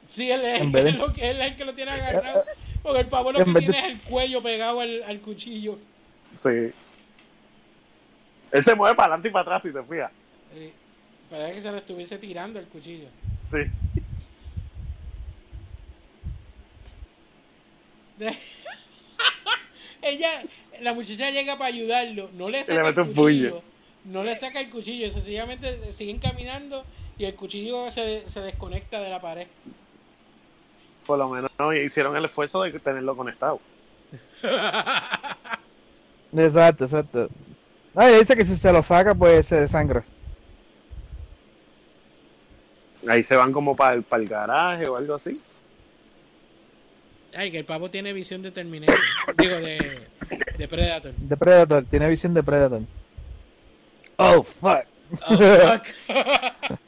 [0.08, 2.44] Sí, él es, él lo que- él es el que lo tiene agarrado.
[2.82, 5.78] Porque el pavo lo que tiene es el cuello pegado al, al cuchillo.
[6.34, 6.72] Sí.
[8.52, 10.12] Él se mueve para adelante y para atrás, si te fijas.
[10.56, 10.72] Eh,
[11.30, 13.08] parece que se lo estuviese tirando el cuchillo.
[13.44, 13.60] Sí.
[18.18, 18.38] De-
[20.02, 20.44] Ella,
[20.82, 23.73] la muchacha llega para ayudarlo, no le saca le el mete un cuchillo, puño.
[24.06, 26.84] No le saca el cuchillo, sencillamente siguen caminando
[27.18, 29.48] y el cuchillo se, se desconecta de la pared.
[31.06, 33.60] Por lo menos no, hicieron el esfuerzo de tenerlo conectado.
[36.36, 37.30] Exacto, exacto.
[37.94, 40.04] Ah, y dice que si se lo saca, pues se desangra.
[43.08, 45.40] Ahí se van como para el, para el garaje o algo así.
[47.36, 48.98] Ay, que el pavo tiene visión de Terminator,
[49.38, 50.08] digo, de,
[50.58, 51.14] de Predator.
[51.16, 52.82] De Predator, tiene visión de Predator.
[54.18, 54.86] Oh, fuck.
[55.28, 55.86] Oh, fuck.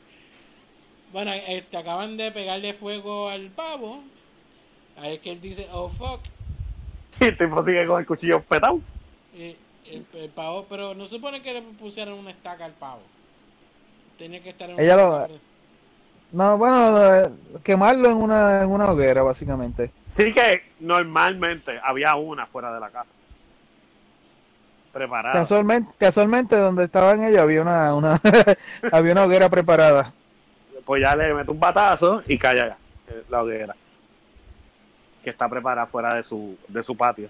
[1.13, 4.03] bueno, este, acaban de pegarle fuego al pavo.
[4.97, 6.21] Ahí es que él dice, oh fuck.
[7.19, 8.82] Y el tipo sigue con el cuchillo petado.
[9.34, 9.55] El,
[10.13, 13.01] el pavo, pero no supone que le pusieron una estaca al pavo.
[14.17, 15.39] Tenía que estar en Ella una lo-.
[16.32, 17.32] No, bueno,
[17.63, 19.91] quemarlo en una, en una hoguera, básicamente.
[20.07, 23.13] Sí que normalmente había una fuera de la casa.
[24.96, 25.34] Preparada.
[25.34, 28.22] Casualmente, casualmente donde estaban ellos había una, una
[28.93, 30.14] había una hoguera preparada.
[30.86, 32.78] Pues ya le mete un batazo y calla ya
[33.14, 33.76] eh, la hoguera.
[35.22, 37.28] Que está preparada fuera de su, de su patio.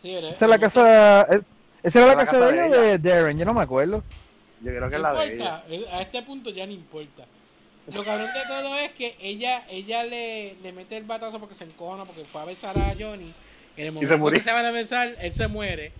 [0.00, 1.42] Sí, Esa es la casa, es-
[1.82, 3.60] esa era la, la casa, casa de de ella o de Darren, yo no me
[3.60, 4.02] acuerdo.
[4.62, 5.62] Yo creo que No es la de ella.
[5.92, 7.24] a este punto ya no importa.
[7.92, 11.64] Lo cabrón de todo es que ella ella le, le mete el batazo porque se
[11.64, 13.34] encojona, porque fue a besar a Johnny.
[13.76, 14.38] En el momento se murió.
[14.38, 15.92] que se van a besar, él se muere.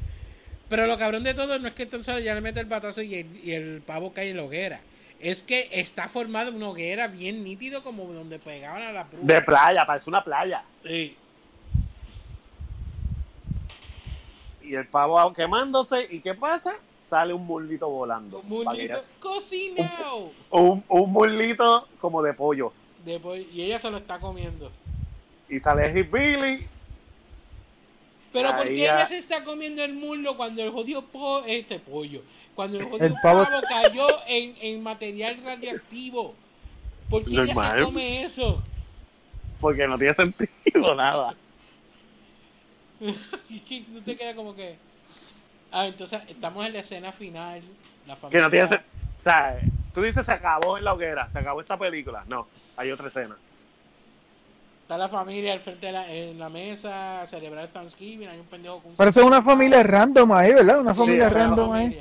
[0.69, 3.15] Pero lo cabrón de todo no es que entonces ella le mete el batazo y
[3.15, 4.81] el, y el pavo cae en la hoguera.
[5.21, 9.27] Es que está formada una hoguera bien nítido como donde pegaban a la brujas.
[9.27, 10.63] De playa, parece una playa.
[10.85, 11.17] Sí.
[14.63, 16.07] Y el pavo quemándose.
[16.11, 16.75] ¿Y qué pasa?
[17.03, 18.41] Sale un mullito volando.
[18.41, 20.33] Un ella- cocinado.
[20.51, 22.73] Un, un mullito como de pollo.
[23.05, 24.73] Después- y ella se lo está comiendo.
[25.49, 26.67] Y sale Billy.
[28.33, 32.23] Pero ¿por qué ella se está comiendo el muslo cuando el jodido po este pollo?
[32.55, 36.35] Cuando el jodido El pavo- pavo cayó en, en material radioactivo.
[37.09, 38.63] ¿Por qué ella se come eso?
[39.61, 41.35] Porque no tiene sentido nada.
[43.49, 44.77] Y que no te queda como que.
[45.71, 47.61] Ah, entonces estamos en la escena final.
[48.07, 48.43] La Que familia.
[48.43, 48.83] no tiene sen-
[49.17, 49.61] O sea,
[49.95, 51.29] tú dices se acabó en la hoguera.
[51.33, 52.25] Se acabó esta película.
[52.27, 52.47] No,
[52.77, 53.37] hay otra escena.
[54.87, 58.29] Está la familia al frente de la, en la mesa a celebrar el Thanksgiving.
[58.29, 60.79] Hay un pendejo con un Parece una familia random ahí, ¿verdad?
[60.79, 62.01] Una Sí, familia es random ahí.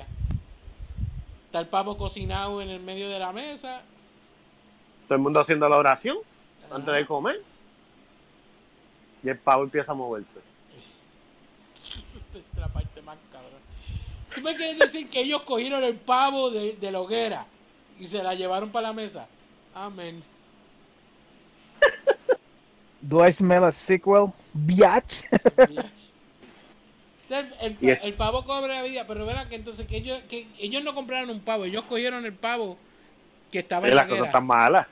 [1.48, 3.82] Está el pavo cocinado en el medio de la mesa.
[5.07, 6.18] Todo el mundo haciendo la oración
[6.72, 7.41] antes de comer.
[9.24, 10.38] Y el pavo empieza a moverse.
[12.36, 13.62] Esta es la parte más cabrón.
[14.36, 17.48] ¿Tú me quieres decir que ellos cogieron el pavo de, de la hoguera
[17.99, 19.26] y se la llevaron para la mesa?
[19.74, 20.22] Amén.
[23.07, 24.32] Do I smell a sequel?
[24.53, 25.23] Biatch.
[27.30, 30.94] El, el- el pavo cobra vida, pero verá que entonces que ellos, que ellos no
[30.94, 32.77] compraron un pavo, ellos cogieron el pavo
[33.52, 34.88] que estaba Sí, en la las cosas están malas.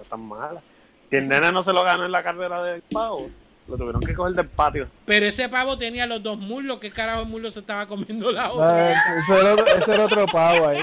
[0.00, 0.62] Están malas.
[1.10, 3.28] Si el nene no se lo ganó en la carrera del pavo,
[3.68, 4.88] lo tuvieron que coger del patio.
[5.04, 8.50] Pero ese pavo tenía los dos muslos, ¿qué carajo el muslo se estaba comiendo la
[8.52, 8.88] otra?
[8.88, 10.82] Ah, ese, era ese era otro pavo ahí.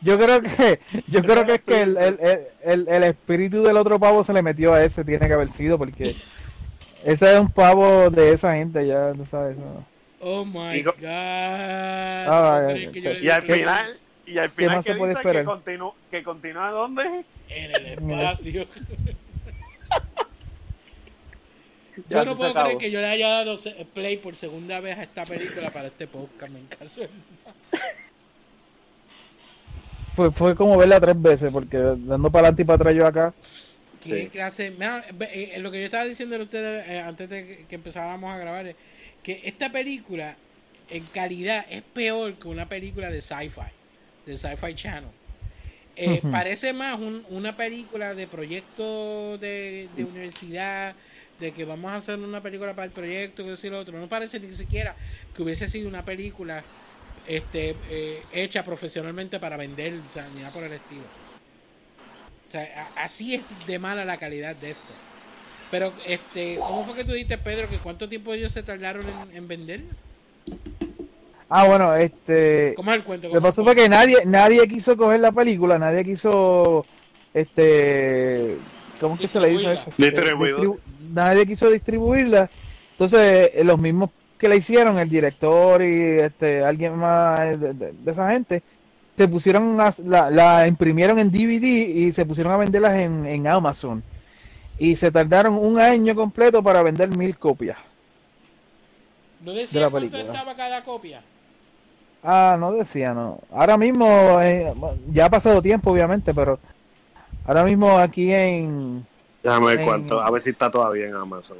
[0.00, 2.18] Yo creo que, yo creo que es que el, el,
[2.62, 5.76] el, el- espíritu del otro pavo se le metió a ese, tiene que haber sido,
[5.78, 6.14] porque
[7.04, 9.56] ese es un pavo de esa gente, ya tú sabes.
[9.56, 9.84] ¿no?
[10.20, 10.94] Oh my Y god.
[11.06, 14.84] Ah, ¿Tú eh, crees que yo le Y al final, y al ¿Qué final más
[14.84, 15.42] que se puede dice esperar?
[15.42, 17.24] que continúa, que continúa dónde?
[17.48, 18.66] En el espacio.
[22.08, 23.56] Yo no puedo creer que yo le haya dado
[23.92, 27.02] play por segunda vez a esta película para este podcast, me caso.
[30.18, 33.32] Fue, fue como verla tres veces, porque dando para adelante y para atrás yo acá.
[34.02, 34.26] ¿Qué Sí.
[34.30, 34.72] clase?
[34.72, 38.28] Mira, ve- eh, lo que yo estaba diciendo a ustedes eh, antes de que- empezáramos
[38.34, 38.74] a grabar es
[39.22, 40.34] que esta película
[40.90, 43.60] en calidad es peor que una película de sci-fi,
[44.26, 45.10] de Sci-Fi Channel.
[45.94, 46.20] Eh.
[46.32, 50.96] Parece más un- una película de proyecto de, de universidad,
[51.38, 53.96] de que vamos a hacer una película para el proyecto, que decir lo otro.
[54.00, 54.96] No parece ni siquiera
[55.32, 56.64] que hubiese sido una película
[57.28, 61.02] este, eh, hecha profesionalmente para vender, o sea, ni nada por el estilo.
[62.48, 62.62] O sea,
[62.96, 64.92] a- así es de mala la calidad de esto.
[65.70, 69.36] Pero, este, ¿cómo fue que tú dijiste, Pedro, que cuánto tiempo ellos se tardaron en,
[69.36, 69.82] en vender?
[71.50, 72.72] Ah, bueno, este.
[72.74, 73.28] ¿Cómo es el cuento?
[73.28, 76.84] Lo ¿Cómo que es pasó fue que nadie, nadie quiso coger la película, nadie quiso,
[77.34, 78.56] este,
[79.00, 79.90] ¿cómo es que se le dice eso?
[79.96, 80.78] Distribu-
[81.12, 82.50] nadie quiso distribuirla.
[82.92, 87.92] Entonces, eh, los mismos que la hicieron, el director y este, alguien más de, de-
[87.92, 88.62] de esa gente,
[89.16, 93.46] se pusieron, a- la, la imprimieron en DVD y se pusieron a venderlas en, en
[93.48, 94.02] Amazon.
[94.78, 97.78] Y se tardaron un año completo para vender mil copias.
[99.44, 100.32] ¿No de decía la cuánto película.
[100.34, 101.20] estaba cada copia?
[102.22, 103.38] Ah, no decía, no.
[103.52, 104.72] Ahora mismo, eh,
[105.12, 106.58] ya ha pasado tiempo, obviamente, pero
[107.46, 109.04] ahora mismo aquí en...
[109.42, 111.56] Déjame ver En- cuánto, a ver si está todavía en Amazon.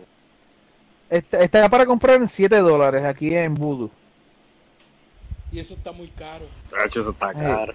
[1.11, 3.91] Está, está para comprar en 7 dólares aquí en Voodoo.
[5.51, 6.47] Y eso está muy caro.
[6.85, 7.75] Hacho, eso está caro.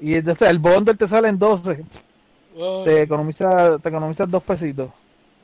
[0.00, 1.84] Y entonces el bundle te sale en 12.
[2.54, 2.84] Wow.
[2.84, 4.90] Te economiza, te economizas dos pesitos.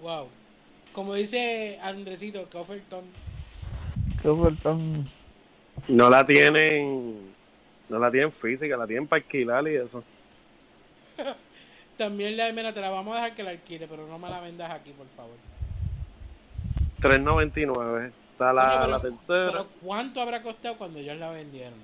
[0.00, 0.26] wow.
[0.94, 3.04] Como dice Andresito, que Offerton,
[4.20, 5.04] Qué ofertón.
[5.88, 7.32] No la tienen,
[7.88, 10.04] no la tienen física, la tienen para alquilar y eso.
[11.96, 14.40] también la mira, te la vamos a dejar que la alquile, pero no me la
[14.40, 15.36] vendas aquí, por favor.
[17.02, 18.12] 3.99.
[18.32, 19.50] Está la, pero, la tercera.
[19.50, 21.74] pero ¿cuánto habrá costado cuando ellos la vendieron?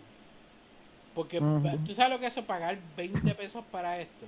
[1.14, 1.78] Porque Ujú.
[1.86, 4.26] tú sabes lo que es eso, pagar 20 pesos para esto.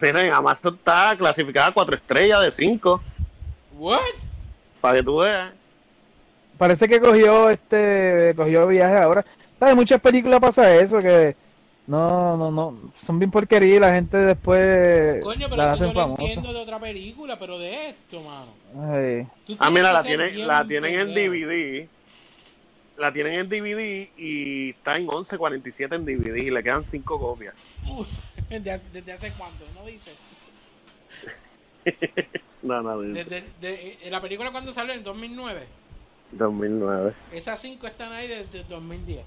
[0.00, 3.00] Mira, en Amazon está clasificada 4 estrellas de 5.
[3.78, 4.00] ¿What?
[4.80, 5.52] Para que tú veas.
[6.58, 9.24] Parece que cogió este cogió viaje ahora.
[9.58, 9.76] ¿Sabes?
[9.76, 11.36] Muchas películas pasa eso que
[11.86, 15.90] no, no, no, son bien porquería y la gente después Coño, pero las eso yo
[15.90, 16.24] hacen lo famosas.
[16.24, 18.92] entiendo de otra película, pero de esto, mano.
[18.94, 19.26] Ay.
[19.46, 21.14] Tú Ah, mira, la tienen, la tienen en.
[21.14, 21.88] DVD.
[22.96, 27.52] La tienen en DVD y está en 11.47 en DVD y le quedan 5 copias.
[27.88, 28.06] Uf,
[28.48, 29.64] ¿Desde, desde hace cuánto?
[29.74, 30.12] ¿No dice?
[32.62, 33.24] No, no, dice.
[33.28, 35.66] Desde, de- eh, la película cuando salió en 2009.
[36.32, 37.12] 2009.
[37.30, 39.20] Esas cinco están ahí desde el 2010.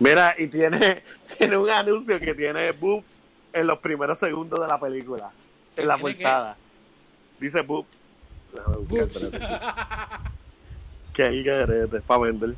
[0.00, 1.02] Mira, y tiene,
[1.38, 3.20] tiene un anuncio que tiene boobs
[3.52, 5.30] en los primeros segundos de la película.
[5.76, 6.56] En la portada.
[7.40, 7.92] Dice buscar,
[8.88, 9.30] Boobs.
[11.14, 12.54] Que el garete, para vender.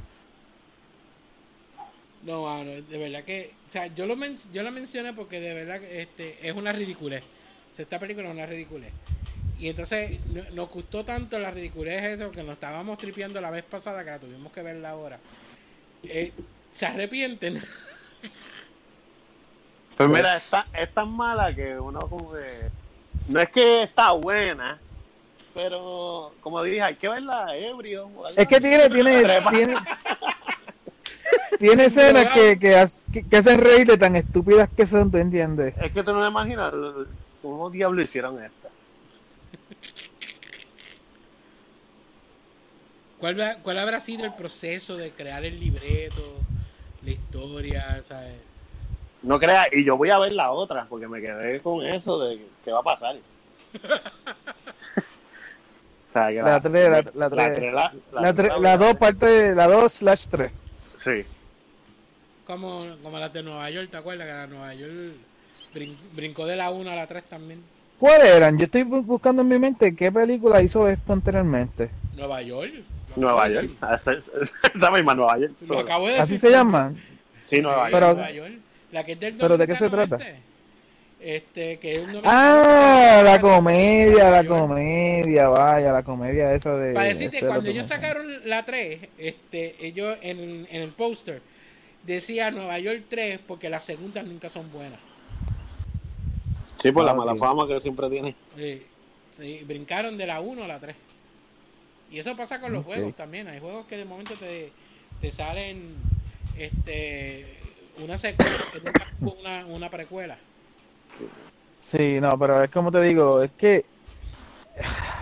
[2.22, 5.54] No, mano, de verdad que, o sea, yo lo men- yo la mencioné porque de
[5.54, 7.22] verdad este es una ridiculez.
[7.72, 8.92] O sea, esta película es una ridiculez.
[9.58, 13.64] Y entonces no- nos gustó tanto la ridiculez eso que nos estábamos tripeando la vez
[13.64, 15.18] pasada que la tuvimos que verla ahora.
[16.02, 16.32] Eh,
[16.72, 17.62] se arrepienten.
[19.96, 22.70] Pues mira, esta, es tan mala que uno como que...
[23.28, 24.78] No es que está buena,
[25.52, 28.06] pero como dije, hay que verla ebrio.
[28.06, 29.76] o algo Es que tiene, tiene, tiene,
[31.58, 35.74] tiene escenas que, que, que- hacen reír de tan estúpidas que son, ¿tú entiendes?
[35.80, 36.72] Es que tú no te imaginas
[37.42, 38.68] cómo diablos hicieron esta.
[43.18, 46.38] ¿Cuál, ¿Cuál habrá sido el proceso de crear el libreto,
[47.02, 48.34] la historia, ¿sabes?
[49.22, 52.40] No creas, y yo voy a ver la otra, porque me quedé con eso de
[52.64, 53.16] qué va a pasar.
[53.76, 53.78] o
[56.06, 57.52] sea, que La tres, la- la la tres.
[57.54, 58.98] tres, la- la La, tres tre- voy la a 2 ver.
[58.98, 60.52] parte, la 2 slash 3.
[60.96, 61.24] Sí.
[62.46, 64.26] Como, como las de Nueva York, ¿te acuerdas?
[64.26, 64.92] Que la de Nueva York
[65.74, 67.62] brin- brincó de la 1 a la 3 también.
[67.98, 68.58] ¿Cuáles eran?
[68.58, 71.90] Yo estoy bu- buscando en mi mente qué película hizo esto anteriormente.
[72.16, 72.72] Nueva York.
[73.16, 73.68] Nueva York.
[73.80, 74.22] decir.
[74.74, 75.52] Esa, misma Nueva York.
[75.68, 76.50] Lo acabo de Así decir.
[76.50, 76.92] se llama.
[77.44, 77.92] Sí, Nueva York.
[77.92, 78.52] Pero- Nueva York.
[78.92, 80.16] La que es del ¿Pero de qué se trata?
[80.16, 80.36] Este,
[81.20, 86.92] este que es un Ah, la comedia, la comedia, vaya, la comedia esa de...
[86.94, 91.40] Para decirte, este, cuando lo ellos sacaron la 3, este, ellos en, en el póster
[92.04, 94.98] decía Nueva York 3 porque las segundas nunca son buenas.
[96.76, 98.34] Sí, por la Ah, mala fama que siempre tiene.
[98.56, 98.82] Sí,
[99.38, 100.96] sí, brincaron de la 1 a la 3.
[102.10, 103.46] Y eso pasa con los juegos también.
[103.48, 104.72] Hay juegos que de momento te,
[105.20, 105.94] te salen
[106.58, 107.56] este
[108.02, 108.52] una secuela,
[109.20, 110.36] una, una precuela.
[111.78, 113.84] Sí, no, pero es como te digo, es que...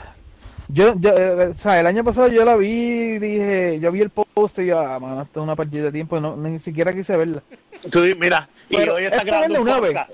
[0.71, 4.11] Yo, yo, eh, o sea, el año pasado yo la vi, dije, yo vi el
[4.11, 7.17] post y yo, ah, mano, esto es una partida de tiempo, no, ni siquiera quise
[7.17, 7.43] verla.
[7.91, 10.11] Tú di- mira, y Pero hoy es está para grabando verla un una vez, podcast.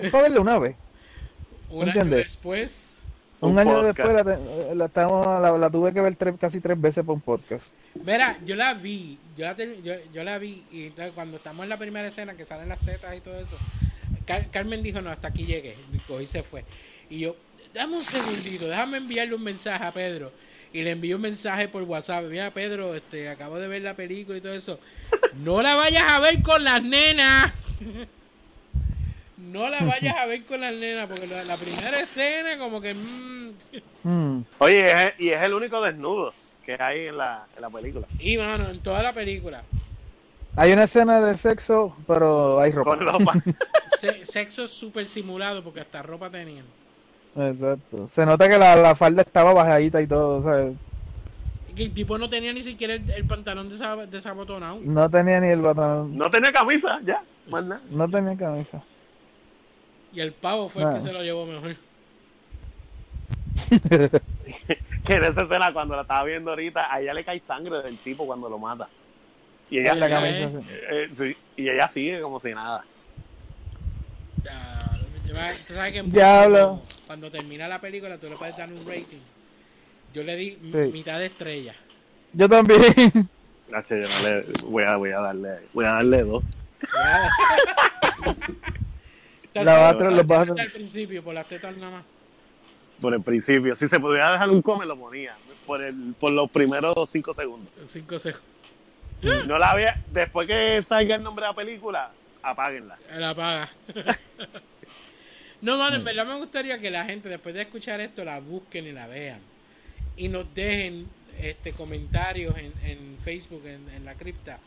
[0.00, 0.76] es para verla una vez.
[1.68, 2.18] Un año ¿Entiendes?
[2.26, 2.70] después,
[3.40, 3.98] Un, Un año podcast.
[3.98, 7.20] después la, la, estamos- la, la tuve que ver tres, casi tres veces por un
[7.20, 7.68] podcast.
[7.94, 11.68] Verá, yo la vi, yo la, yo, yo la vi y entonces cuando estamos en
[11.68, 13.56] la primera escena que salen las tetas y todo eso,
[14.26, 15.74] Car- Carmen dijo, no, hasta aquí llegué,
[16.20, 16.64] y se fue.
[17.08, 17.36] Y yo,
[17.72, 20.32] dame un segundito, déjame enviarle un mensaje a Pedro.
[20.70, 24.36] Y le envié un mensaje por WhatsApp, mira Pedro, este, acabo de ver la película
[24.36, 24.78] y todo eso.
[25.36, 27.52] No la vayas a ver con las nenas.
[29.50, 32.94] No la vayas a ver con las nenas, porque la, la primera escena como que...
[32.94, 33.48] mm,
[34.04, 34.44] Hmm.
[34.58, 36.32] Oye, es- y es el único desnudo
[36.64, 38.06] que hay en la, en la película.
[38.18, 39.62] y mano, en toda la película.
[40.56, 42.90] Hay una escena de sexo, pero hay ropa.
[42.96, 43.32] Con ropa.
[44.00, 46.64] Se- sexo súper simulado porque hasta ropa tenían.
[47.36, 48.08] Exacto.
[48.08, 50.74] Se nota que la, la falda estaba bajadita y todo, ¿sabes?
[51.74, 54.78] Que el tipo no tenía ni siquiera el, el pantalón desa- desabotonado.
[54.82, 57.80] No tenía ni el botón, No tenía camisa, ya, más nada.
[57.90, 58.82] no tenía camisa.
[60.18, 61.00] Y el pavo fue el que Ah.
[61.00, 61.76] se lo llevó mejor.
[65.04, 67.96] Que en esa escena, cuando la estaba viendo ahorita, a ella le cae sangre del
[67.98, 68.88] tipo cuando lo mata.
[69.70, 70.50] Y ella, la Ya, camisa, eh.
[70.50, 70.58] sí.
[70.90, 72.84] eh, sí, y ella sigue como si nada.
[74.50, 74.78] Ah,
[75.28, 79.20] Tú sabes que cuando, cuando termina la película tú le puedes dar un rating.
[80.12, 80.78] Yo le di Sí.
[80.92, 81.76] mitad de estrella.
[82.32, 83.28] Yo también.
[83.68, 86.42] Gracias, yo no le, voy, a, voy a darle voy a darle dos.
[89.64, 92.04] La los vas a- al principio por las tetas nada más.
[93.00, 93.76] Por el principio.
[93.76, 95.34] Si se pudiera dejar un come, lo ponía.
[95.66, 97.70] Por, el, por los primeros cinco segundos.
[97.86, 98.44] Cinco segundos.
[99.46, 100.02] No la había.
[100.12, 102.10] Después que salga el nombre de la película,
[102.42, 102.96] apáguenla.
[103.16, 103.68] La paga.
[105.60, 108.86] no, mano, en verdad me gustaría que la gente después de escuchar esto la busquen
[108.86, 109.40] y la vean.
[110.16, 111.08] Y nos dejen
[111.40, 114.58] este comentarios en, en Facebook, en, en la cripta.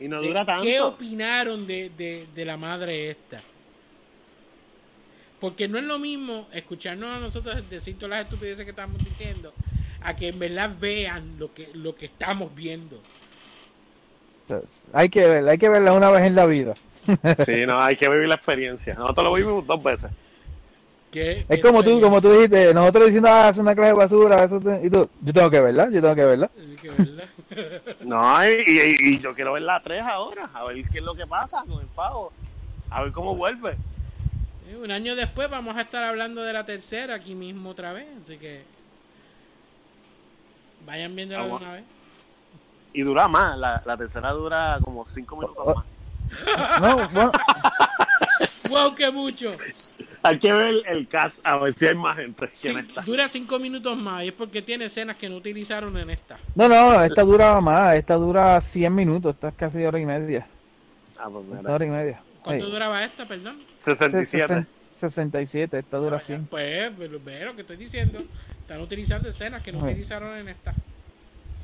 [0.00, 0.62] Y no dura tanto.
[0.64, 3.40] ¿Qué opinaron de, de, de la madre esta?
[5.42, 9.52] Porque no es lo mismo escucharnos a nosotros decir todas las estupideces que estamos diciendo
[10.02, 12.98] a que en verdad vean lo que, lo que estamos viendo.
[14.92, 16.74] hay que verla, hay que verla una vez en la vida.
[17.44, 18.94] Sí, no, hay que vivir la experiencia.
[18.94, 20.10] Nosotros lo vivimos dos veces.
[21.10, 23.92] ¿Qué- Es qué como tú, como tú dijiste, nosotros diciendo, ah, es una clase de
[23.94, 26.50] basura, eso te- y tú, yo tengo que verla, yo tengo que verla.
[26.56, 27.24] Hay que verla.
[28.02, 31.14] No, y, y- y yo quiero ver la 3 ahora, a ver qué es lo
[31.14, 32.32] que pasa con el pavo,
[32.90, 33.76] a ver cómo vuelve.
[34.80, 38.38] Un año después vamos a estar hablando de la tercera aquí mismo otra vez, así
[38.38, 38.62] que
[40.86, 41.84] vayan viéndola de una vez.
[42.92, 46.80] Y dura más, la, la tercera dura como 5 minutos más.
[46.80, 47.32] No, bueno,
[48.70, 49.50] ¡Wow, qué mucho!
[50.22, 53.02] Hay que ver el cast, a ver si hay más gente que Sí, en esta.
[53.02, 56.38] dura cinco minutos más y es porque tiene escenas que no utilizaron en esta.
[56.54, 60.46] no, no, esta dura más, esta dura 100 minutos, esta es casi hora y media.
[61.18, 62.22] Ah, pues Esta mira, hora y media.
[62.42, 62.70] ¿Cuánto Sí.
[62.72, 63.58] duraba esta, perdón?
[63.78, 64.46] 67.
[64.54, 66.46] Sesen- 67, esta dura 100.
[66.46, 68.18] Pues, ve ve lo que estoy diciendo.
[68.60, 70.74] Están utilizando escenas que no utilizaron en esta.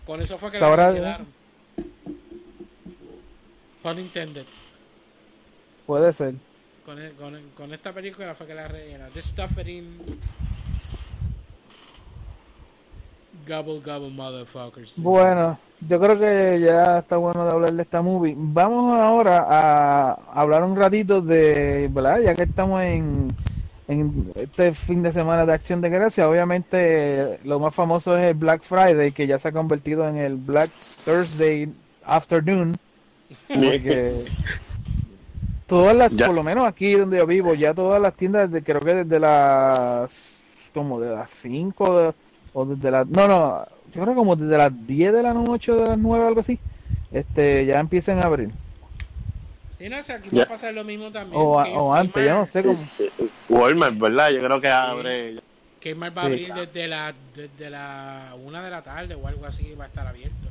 [0.07, 1.27] Con eso fue que Sabrá- la quedaron.
[3.83, 4.45] Pun intended.
[5.87, 6.35] Puede ser.
[6.85, 9.09] Con, e- con, con esta película fue que la rellena.
[9.09, 9.99] This stuff in.
[13.49, 14.95] Gobble, gobble, motherfuckers.
[15.01, 15.59] Bueno,
[15.89, 18.35] yo creo que ya está bueno de hablar de esta movie.
[18.37, 22.21] Vamos ahora a hablar un ratito de, ¿verdad?
[22.21, 23.29] Ya que estamos en,
[23.89, 28.35] en este fin de semana de Acción de Gracia, obviamente lo más famoso es el
[28.35, 30.71] Black Friday, que ya se ha convertido en el Black
[31.05, 31.73] Thursday
[32.05, 32.77] Afternoon.
[33.49, 34.13] Porque
[35.67, 36.27] todas las, Ya.
[36.27, 39.19] por lo menos aquí donde yo vivo, ya todas las tiendas, de, creo que desde
[39.19, 40.37] las,
[40.75, 42.15] como de las 5
[42.53, 43.65] o desde las, no, no,
[43.95, 46.59] yo creo como desde las 10 de la noche o de las 9, algo así,
[47.13, 48.51] este, ya empiezan a abrir.
[49.79, 50.39] Sí, no sé, aquí Ya.
[50.39, 51.41] va a pasar lo mismo también.
[51.41, 52.81] O, a- o antes, yo no sé cómo.
[53.49, 54.31] Walmart, ¿verdad?
[54.31, 55.41] Yo creo que abre.
[55.81, 56.31] Kmart va a Sí.
[56.33, 60.07] abrir desde la, desde la una de la tarde o algo así, va a estar
[60.07, 60.49] abierto.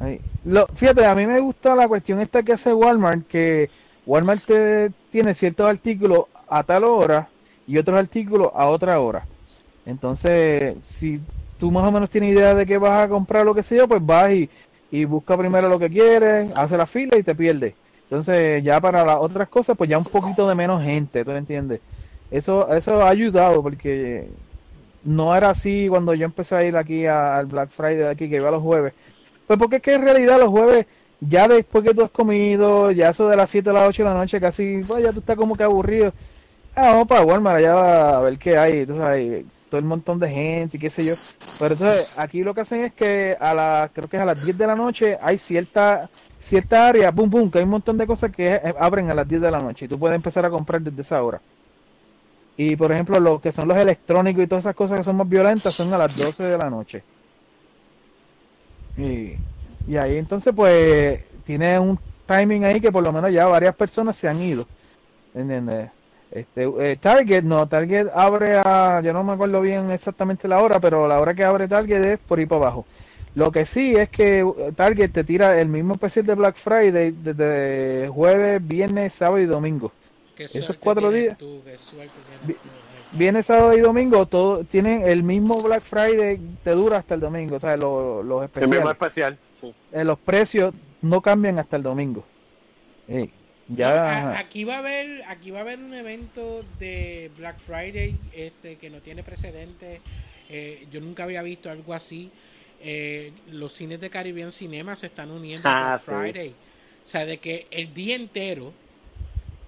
[0.00, 0.20] Ahí.
[0.44, 3.70] Lo, fíjate, a mí me gusta la cuestión esta que hace Walmart, que
[4.06, 7.28] Walmart te, tiene ciertos artículos a tal hora
[7.66, 9.24] y otros artículos a otra hora.
[9.86, 11.20] Entonces, si
[11.58, 14.04] tú más o menos tienes idea de que vas a comprar lo que sea, pues
[14.04, 14.48] vas y,
[14.90, 17.74] y busca primero lo que quieres, hace la fila y te pierdes.
[18.04, 21.38] Entonces, ya para las otras cosas, pues ya un poquito de menos gente, ¿tú me
[21.38, 21.80] entiendes?
[22.30, 24.28] Eso, eso ha ayudado porque
[25.04, 28.36] no era así cuando yo empecé a ir aquí al Black Friday de aquí, que
[28.36, 28.92] iba los jueves.
[29.46, 30.86] Pues porque es que en realidad los jueves,
[31.20, 34.08] ya después que tú has comido, ya eso de las 7 a las 8 de
[34.08, 36.12] la noche, casi, pues ya tú estás como que aburrido.
[36.74, 40.76] Ah, vamos para Walmart allá a ver qué hay, sabes, todo el montón de gente
[40.76, 41.14] y qué sé yo.
[41.58, 44.44] Pero entonces aquí lo que hacen es que a las, creo que es a las
[44.44, 48.06] 10 de la noche hay cierta, cierta área, pum pum, que hay un montón de
[48.06, 50.50] cosas que eh, abren a las 10 de la noche y tú puedes empezar a
[50.50, 51.40] comprar desde esa hora.
[52.56, 55.28] Y por ejemplo, lo que son los electrónicos y todas esas cosas que son más
[55.28, 57.02] violentas son a las 12 de la noche.
[58.98, 59.34] Y,
[59.86, 64.16] y ahí entonces pues tiene un timing ahí que por lo menos ya varias personas
[64.16, 64.66] se han ido.
[65.32, 65.90] ¿Entiendes?
[66.30, 70.78] Este, eh, Target, no, Target abre a, yo no me acuerdo bien exactamente la hora,
[70.78, 72.86] pero la hora que abre Target es por ahí para abajo.
[73.34, 77.10] Lo que sí es que eh, Target te tira el mismo especial de Black Friday
[77.12, 79.92] desde jueves, viernes, sábado y domingo.
[80.36, 81.36] Qué Esos cuatro días.
[81.36, 81.76] tú, qué.
[83.12, 87.56] Viernes, sábado y domingo, todo tienen el mismo Black Friday, te dura hasta el domingo,
[87.56, 88.92] o sea, los, los El mismo especiales.
[88.92, 89.38] especial.
[89.60, 89.74] Sí.
[89.92, 92.24] Eh, los precios no cambian hasta el domingo.
[93.76, 98.16] No, a- aquí va a haber aquí va a haber un evento de Black Friday
[98.32, 100.00] este que no tiene precedentes
[100.48, 102.30] eh, yo nunca había visto algo así.
[102.82, 106.10] Eh, los cines de Caribbean Cinema se están uniendo a Ah, Black sí.
[106.10, 106.48] Friday.
[106.50, 108.72] O sea de que el día entero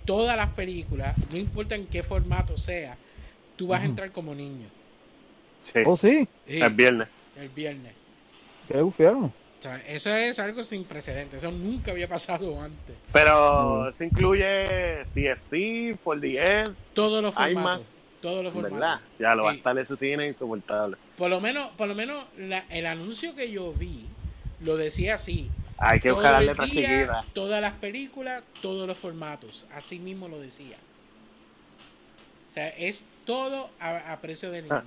[0.05, 2.97] todas las películas no importa en qué formato sea
[3.57, 4.67] tú vas a entrar como niño.
[5.63, 5.81] Sí.
[5.87, 7.09] oh sí, Sí, El viernes.
[7.37, 7.93] el viernes.
[8.67, 9.31] Qué bufiado.
[9.63, 14.99] O sea, eso es algo sin precedentes eso nunca había pasado antes Pero eso incluye
[15.03, 17.91] CSC, 4DX, todos los Hay formatos más.
[18.21, 19.01] todos los formatos ¿verdad?
[19.21, 20.97] Ya lo va a estar ese cine insoportable.
[21.17, 24.07] Por lo menos, por lo menos la- el anuncio que yo vi
[24.61, 25.49] lo decía así.
[25.79, 27.27] Hay que buscar las letras chiquitas.
[27.33, 29.67] Todas las películas, todos los formatos.
[29.75, 30.77] Así mismo lo decía.
[32.51, 34.83] O sea, es todo a, a precio de niño.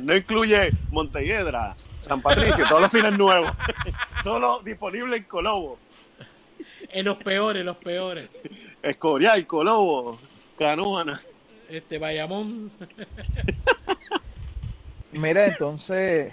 [0.00, 3.52] No incluye Montelledra, San Patricio, todos los cines nuevos.
[4.22, 5.78] Solo disponible en Colobo.
[6.90, 8.28] En los peores, los peores.
[8.82, 10.18] Escorial, Colobo,
[10.58, 11.18] Canóvana.
[11.68, 12.70] Este Bayamón.
[15.12, 16.32] Mira, entonces,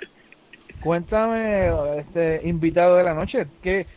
[0.82, 3.88] cuéntame, este invitado de la noche, ¿qué,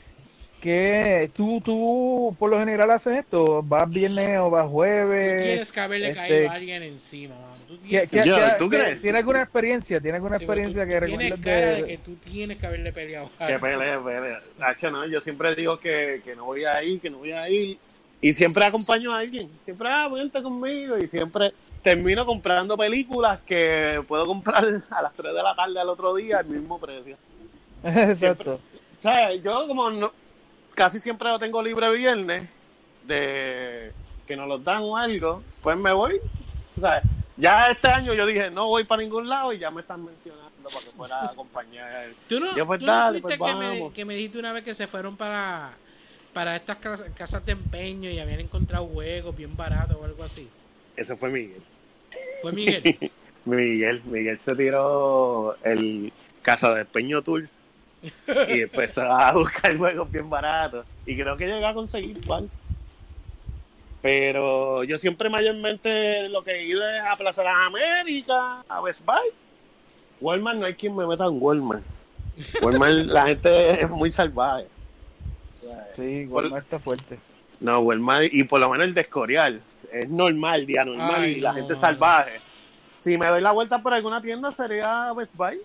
[0.66, 3.62] qué tú, tú por lo general haces esto?
[3.62, 5.42] ¿Vas viernes o vas jueves?
[5.44, 7.56] Tienes que haberle Este, caído a alguien encima, mano.
[7.66, 9.02] Tú ¿Qué- tienes, qué- Yo, qué- ¿tú qué- crees?
[9.02, 10.00] ¿Tiene alguna experiencia?
[10.00, 12.58] ¿Tiene alguna sí, tú- experiencia que tú tienes recuerdes cara de- de que tú tienes
[12.58, 13.30] que haberle peleado.
[13.38, 14.42] a Que pelea, pelea.
[14.90, 17.78] No, yo siempre digo que, que no voy a ir, que no voy a ir.
[18.20, 19.48] Y siempre acompaño a alguien.
[19.64, 20.96] Siempre, ah, vente conmigo.
[20.98, 21.52] Y siempre
[21.82, 26.38] termino comprando películas que puedo comprar a las 3 de la tarde al otro día
[26.38, 27.16] al mismo precio.
[27.84, 28.60] Exacto.
[28.98, 30.12] O sea, yo como no,
[30.76, 32.48] casi siempre lo tengo libre viernes,
[33.04, 33.92] de
[34.26, 36.20] que nos los dan o algo, pues me voy.
[36.76, 37.02] O sea,
[37.36, 40.68] ya este año yo dije, no voy para ningún lado y ya me están mencionando
[40.68, 42.06] para que fuera a acompañar.
[42.28, 43.92] ¿Tú no, Yo, pues, tú no dale, fuiste pues, que, me, vamos.
[43.92, 45.72] que me dijiste una vez que se fueron para,
[46.32, 50.48] para estas cas- casas de empeño y habían encontrado juegos bien baratos o algo así?
[50.96, 51.62] Ese fue Miguel.
[52.42, 53.10] ¿Fue Miguel?
[53.44, 56.12] Miguel, Miguel se tiró el
[56.42, 57.48] Casa de Peño Tour
[58.48, 60.86] y empezó a buscar juegos bien baratos.
[61.04, 62.48] Y creo que llegó a conseguir igual.
[64.02, 68.80] Pero yo siempre mayormente lo que he ido es a Plaza de las Américas, a
[68.80, 69.30] Best Buy.
[70.20, 71.82] Walmart no hay quien me meta en Walmart.
[72.62, 74.68] Walmart, la gente es muy salvaje.
[75.94, 77.18] Sí, Walmart está fuerte.
[77.58, 79.60] No, Walmart, y por lo menos el de Escorial,
[79.90, 81.56] es normal, día normal, Ay, y la no.
[81.56, 82.38] gente salvaje.
[82.98, 85.58] Si me doy la vuelta por alguna tienda sería Best Buy,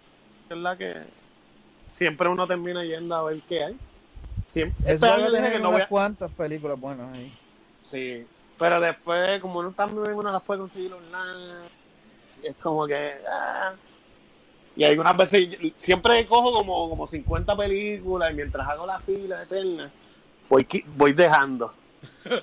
[0.48, 0.96] que es la que
[2.02, 3.78] siempre uno termina yendo a ver qué hay.
[4.48, 5.88] Siempre, este año dije que no voy a...
[5.88, 7.32] cuantas películas buenas ahí.
[7.84, 8.26] Sí,
[8.58, 11.62] pero después, como uno también uno las puede conseguir online,
[12.42, 13.14] y es como que...
[13.32, 13.74] ah.
[14.76, 19.92] Y algunas veces, siempre cojo como, como 50 películas y mientras hago la fila eterna,
[20.50, 20.66] voy,
[20.98, 21.72] voy dejando.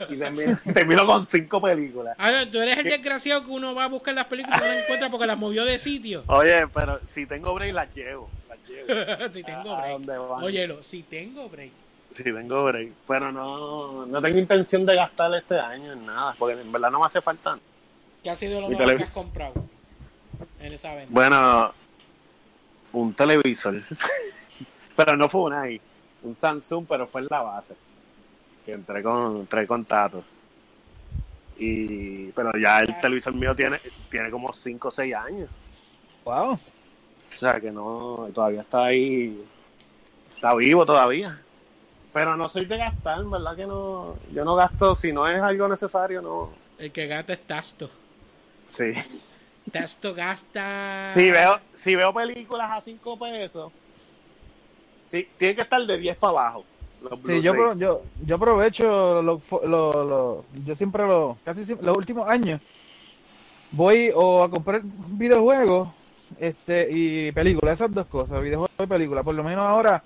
[0.09, 2.15] Y termino, termino con cinco películas.
[2.17, 4.83] Ah, tú eres el desgraciado que uno va a buscar las películas y no las
[4.85, 6.23] encuentra porque las movió de sitio.
[6.29, 8.31] Oye, pero si tengo break las llevo.
[9.33, 9.93] Si tengo ¿A break.
[9.93, 10.43] dónde van?
[10.45, 11.71] Óyelo, si tengo break.
[12.13, 12.93] Si tengo break.
[13.07, 16.35] Pero no, no tengo intención de gastar este año en nada.
[16.39, 17.59] Porque en verdad no me hace falta.
[18.23, 19.55] ¿Qué ha sido lo Mi mejor que has comprado?
[20.61, 21.11] en esa venta?
[21.13, 21.73] Bueno,
[22.93, 23.81] un televisor.
[24.97, 25.81] pero no fue un ahí.
[26.23, 27.75] Un Samsung, pero fue en la base.
[28.65, 30.25] Que entré con, entré con Tato.
[31.59, 33.79] Y, pero ya el televisor mío tiene,
[34.11, 35.51] tiene como 5 o 6 años.
[36.25, 36.59] Wow.
[37.35, 39.45] O sea que no, todavía está ahí.
[40.35, 41.35] Está vivo todavía.
[42.13, 43.55] Pero no soy de gastar, ¿verdad?
[43.57, 44.15] Que no.
[44.33, 46.51] Yo no gasto, si no es algo necesario, no.
[46.79, 47.91] El que gasta es Tasto.
[48.69, 48.93] Sí.
[49.71, 51.05] Tasto gasta.
[51.07, 53.71] Si veo, si veo películas a 5 pesos,
[55.05, 56.65] sí, tiene que estar de 10 para abajo.
[57.27, 61.97] Sí, yo, pro- yo, yo aprovecho, lo, lo- lo- yo siempre lo, casi siempre, los
[61.97, 62.61] últimos años,
[63.71, 65.89] voy o a comprar videojuegos
[66.39, 69.25] este y películas, esas dos cosas, videojuegos y películas.
[69.25, 70.03] Por lo menos ahora,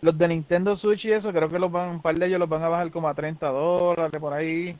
[0.00, 2.48] los de Nintendo Switch y eso, creo que los van, un par de ellos los
[2.48, 4.76] van a bajar como a 30 dólares por ahí.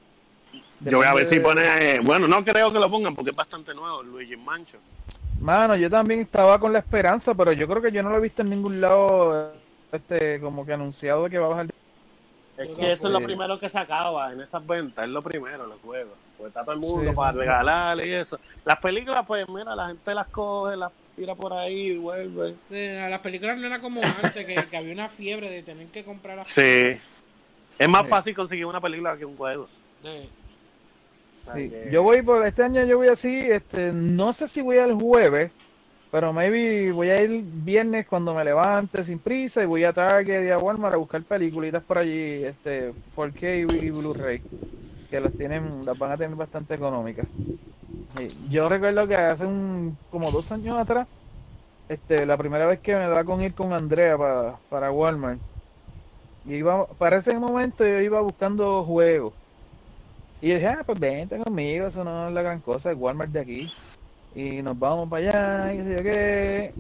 [0.81, 1.63] Yo voy a ver si pone.
[1.81, 4.79] eh, bueno, no creo que lo pongan porque es bastante nuevo, Luigi Mancho.
[5.41, 8.21] Mano, yo también estaba con la esperanza, pero yo creo que yo no lo he
[8.21, 9.53] visto en ningún lado,
[9.93, 11.67] este, como que anunciado de que va a bajar.
[12.57, 15.67] Es que eso es lo primero que se acaba en esas ventas, es lo primero,
[15.67, 16.15] los juegos.
[16.37, 17.39] Porque está todo el mundo Sí, para sí.
[17.39, 18.39] regalarle y eso.
[18.65, 22.55] Las películas, pues mira, la gente las coge, las tira por ahí y vuelve.
[22.71, 25.87] Sí, a las películas no era como antes, que, que había una fiebre de tener
[25.89, 26.99] que comprar las Sí.
[27.79, 28.09] Es más Sí.
[28.09, 29.69] fácil conseguir una película que un juego.
[30.03, 30.31] Sí.
[31.93, 35.53] Yo voy por este año, yo voy así, este, no sé si voy el jueves,
[36.11, 40.45] pero maybe voy a ir viernes cuando me levante sin prisa y voy a Target
[40.45, 44.43] y a Walmart a buscar peliculitas por allí, este, 4K y, y Blu-ray,
[45.21, 47.27] las tienen, las van a tener bastante económicas.
[48.51, 51.07] Yo recuerdo que hace un, como dos años atrás,
[51.89, 55.39] este, la primera vez que me da con ir con Andrea pa- para Walmart,
[56.47, 59.33] y iba, para ese momento yo iba buscando juegos.
[60.41, 63.41] Y dije, ah, pues vente conmigo, eso no es la gran cosa, el Walmart de
[63.41, 63.73] aquí.
[64.35, 66.75] Y nos vamos para allá, y qué sé yo qué.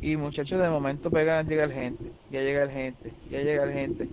[0.00, 3.72] Y muchachos, de momento pegan, llega el gente, ya llega el gente, ya llega el
[3.72, 4.08] gente.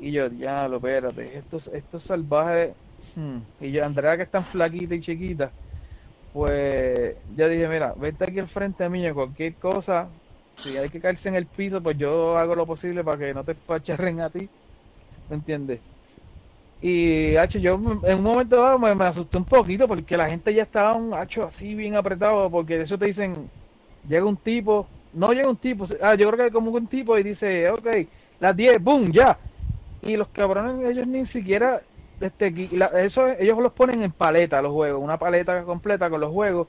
[0.00, 2.72] Y yo, diablo, espérate, estos, estos salvajes.
[3.16, 3.38] hmm".
[3.60, 5.50] Y yo, Andrea, que es tan flaquita y chiquita,
[6.32, 10.08] pues yo dije, mira, vete aquí al frente mío, cualquier cosa,
[10.56, 13.44] si hay que caerse en el piso, pues yo hago lo posible para que no
[13.44, 14.48] te pacharren a ti.
[15.28, 15.80] ¿Me entiendes?
[16.82, 20.52] Y, hacho, yo en un momento dado me, me asusté un poquito porque la gente
[20.52, 23.48] ya estaba un hacho así bien apretado, porque de eso te dicen,
[24.06, 27.22] llega un tipo, no llega un tipo, ah, yo creo que como un tipo y
[27.22, 27.86] dice, ok,
[28.40, 29.38] las 10, boom, ya.
[30.06, 31.82] Y los cabrones, ellos ni siquiera,
[32.20, 36.32] este, la- eso, ellos los ponen en paleta los juegos, una paleta completa con los
[36.32, 36.68] juegos,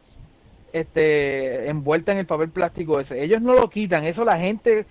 [0.73, 3.23] este, envuelta en el papel plástico ese.
[3.23, 4.85] Ellos no lo quitan, eso la gente,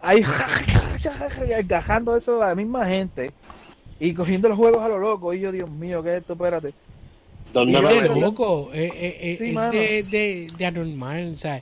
[0.00, 0.22] ahí,
[1.58, 3.30] encajando eso la misma gente
[4.00, 5.34] y cogiendo los juegos a lo loco.
[5.34, 6.34] Y yo, Dios mío, ¿qué es esto?
[6.34, 6.72] Espérate.
[7.52, 9.72] ¿Dónde Es loco, eh, eh, eh, Sí, es mano.
[9.72, 11.56] de, de, de anormal, o sea,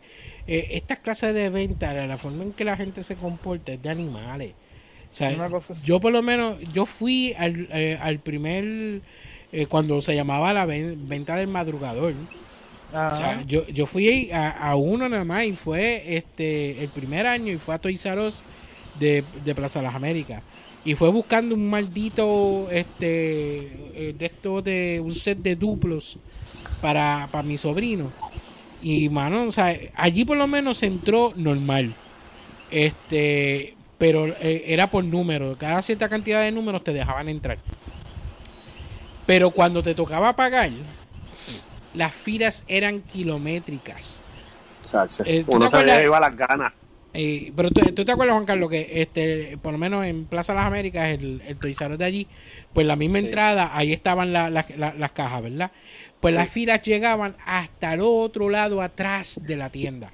[0.48, 3.80] eh, estas clases de venta, la, la forma en que la gente se comporta es
[3.82, 4.52] de animales.
[5.16, 5.30] Sea,
[5.84, 9.00] yo por lo menos, yo fui al, eh, al primer,
[9.52, 12.12] eh, cuando se llamaba la ven- venta del madrugador,
[12.92, 13.12] Ajá.
[13.12, 17.26] o sea, yo, yo fui a, a uno nada más y fue este el primer
[17.26, 18.42] año y fue a Toys R Us
[19.00, 20.42] de, de Plaza Las Américas.
[20.84, 26.18] Y fue buscando un maldito este eh, de esto de un set de duplos
[26.82, 28.12] para, para mi sobrino.
[28.82, 31.92] Y mano, o sea, allí por lo menos entró normal.
[32.70, 37.58] Este, pero eh, era por número, cada cierta cantidad de números te dejaban entrar.
[39.26, 40.70] Pero cuando te tocaba pagar,
[41.94, 44.22] las filas eran kilométricas.
[45.24, 46.04] Eh, ¿tú Uno se acuerdas?
[46.04, 46.72] iba a las ganas.
[47.18, 50.52] Eh, pero tú, tú te acuerdas, Juan Carlos, que este, por lo menos en Plaza
[50.52, 52.26] Las Américas, el, el Us de allí,
[52.74, 53.24] pues la misma Sí.
[53.24, 55.70] entrada, ahí estaban la- la- la- las cajas, ¿verdad?
[56.20, 56.38] Pues Sí.
[56.38, 60.12] las filas llegaban hasta el otro lado atrás de la tienda.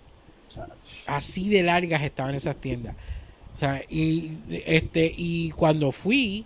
[1.07, 2.95] Así de largas estaban esas tiendas.
[3.55, 4.33] O sea, y,
[4.67, 6.45] este, y cuando fui,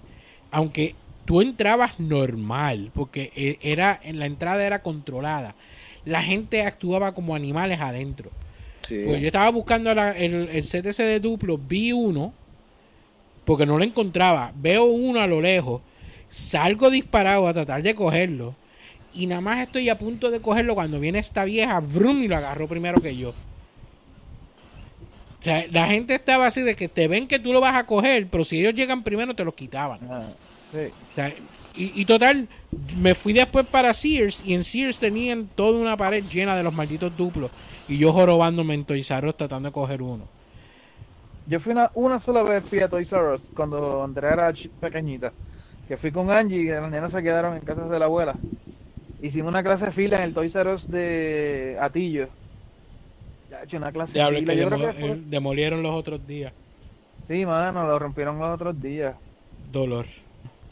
[0.51, 5.55] aunque tú entrabas normal, porque eh, era, en la entrada era controlada,
[6.05, 8.31] la gente actuaba como animales adentro.
[8.83, 9.03] Sí.
[9.05, 12.33] Pues yo estaba buscando la- el, el ese de duplo, vi uno,
[13.45, 14.53] porque no lo encontraba.
[14.57, 15.83] Veo uno a lo lejos,
[16.29, 18.55] salgo disparado a tratar de cogerlo,
[19.15, 22.37] y nada más estoy a punto de cogerlo cuando viene esta vieja, brum, y lo
[22.37, 23.33] agarró primero que yo.
[25.47, 28.27] Sea, la gente estaba así de que te ven que tú lo vas a coger,
[28.27, 30.01] pero si ellos llegan primero te lo quitaban.
[30.11, 30.25] Ah,
[30.73, 30.89] sí.
[31.13, 31.29] O sea,
[31.77, 32.49] y, y total,
[32.97, 36.75] me fui después para Sears y en Sears tenían toda una pared llena de los
[36.75, 37.53] malditos duplos.
[37.87, 40.25] Y yo jorobándome en Toys R Us tratando de coger uno.
[41.47, 45.33] Yo fui una, una sola vez fui a Toys R Us cuando Andrea era pequeñita.
[45.87, 48.35] Que fui con Angie y las nenas se quedaron en casa de la abuela.
[49.23, 52.29] hicimos una clase de fila en el Toys R Us de Atillo.
[53.75, 56.53] Una clase Diablo, que Yo creo demo- que fue- eh, demolieron los otros días.
[57.27, 59.17] Sí, mano, lo rompieron los otros días.
[59.73, 60.07] Dolor.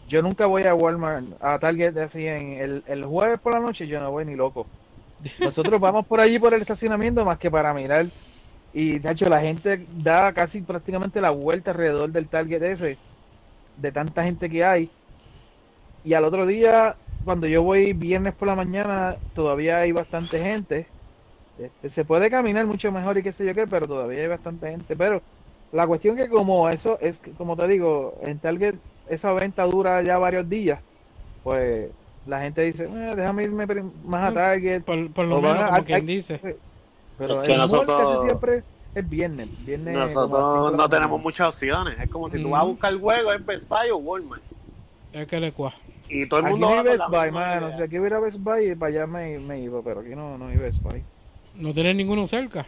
[0.09, 3.87] Yo nunca voy a Walmart, a Target así en el, el jueves por la noche,
[3.87, 4.67] yo no voy ni loco.
[5.41, 8.07] Nosotros vamos por allí por el estacionamiento más que para mirar.
[8.73, 12.99] Y de hecho la gente da casi prácticamente la vuelta alrededor del Target ese,
[13.79, 14.91] de tanta gente que hay.
[16.05, 20.87] Y al otro día, cuando yo voy viernes por la mañana, todavía hay bastante gente.
[21.59, 24.71] Este, se puede caminar mucho mejor y qué sé yo qué, pero todavía hay bastante
[24.71, 24.97] gente.
[24.97, 25.23] Pero
[25.73, 28.75] la cuestión que como eso es, que, como te digo, en Target
[29.09, 30.81] esa venta dura ya varios días,
[31.45, 31.91] pues
[32.27, 33.67] la gente dice, "Eh, déjame irme
[34.05, 34.83] más a Target.
[34.83, 36.57] Por, por lo O menos, a- como hay- quien hay- dice.
[37.19, 38.63] Pero Es que el mall nosotros- casi siempre
[38.95, 39.49] es viernes.
[39.65, 41.97] viernes Nosotros no tenemos muchas opciones.
[42.01, 42.51] Es como si tú Ujú.
[42.53, 44.43] vas a buscar el juego en Best Buy o Walmart.
[45.13, 45.73] Es que le cua.
[46.09, 47.71] Y todo el Aquí mundo no hay Best Buy, mano.
[47.71, 50.57] Si aquí hubiera Best Buy, para allá me, me iba, pero aquí no, no hay
[50.57, 51.05] Best Buy.
[51.57, 52.67] No tenés ninguno cerca.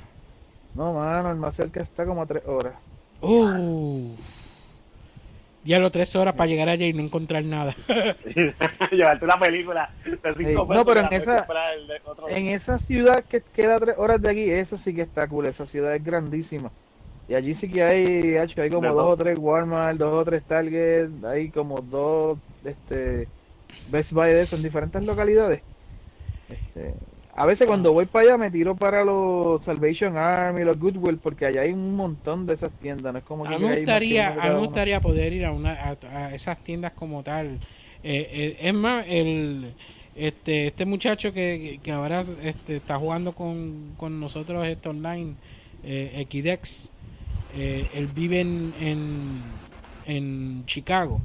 [0.75, 2.75] No, mano, el más cerca está como a tres horas.
[3.21, 4.13] Uh.
[5.65, 7.75] Ya lo tres horas para llegar allá y no encontrar nada.
[8.93, 10.69] Llevarte una película de cinco Sí, pesos.
[10.69, 12.37] no, pero la en puedes esa- comprar el de otro día.
[12.39, 15.47] En esa ciudad que queda tres horas de aquí, esa sí que está cool.
[15.47, 16.71] Esa ciudad es grandísima.
[17.29, 20.45] Y allí sí que hay, hacho, hay como dos o tres Walmart, dos o tres
[20.45, 23.27] Target, hay como dos este,
[23.91, 25.63] Best Buy de eso en diferentes localidades.
[26.49, 26.95] Este,
[27.39, 31.45] a veces cuando voy para allá me tiro para los Salvation Army, los Goodwill, porque
[31.45, 33.13] allá hay un montón de esas tiendas.
[33.13, 35.73] No es como A que mí me gustaría, a mí gustaría poder ir a una
[35.73, 37.59] a, a esas tiendas como tal.
[38.03, 39.75] Eh, eh, es más, el
[40.15, 45.35] este este muchacho que, que ahora este, está jugando con, con nosotros esto online,
[45.85, 46.91] eh, Equidex,
[47.55, 49.41] él vive en, en,
[50.07, 51.21] en Chicago.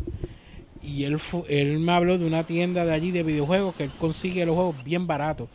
[0.83, 1.17] Y él,
[1.47, 4.83] él me habló de una tienda de allí de videojuegos que él consigue los juegos
[4.83, 5.47] bien baratos.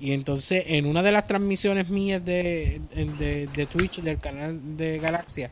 [0.00, 5.50] Y entonces en una de las transmisiones mías de, de, Twitch del canal de Galaxia,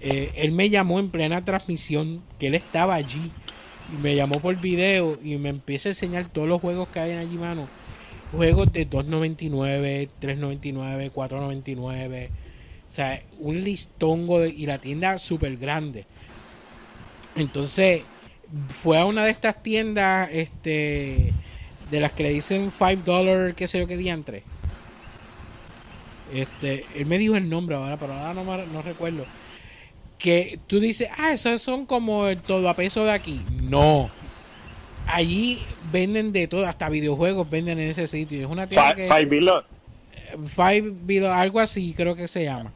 [0.00, 3.30] eh, él me llamó en plena transmisión, que él estaba allí.
[3.92, 7.12] Y me llamó por video y me empieza a enseñar todos los juegos que hay
[7.12, 7.68] allí, mano.
[8.32, 12.28] Juegos de 2.99, 3.99, 4.99.
[12.88, 16.06] O sea, un listongo de- y la tienda súper grande.
[17.36, 18.02] Entonces,
[18.68, 21.32] fue a una de estas tiendas, este,
[21.92, 24.42] de las que le dicen 5 dólares, qué sé yo qué diantre.
[26.32, 29.24] Este, él me dijo el nombre ahora, pero ahora no, me- no recuerdo.
[30.18, 33.42] Que tú dices, ah, esos son como el todo a peso de aquí.
[33.62, 34.10] No.
[35.06, 35.62] Allí
[35.92, 38.40] venden de todo, hasta videojuegos venden en ese sitio.
[38.40, 39.08] Es una tienda Fi- que...
[39.08, 39.62] Five Below.
[40.46, 42.72] Five Below, algo así creo que se llama.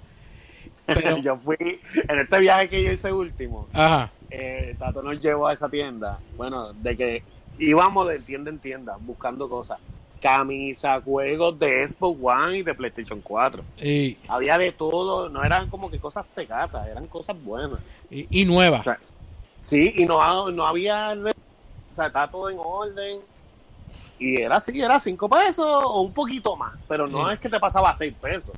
[0.85, 3.69] Pero, yo fui en este viaje que yo hice último.
[3.73, 4.11] ajá.
[4.29, 6.19] eh, Tato nos llevó a esa tienda.
[6.37, 7.23] Bueno, de que
[7.59, 9.79] íbamos de tienda en tienda buscando cosas.
[10.21, 13.63] Camisa, juegos de Xbox One y de PlayStation 4.
[13.83, 17.79] Y, Había de todo, no eran como que cosas tecatas, eran cosas buenas.
[18.11, 18.79] y, y nueva.
[18.79, 18.99] O sea,
[19.61, 23.21] sí, y no, no había, o sea, está todo en orden.
[24.19, 27.35] Y era así, era cinco pesos o un poquito más, pero no Sí.
[27.35, 28.55] es que te pasaba a seis pesos.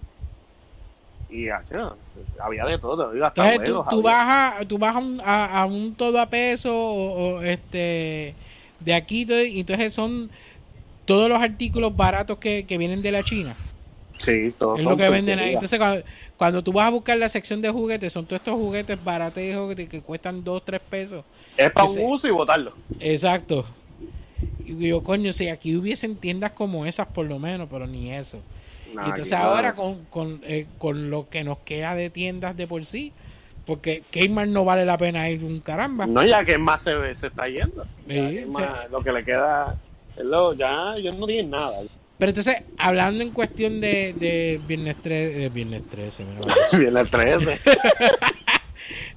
[1.28, 1.96] Y acho,
[2.40, 4.26] había de todo, hasta Entonces tú, juegos, tú vas,
[4.60, 8.34] a, tú vas a, un, a, a un todo a peso o, o, este
[8.80, 10.30] de aquí entonces son
[11.04, 13.56] todos los artículos baratos que, que vienen de la China.
[14.18, 15.54] Sí, todos Es son lo que venden ahí.
[15.54, 16.04] Entonces cuando,
[16.36, 19.88] cuando tú vas a buscar la sección de juguetes, son todos estos juguetes baratejos que,
[19.88, 21.24] que cuestan 2, 3 pesos.
[21.56, 22.74] Es para un uso y botarlo.
[23.00, 23.64] Exacto.
[24.66, 28.40] Y yo, coño, si aquí hubiesen tiendas como esas por lo menos, pero ni eso.
[28.94, 32.84] Nah, entonces ahora con, con, eh, con lo que nos queda de tiendas de por
[32.84, 33.12] sí,
[33.68, 36.06] porque Kmart no vale la pena ir un caramba.
[36.06, 37.84] No, ya que más se, se está yendo.
[38.06, 38.50] Ya Sí, que sí.
[38.50, 39.76] más- lo que le queda
[40.16, 41.82] es lo, ya ellos no tienen nada.
[42.16, 47.10] Pero entonces, hablando en cuestión de, de Viernes 3, de Viernes 13, mira, Viene el
[47.10, 47.60] 13.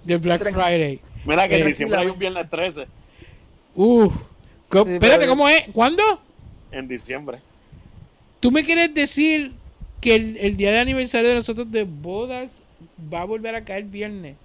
[0.03, 0.99] de Black Friday.
[1.25, 2.87] Mira que en Eh, diciembre hay un viernes 13.
[3.73, 4.13] Uf,
[4.71, 5.63] Sí, espérate, pero- ¿cómo es?
[5.73, 6.03] ¿Cuándo?
[6.71, 7.39] En diciembre.
[8.39, 9.53] ¿Tú me quieres decir
[9.99, 12.60] que el, el día de aniversario de nosotros de bodas
[13.13, 14.35] va a volver a caer viernes?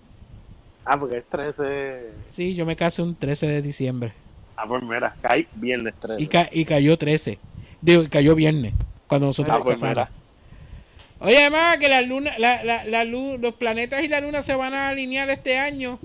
[0.85, 2.11] Ah, porque es 13.
[2.31, 4.13] Sí, yo me casé un 13 de diciembre.
[4.57, 6.23] Ah, pues mira, cae viernes 13.
[6.23, 7.39] Y, ca- y cayó 13.
[7.83, 8.73] Digo, cayó viernes.
[9.07, 10.11] Cuando nosotros Ah, pues mira.
[11.19, 14.55] Oye, además que la luna, la, la, la luz, los planetas y la luna se
[14.55, 15.99] van a alinear este año.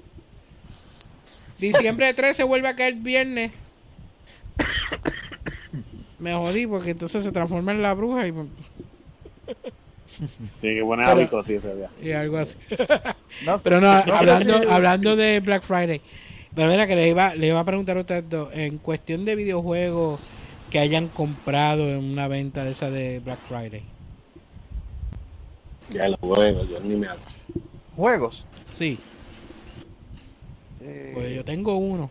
[1.59, 3.51] Diciembre 13 vuelve a caer viernes.
[6.19, 8.33] Me jodí porque entonces se transforma en la bruja y,
[10.61, 11.89] Tiene que poner Pero- a Vico, sí, ese día.
[12.01, 12.57] y algo así.
[13.45, 16.01] No sé- Pero no, hablando, hablando de Black Friday.
[16.53, 19.35] Pero mira que le iba, le iba a preguntar a ustedes dos, en cuestión de
[19.35, 20.19] videojuegos,
[20.69, 23.83] que hayan comprado en una venta de esa de Black Friday.
[25.89, 27.31] Ya lo juego, yo ni me acuerdo.
[27.95, 28.45] Juegos.
[28.71, 28.97] Sí,
[30.83, 32.09] Eh, pues yo tengo uno.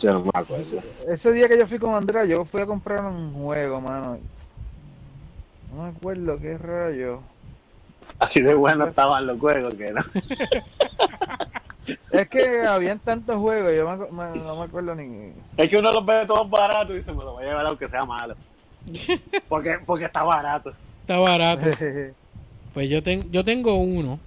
[0.00, 0.64] Yo no me acuerdo.
[1.08, 4.18] Ese día que yo fui con Andrea, yo fui a comprar un juego, mano.
[5.76, 7.20] No me acuerdo qué rayo.
[8.18, 10.00] Así de bueno estaban los juegos que no.
[12.10, 15.32] Es que habían tantos juegos, yo me no me acuerdo ni.
[15.56, 17.88] Es que uno los ve todos baratos y dice, me lo voy a llevar aunque
[17.88, 18.34] sea malo.
[19.48, 20.72] Porque, porque está barato.
[21.02, 21.66] Está barato.
[22.74, 24.20] Pues yo, ten- yo tengo uno.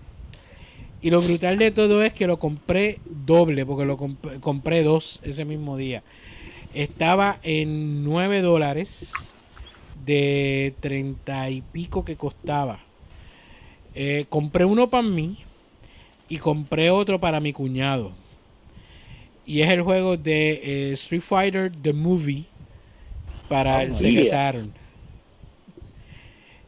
[1.02, 5.20] Y lo brutal de todo es que lo compré doble, porque lo comp- compré dos
[5.24, 6.02] ese mismo día.
[6.74, 9.12] Estaba en 9 dólares
[10.06, 12.80] de 30 y pico que costaba.
[13.96, 15.38] Eh, compré uno para mí
[16.30, 18.12] y compré otro para mi cuñado.
[19.46, 22.46] Y es el juego de eh, Street Fighter The Movie
[23.48, 24.26] para Oh, el Sega yeah.
[24.26, 24.74] Saturn.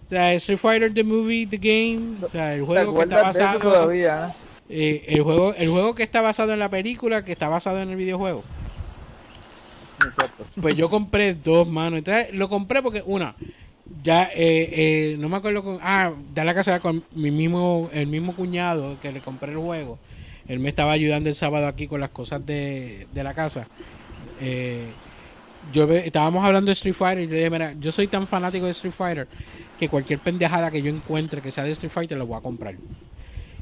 [0.05, 3.21] O sea, Street Fighter The Movie, The Game, o sea, el ¿Te juego que está
[3.21, 4.35] basado todavía?
[4.67, 7.89] eh, el juego el juego que está basado en la película, que está basado en
[7.91, 8.43] el videojuego.
[10.05, 10.45] Exacto.
[10.59, 11.99] Pues yo compré dos manos.
[11.99, 13.35] Entonces lo compré porque una,
[14.03, 18.07] ya eh, eh, no me acuerdo con, ah, da la casa con mi mismo el
[18.07, 19.99] mismo cuñado que le compré el juego.
[20.47, 23.67] Él me estaba ayudando el sábado aquí con las cosas de, de la casa.
[24.41, 24.85] Eh,
[25.71, 28.71] yo estábamos hablando de Street Fighter y yo dije, mira, yo soy tan fanático de
[28.71, 29.27] Street Fighter
[29.79, 32.75] que cualquier pendejada que yo encuentre que sea de Street Fighter lo voy a comprar.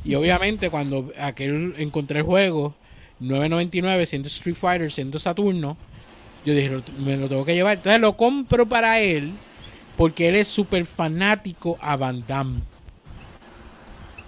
[0.04, 2.74] Y obviamente cuando aquel encontré el juego
[3.22, 5.78] 9.99 siendo Street Fighter, siendo Saturno,
[6.46, 7.78] yo dije, "Lo- me lo tengo que llevar.
[7.78, 9.32] Entonces lo compro para él
[9.98, 12.60] porque él es súper fanático a Van Damme.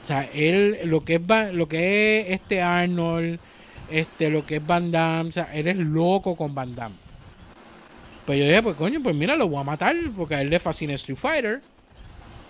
[0.03, 3.39] O sea, él lo que es lo que es este Arnold,
[3.91, 6.95] este lo que es Van Damme, o sea, él es loco con Van Damme.
[8.25, 10.59] Pues yo dije, pues coño, pues mira, lo voy a matar porque a él le
[10.59, 11.61] fascina Street Fighter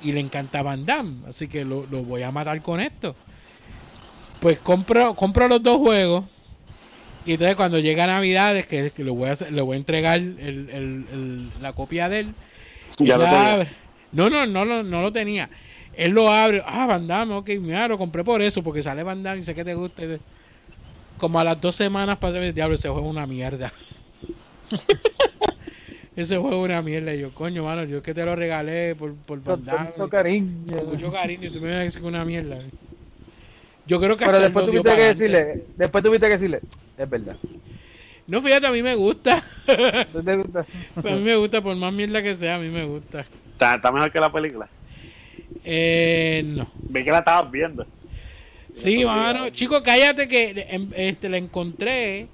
[0.02, 3.16] y le encanta Van Damme, así que lo, lo voy a matar con esto.
[4.40, 6.26] Pues compro, compro los dos juegos
[7.26, 10.40] y entonces cuando llega Navidades, que, que le, voy a, hacer- voy a entregar el-
[10.40, 12.28] el- el- la copia de él,
[13.00, 13.54] Ya lo él tenía.
[13.54, 13.68] abre-
[14.12, 15.50] No, no, no, lo- no lo tenía.
[15.96, 19.22] Él lo abre, ah, Van Damme, ok, mira, lo compré por eso, porque sale Van
[19.24, 20.04] Damme y sé que te gusta.
[21.18, 23.72] Como a las dos semanas para atrás, diablo, ese juego es una mierda.
[26.16, 27.14] ese juego es una mierda.
[27.14, 29.90] Y yo, coño, mano, yo es que te lo regalé por, por Van Con Damme.
[29.90, 30.78] tanto cariño.
[30.78, 32.58] Con mucho cariño, y tú me vas a decir que es una mierda.
[33.88, 36.60] Yo creo que Pero después lo tuviste que decirle, después tuviste que decirle,
[36.98, 37.36] es verdad.
[38.28, 39.44] No, fíjate, a mí me gusta.
[40.14, 40.66] ¿No te gusta?
[40.96, 43.22] a mí me gusta, por más mierda que sea, a mí me gusta.
[43.22, 44.70] Está, está mejor que la película.
[45.64, 46.68] Eh, no.
[46.90, 47.86] Vi que la estabas viendo.
[48.74, 49.50] Sí, mano.
[49.50, 52.28] Chico, cállate que em, este, la encontré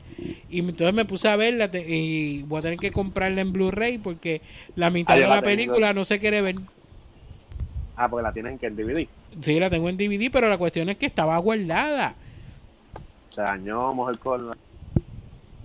[0.50, 3.98] y entonces me puse a verla te- y voy a tener que comprarla en Blu-ray
[3.98, 4.42] porque
[4.76, 6.56] la mitad Ah, de la la película no se quiere ver.
[7.96, 9.08] Ah, porque la tienen que en DVD.
[9.42, 12.16] Sí, la tengo en DVD, pero la cuestión es que estaba guardada.
[13.38, 14.48] Se dañó, mejor con...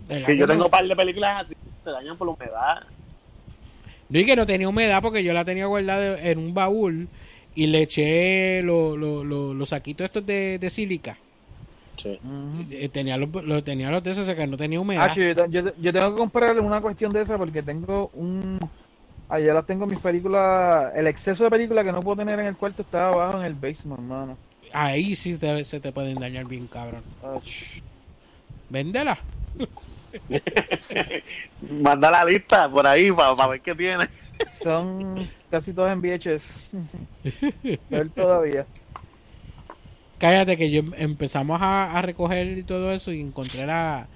[0.06, 2.82] Verdad Que yo no- tengo un par de películas así, se dañan por la humedad.
[4.10, 7.08] No, y que no tenía humedad porque yo la tenía guardada en un baúl
[7.54, 11.16] y le eché lo- lo- lo- los saquitos estos de, de sílica.
[11.96, 12.20] Sí.
[12.72, 15.08] Eh, Tenía los, lo- tenía los de esos que no tenía humedad.
[15.10, 18.58] Ah, yo, yo, yo tengo que comprarle una cuestión de esa porque tengo un...
[19.30, 20.92] Allá las tengo mis películas...
[20.94, 23.54] El exceso de películas que no puedo tener en el cuarto está abajo en el
[23.54, 24.36] basement, mano.
[24.72, 27.02] Ahí sí te- se te pueden dañar bien, cabrón.
[27.22, 27.80] Ach.
[28.70, 29.18] Véndela.
[31.70, 34.08] Manda la lista por ahí para ver qué tiene.
[34.50, 35.16] Son
[35.50, 36.60] casi todas en VHS.
[38.14, 38.66] Todavía.
[40.18, 44.06] Cállate que yo em- empezamos a, a recoger y todo eso y encontré la,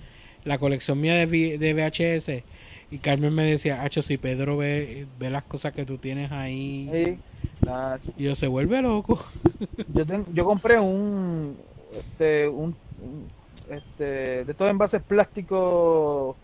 [0.45, 2.45] la colección mía de, de VHS
[2.91, 6.89] y Carmen me decía, Hacho, si Pedro ve, ve las cosas que tú tienes ahí,
[6.93, 7.19] Sí.
[7.65, 9.19] Nah, y yo se vuelve loco.
[9.95, 11.57] yo, ten- yo compré un...
[11.97, 13.27] Este, un, un-
[13.71, 16.37] este, de estos envases plásticos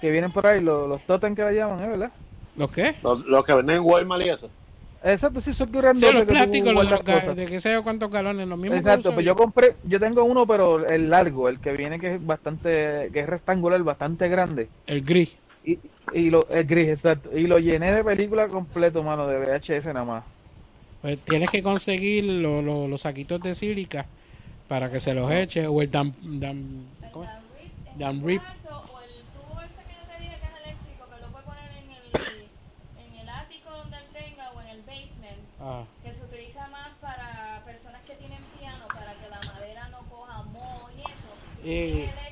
[0.00, 1.88] que vienen por ahí, los, los totem que le llaman, ¿eh?
[1.88, 2.12] ¿verdad?
[2.56, 2.94] ¿Los qué?
[3.02, 4.48] Los, los que venden en Walmart y eso.
[5.04, 6.14] Exacto, sí, son Sí, grandes.
[6.14, 9.26] los plásticos, los, los ga- de que sé yo cuántos galones, los mismos Exacto, pues
[9.26, 13.20] yo compré, yo tengo uno, pero el largo, el que viene que es bastante, que
[13.20, 14.68] es rectangular, bastante grande.
[14.86, 15.36] El gris.
[15.62, 15.78] Y,
[16.14, 17.30] y lo, el gris, exacto.
[17.36, 20.24] Y lo llené de película completo, mano, de VHS nada más.
[21.02, 24.06] Pues tienes que conseguir lo- lo- los saquitos de sílica
[24.68, 25.90] para que se los eche o el
[27.12, 27.30] ¿cómo es?
[27.98, 28.40] Dam rip.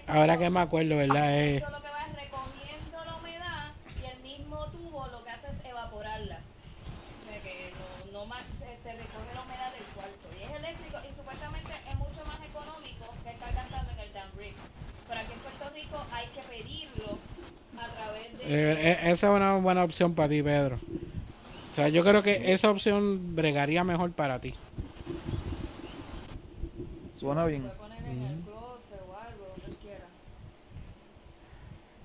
[0.06, 1.40] Ahora que me acuerdo, ¿verdad?
[1.40, 3.72] Es, eh, lo que va recogiendo la humedad
[4.02, 6.36] y el mismo tubo lo que hace es evaporarla.
[6.36, 7.72] O sea que
[8.12, 10.28] no, no más, este, recoge la humedad del cuarto.
[10.38, 14.30] Y es eléctrico y supuestamente es mucho más económico que estar gastando en el damn
[14.36, 14.54] rig.
[15.08, 17.18] Pero aquí en Puerto Rico hay que pedirlo
[17.78, 18.44] a través de...
[18.44, 20.76] Eh, eh, esa es una buena opción para ti, Pedro.
[20.76, 24.54] O sea, yo creo que esa opción bregaría mejor para ti.
[27.16, 27.64] Suena bien.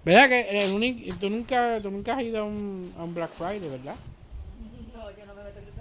[0.08, 3.30] ¿Verdad que el uni- tú nunca tú nunca has ido a un, a un Black
[3.38, 3.96] Friday, verdad?
[4.96, 5.78] No, yo no me meto en esos.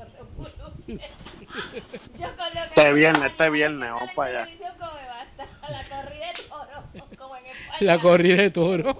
[2.19, 4.49] Yo con lo que Este viernes, este viernes, vamos para allá.
[4.51, 7.77] La corrida de toro, como en España.
[7.81, 8.99] La corrida de toro.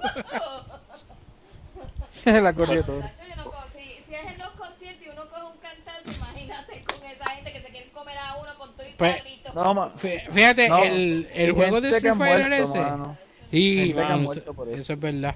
[2.25, 3.01] la corrió todo.
[3.01, 6.11] Tacho, yo no co- si, si es en los conciertos y uno coge un cantazo,
[6.11, 9.53] imagínate con esa gente que se quieren comer a uno con todo y Pues, carrito.
[9.55, 9.93] No,
[10.33, 12.79] Fíjate, No, el, el juego de Street Fighter ese.
[12.79, 13.26] mano.
[13.53, 14.79] Y muerto eso, por eso.
[14.79, 15.35] eso es verdad.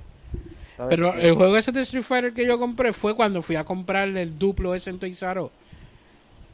[0.89, 4.09] Pero el juego ese de Street Fighter que yo compré fue cuando fui a comprar
[4.09, 5.51] el duplo ese en Us.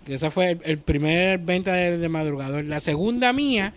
[0.05, 2.65] Que esa fue el, el primer venta de, de madrugador.
[2.65, 3.73] La segunda mía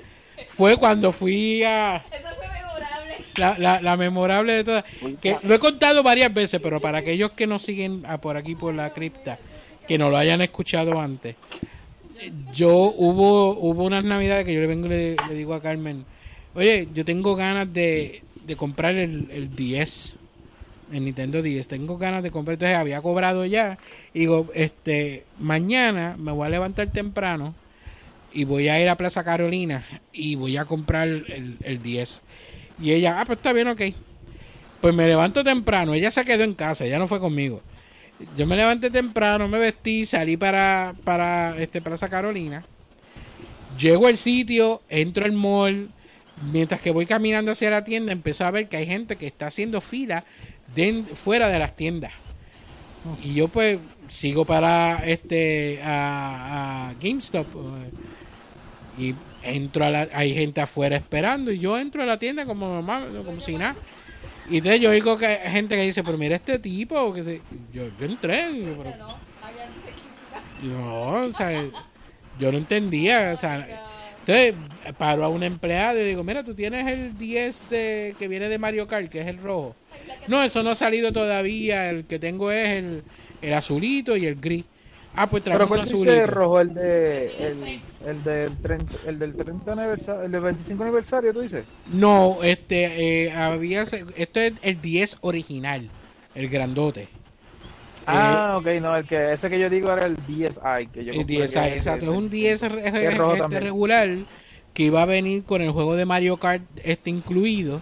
[0.48, 3.16] fue cuando fui a Eso fue memorable.
[3.38, 4.86] la, la, la memorable de todas.
[5.22, 8.56] Que lo he contado varias veces, pero para aquellos que nos siguen a por aquí
[8.56, 9.38] por la cripta,
[9.88, 11.36] que no lo hayan escuchado antes.
[12.54, 16.06] Yo hubo hubo unas navidades que yo le vengo y le, le digo a Carmen,
[16.54, 20.16] oye, yo tengo ganas de, de comprar el, el 10,
[20.92, 23.78] el Nintendo 10, tengo ganas de comprar, entonces había cobrado ya,
[24.14, 27.54] y digo, este, mañana me voy a levantar temprano
[28.34, 32.22] y voy a ir a Plaza Carolina y voy a comprar el, el 10.
[32.82, 33.82] Y ella, ah, pues está bien, ok.
[34.82, 37.62] Pues me levanto temprano, ella se quedó en casa, ella no fue conmigo.
[38.38, 42.64] Yo me levanté temprano, me vestí, salí para, para este, Plaza Carolina.
[43.78, 45.90] Llego al sitio, entro al mall.
[46.52, 49.48] Mientras que voy caminando hacia la tienda, empecé a ver que hay gente que está
[49.48, 50.24] haciendo fila
[50.76, 52.14] de, fuera de las tiendas.
[53.24, 60.34] Y yo pues sigo para este a, a GameStop eh, y entro a la, hay
[60.34, 63.76] gente afuera esperando y yo entro a la tienda como normal, como si nada.
[64.50, 67.42] Y entonces yo oigo que hay gente que dice, pero mira este tipo, que se-
[67.72, 69.08] yo, yo entré, y yo, pero- No,
[69.44, 70.86] allá no se equivoca.
[70.86, 71.64] no, o sea,
[72.40, 73.68] yo no entendía, o sea,
[74.26, 74.56] entonces
[74.98, 78.58] paro a una empleada y digo, mira, tú tienes el 10 de, que viene de
[78.58, 79.76] Mario Kart, que es el rojo.
[80.28, 83.04] No, eso no ha salido todavía, el que tengo es el,
[83.42, 84.66] el azulito y el gris.
[85.16, 86.28] Ah, pues traemos un ¿cuál dice azulito.
[86.28, 86.62] rojo?
[86.62, 91.42] El, de, el, el, del 30, el del 30 aniversario, el del 25 aniversario, tú
[91.42, 91.66] dices.
[91.88, 95.90] No, este, eh, había, esto es el 10 original,
[96.36, 97.10] el grandote.
[98.06, 100.88] Ah, ok, no, el que ese que yo digo era el DSi.
[100.92, 103.08] Que yo El compré, 10, que es exacto, es el un 10 re- 25, que
[103.08, 103.64] es rojo este también.
[103.64, 104.10] regular
[104.74, 107.82] que iba a venir con el juego de Mario Kart este incluido,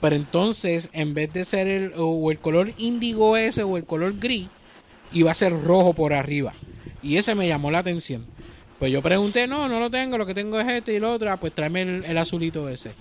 [0.00, 4.18] pero entonces en vez de ser el o el color índigo ese o el color
[4.18, 4.48] gris,
[5.12, 6.54] iba a ser rojo por arriba.
[7.02, 8.26] Y ese me llamó la atención.
[8.78, 11.32] Pues yo pregunté, no, no lo tengo, lo que tengo es este y lo otro,
[11.32, 12.92] ah, pues tráeme el, azulito ese.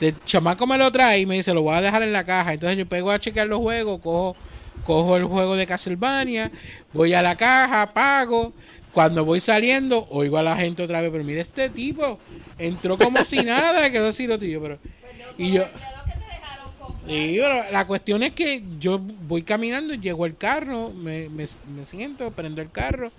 [0.00, 2.52] El chamaco me lo trae y me dice, lo voy a dejar en la caja.
[2.52, 4.36] Entonces yo pego a chequear los juegos, cojo,
[4.84, 6.50] cojo el juego de Castlevania,
[6.92, 8.52] voy a la caja, pago.
[8.96, 12.18] Cuando voy saliendo, oigo a la gente otra vez, pero mira este tipo,
[12.56, 14.78] entró como si nada, quedó así lo tío, pero...
[15.36, 15.64] Y yo...
[17.06, 21.44] Sí, pero la cuestión es que yo voy caminando, llego el carro, me, me,
[21.76, 23.12] me siento, prendo el carro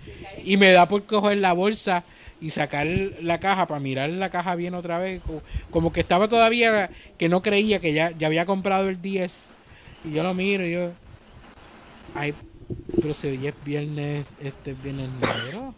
[0.43, 2.03] y me da por coger la bolsa
[2.41, 5.21] y sacar la caja para mirar la caja bien otra vez.
[5.21, 6.89] Como, como que estaba todavía,
[7.19, 9.49] que no creía que ya, ya había comprado el 10.
[10.05, 10.89] Y yo lo miro y yo...
[12.15, 12.33] Ay,
[13.01, 15.73] pero si hoy es viernes, este es viernes negro.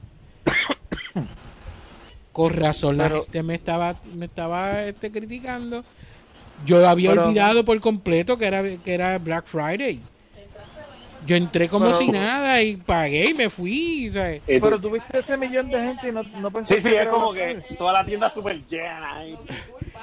[2.31, 5.83] Con razón la Pero- gente me estaba, me estaba este, criticando.
[6.65, 9.99] Yo había Pero- olvidado por completo que era, que era Black Friday.
[11.29, 14.09] Yo entré como Pero- si nada y pagué y me fui.
[14.11, 14.41] ¿sabes?
[14.47, 17.61] Pero tuviste ese millón de gente y no, no pensaste Sí, sí, es como que
[17.77, 19.23] toda la tienda súper llena.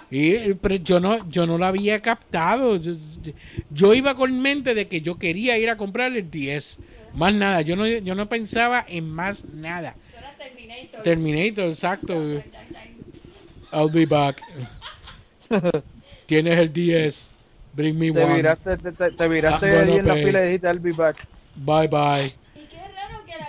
[0.09, 2.77] Y, pero yo no, yo no lo había captado.
[2.77, 2.93] Yo,
[3.71, 6.79] yo iba con mente de que yo quería ir a comprar el 10.
[7.15, 7.61] Más nada.
[7.63, 9.97] Yo no, yo no pensaba en más nada.
[11.03, 12.15] Terminator, exacto.
[13.73, 14.41] I'll be back.
[16.27, 17.33] Tienes el 10.
[17.77, 18.35] Bring me Te one.
[18.37, 20.25] viraste, te, te- te viraste ahí en la pay.
[20.25, 21.17] fila y dijiste, I'll be back.
[21.57, 22.33] Bye bye.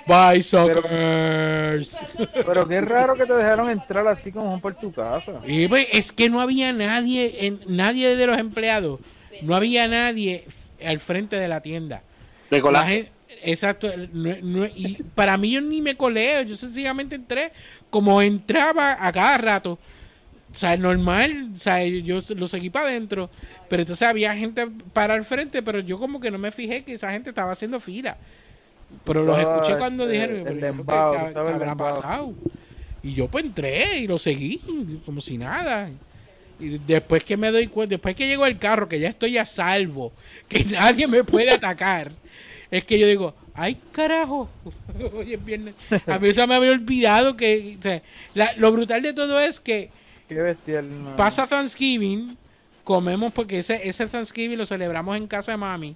[0.06, 1.98] Bye, suckers.
[2.46, 5.42] Pero qué raro que te dejaron entrar así como por tu casa.
[5.46, 9.00] Y pues, es que no había nadie, en, nadie de los empleados,
[9.42, 10.46] no había nadie
[10.86, 12.02] al frente de la tienda.
[12.50, 13.12] Te colaste.
[13.30, 13.90] La exacto.
[14.14, 17.52] no- no- y para mí yo ni me coleo, yo sencillamente entré
[17.90, 19.78] como entraba a cada rato.
[20.58, 23.30] O sea, normal, o sea, yo lo seguí para adentro,
[23.70, 26.94] pero entonces había gente para el frente, pero yo como que no me fijé que
[26.94, 28.18] esa gente estaba haciendo fila.
[29.04, 32.34] Pero los escuché cuando este, dijeron, el ¿qué- habrá pasado?
[33.04, 34.60] Y yo pues entré y lo seguí,
[35.06, 35.92] como si nada.
[36.60, 39.46] Y después que me doy cuenta, después que llego al carro, que ya estoy a
[39.46, 40.12] salvo,
[40.50, 42.12] que nadie me puede atacar,
[42.72, 44.50] es que yo digo, ay carajo,
[45.14, 45.76] hoy es viernes.
[46.08, 48.02] A mí eso me había olvidado que, o sea,
[48.34, 49.92] la- lo brutal de todo es que
[50.28, 51.04] Qué bestial.
[51.04, 51.16] no.
[51.16, 52.38] pasa Thanksgiving,
[52.84, 55.96] comemos porque ese, ese Thanksgiving lo celebramos en casa de mami.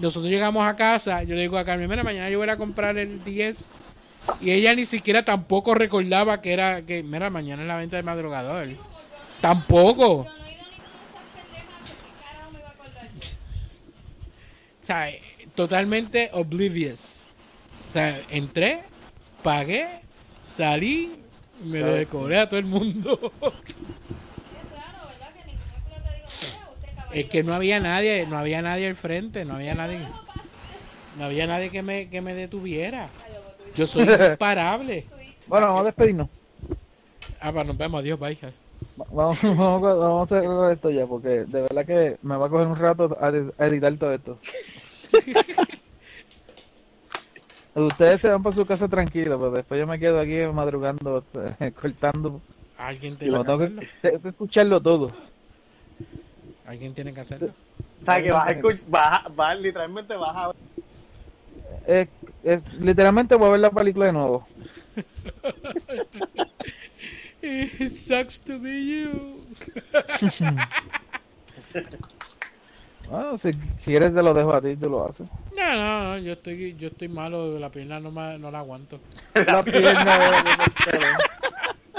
[0.00, 2.96] Nosotros llegamos a casa, yo le digo a Carmen, mira, mañana yo voy a comprar
[2.96, 3.70] el 10.
[4.40, 8.04] Y ella ni siquiera tampoco recordaba que era, que, mira, mañana es la venta del
[8.04, 8.68] madrugador.
[9.40, 10.24] Tampoco.
[10.24, 10.42] De.
[14.82, 15.08] O sea,
[15.54, 17.22] totalmente oblivious.
[17.88, 18.82] O sea, entré,
[19.42, 19.86] pagué,
[20.44, 21.21] salí,
[21.64, 23.32] me lo decoré a todo el mundo.
[27.12, 27.26] Es.
[27.28, 29.98] Que no había nadie, no había nadie al frente, no había nadie.
[31.18, 33.08] No había nadie que me, que me detuviera.
[33.76, 35.06] Yo soy imparable.
[35.46, 36.28] Bueno, vamos a despedirnos.
[37.40, 38.00] Ah, pues nos vemos.
[38.00, 38.38] Adiós, bye.
[38.42, 42.46] Va- Vamos, vamos, a- vamos a hacer esto ya, porque de verdad que me va
[42.46, 44.38] a coger un rato a, a editar todo esto.
[47.74, 51.24] Ustedes se van para su casa tranquilos, pero después yo me quedo aquí madrugando,
[51.60, 52.40] eh, cortando.
[52.76, 53.80] Alguien tiene que hacerlo.
[53.80, 55.12] que, tengo que escucharlo todo.
[56.66, 57.54] Alguien tiene que hacerlo.
[58.00, 60.56] O sea, que vas a escuchar, vas, a- vas- literalmente vas a ver.
[61.86, 62.08] Es,
[62.44, 64.46] es- literalmente voy a ver la película de nuevo.
[67.42, 69.44] It sucks to be you.
[73.12, 73.52] Bueno, si
[73.84, 75.28] quieres te lo dejo a ti, tú lo haces.
[75.54, 79.00] No, no, no, yo estoy, yo estoy malo, la pierna no, me, no la aguanto.
[79.34, 80.32] La pierna de-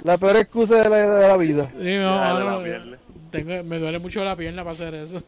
[0.04, 1.70] la peor excusa de la, de la vida.
[1.70, 2.98] Sí, no, Ya, no, de la no,
[3.30, 5.22] tengo, me duele mucho la pierna para hacer eso.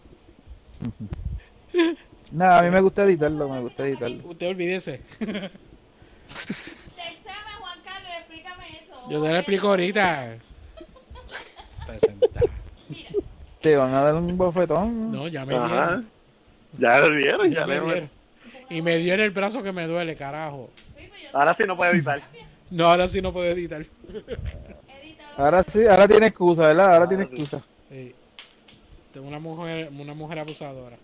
[2.31, 4.27] Nada, a mí me gusta editarlo, me gusta editarlo.
[4.27, 5.01] Usted olvídese.
[5.19, 5.51] Juan
[7.85, 9.11] Carlos, explícame eso.
[9.11, 10.37] Yo te lo explico ahorita.
[11.85, 12.39] Presenta.
[13.65, 15.11] Te van a dar un bofetón.
[15.11, 15.67] No, ya me Ajá.
[15.67, 16.09] dieron.
[16.77, 18.09] Ya lo vieron, Ya ya me le dieron.
[18.69, 20.69] Y me dio en el brazo que me duele, carajo.
[21.33, 22.21] Ahora sí no puede evitar.
[22.69, 23.83] No, ahora sí no puedo editar.
[25.35, 26.93] Ahora sí, ahora tiene excusa, ¿verdad?
[26.93, 27.31] Ahora tiene sí.
[27.33, 27.63] excusa.
[27.89, 28.13] Sí.
[29.11, 30.97] Tengo una mujer, una mujer abusadora.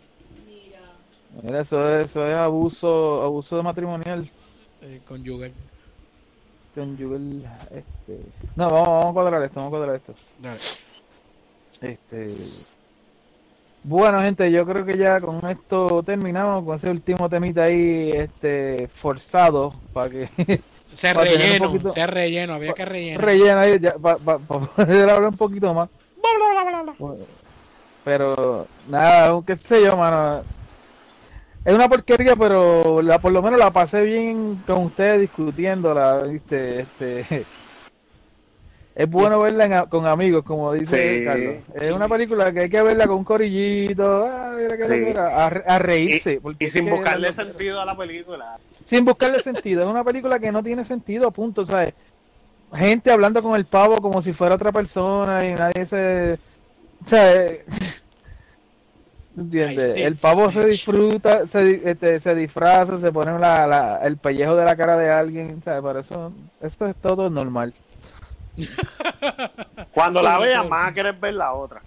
[1.42, 4.30] Mira, eso, es- eso es abuso, abuso de matrimonial.
[4.84, 5.52] Eh, conyugal.
[6.76, 8.20] Conyugal, este...
[8.56, 10.14] No, vamos, vamos a cuadrar esto, vamos a cuadrar esto.
[10.40, 10.60] Dale.
[11.82, 12.36] Este...
[13.84, 18.88] Bueno, gente, yo creo que ya con esto terminamos, con ese último temita ahí, este,
[18.94, 20.30] forzado, para que...
[20.94, 23.26] Se para relleno, poquito- se relleno, había que rellenar.
[23.26, 25.90] relleno ahí, para poder hablar un poquito más.
[28.04, 30.44] Pero, nada, qué sé yo, mano.
[31.64, 36.82] Es una porquería, pero la, por lo menos la pasé bien con ustedes discutiéndola, ¿viste?
[36.82, 37.46] Este,
[39.04, 41.26] es bueno verla en a- con amigos, como dice Sí.
[41.26, 41.56] Carlos.
[41.76, 45.14] Es una película que hay que verla con un corillito, ah, mira Sí.
[45.18, 46.40] a, re- a reírse.
[46.42, 48.58] porque Y sin que- buscarle sentido a la película.
[48.84, 49.84] sin buscarle sentido.
[49.84, 51.94] Es una película que no tiene sentido, punto, ¿sabes?
[52.74, 56.40] Gente hablando con el pavo como si fuera otra persona y nadie se...
[57.06, 58.02] ¿Sabes?
[59.38, 59.96] ¿Entiendes?
[59.98, 64.66] El pavo se disfruta, se, este, se disfraza, se pone la, la- el pellejo de
[64.66, 65.82] la cara de alguien, ¿sabes?
[65.82, 67.74] Para eso, esto es todo normal.
[69.94, 71.82] Cuando la veas, más a querer ver la otra.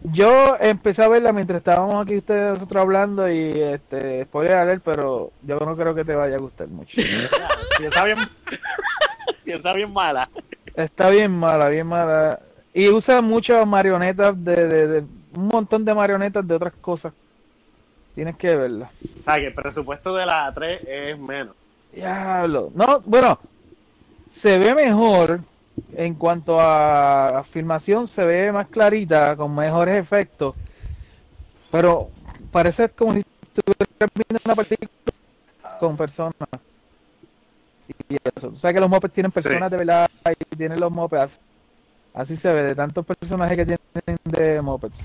[0.00, 5.32] Yo empecé a verla mientras estábamos aquí ustedes nosotros hablando y este spoiler alert, pero
[5.42, 7.00] yo no creo que te vaya a gustar mucho.
[7.78, 8.18] Piensa bien,
[9.44, 10.28] piensa bien mala.
[10.76, 12.38] Está bien mala, bien mala.
[12.72, 17.12] Y usa muchas marionetas de, de, de- un montón de marionetas de otras cosas.
[18.14, 18.90] Tienes que verla.
[19.18, 21.54] O sea, que el presupuesto de la 3 es menos.
[21.92, 22.70] Diablo.
[22.74, 23.38] No, bueno,
[24.28, 25.40] se ve mejor
[25.96, 30.54] en cuanto a filmación, se ve más clarita, con mejores efectos.
[31.70, 32.10] Pero
[32.50, 33.22] parece como si
[33.54, 34.90] estuvieras viendo una película
[35.80, 36.34] con personas.
[38.08, 38.48] Y eso.
[38.48, 39.70] O sea que los mopeds tienen personas Sí.
[39.70, 40.08] de verdad
[40.50, 41.40] y tienen los mopeds.
[42.14, 45.00] Así se ve, de tantos personajes que tienen de mopeds.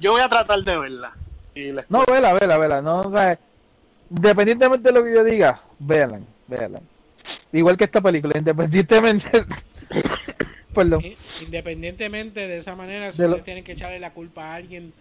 [0.00, 1.12] Yo voy a tratar de verla.
[1.54, 2.80] Y les No, vela, vela, vela.
[2.80, 3.38] No, o sea,
[4.10, 6.80] independientemente de lo que yo diga, véanla, véanla.
[7.52, 9.44] Igual que esta película, independientemente.
[10.74, 11.02] Perdón.
[11.42, 14.92] Independientemente de esa manera, si ustedes tienen que echarle la culpa a alguien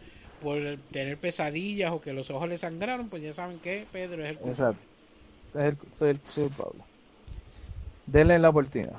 [0.41, 0.57] por
[0.91, 4.37] tener pesadillas o que los ojos le sangraron, pues ya saben que Pedro es el
[4.37, 4.77] culpable.
[4.77, 5.59] Exacto.
[5.59, 6.83] Es el- soy el Pablo.
[8.07, 8.97] Denle la oportunidad.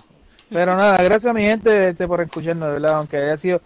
[0.49, 2.95] Pero nada, gracias a mi gente este, por escucharnos, de verdad.
[2.95, 3.61] Aunque haya sido.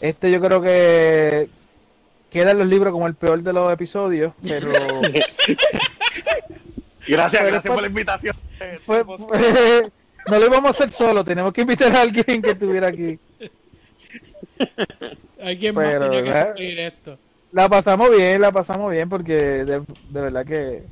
[0.00, 1.48] Este, yo creo que.
[2.30, 4.68] Queda en los libros como el peor de los episodios, pero.
[7.06, 8.34] Gracias, Pero gracias por la invitación.
[8.60, 8.78] Eh,
[10.26, 13.18] no lo íbamos a hacer solo, tenemos que invitar a alguien que estuviera aquí.
[15.42, 16.48] Alguien más Pero, tenía que ¿verdad?
[16.50, 17.18] sufrir esto.
[17.52, 20.84] La pasamos bien, la pasamos bien porque de, de verdad que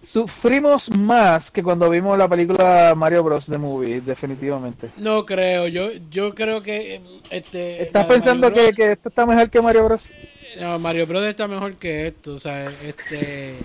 [0.00, 3.46] sufrimos más que cuando vimos la película Mario Bros.
[3.46, 4.90] The Movie, definitivamente.
[4.96, 9.60] No creo, yo yo creo que este ¿Estás pensando que, que esto está mejor que
[9.60, 10.16] Mario Bros?
[10.60, 13.56] No, Mario Bros está mejor que esto, o sea, este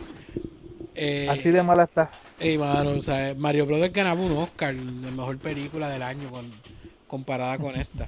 [1.04, 2.12] eh, Así de mala está.
[2.40, 6.46] ey, mano, o sea, Mario Bros ganaba un Oscar de mejor película del año con,
[7.08, 8.08] comparada con esta.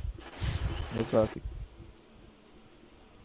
[1.03, 1.41] Eso es así.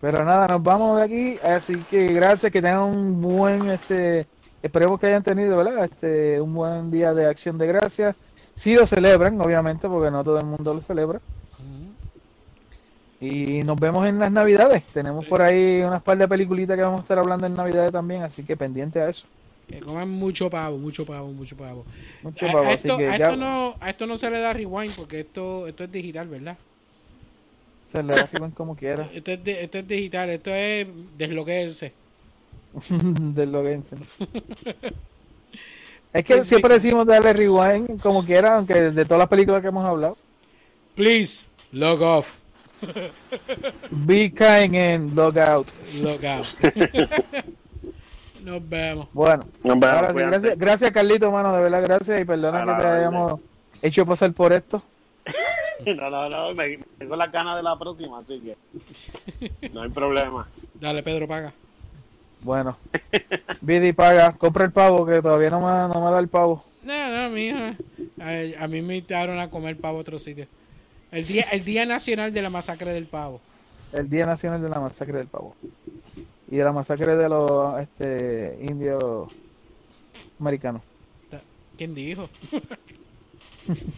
[0.01, 1.39] Pero nada, nos vamos de aquí.
[1.47, 4.27] Así que gracias, que tengan un buen, este,
[4.62, 5.85] esperemos que hayan tenido, ¿verdad?
[5.85, 8.16] Este, un buen día de acción de gracias.
[8.55, 11.20] Si lo celebran, obviamente, porque no todo el mundo lo celebra.
[13.20, 14.82] Y nos vemos en las navidades.
[14.95, 18.23] Tenemos por ahí unas par de peliculitas que vamos a estar hablando en navidades también,
[18.23, 19.27] así que pendiente a eso.
[19.69, 21.85] Que coman mucho pavo, mucho pavo, mucho pavo.
[22.23, 24.40] Mucho a, pavo, a así esto, que a esto no, a esto no se le
[24.40, 26.57] da rewind porque esto, esto es digital, ¿verdad?
[27.89, 29.09] Se le da firmen como quiera.
[29.15, 30.86] Esto es, esto es digital, esto es
[31.16, 31.93] desloquense.
[32.89, 33.97] Del Lorenzo.
[36.11, 39.85] Es que siempre decimos darle rewind como quiera, aunque de todas las películas que hemos
[39.85, 40.16] hablado.
[40.95, 42.39] Please, log off.
[43.90, 45.69] Be kind and log out.
[46.01, 46.47] Log out.
[48.44, 49.09] Nos vemos.
[49.12, 50.39] Bueno, Nos vemos, ahora sí, cuídense.
[50.39, 53.40] gracias, gracias Carlito, mano, de verdad, gracias y perdona que la te hayamos
[53.82, 54.82] hecho pasar por esto.
[55.86, 58.56] No, no, no, me, tengo las ganas de la próxima, así que
[59.73, 60.48] no hay problema.
[60.74, 61.52] Dale, Pedro, paga.
[62.40, 62.77] Bueno,
[63.60, 66.65] Vidi paga, compra el pavo que todavía no me, no me da el pavo.
[66.82, 67.77] No, no, mija.
[68.20, 70.48] A, a mí me invitaron a comer pavo a otro sitio.
[71.12, 73.40] El día, el día nacional de la masacre del pavo.
[73.93, 75.55] El Día Nacional de la Masacre del Pavo.
[76.51, 79.33] Y de la masacre de los este, indios
[80.39, 80.83] americanos.
[81.77, 82.29] ¿Quién dijo?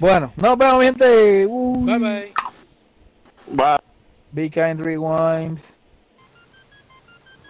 [0.00, 1.46] Bueno, nos vemos, gente.
[1.46, 2.32] Bye bye.
[3.52, 3.78] Bye.
[4.32, 5.60] Be kind, rewind.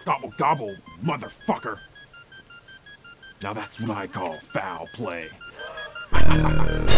[0.05, 1.77] Gobble gobble, motherfucker.
[3.41, 5.29] Now that's what I call foul play.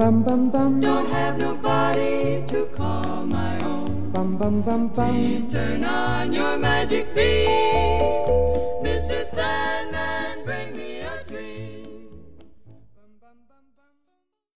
[0.00, 0.80] alone.
[0.80, 4.10] Don't have nobody to call my own.
[4.12, 5.14] Bum bum bum bum.
[5.14, 8.75] Please turn on your magic beam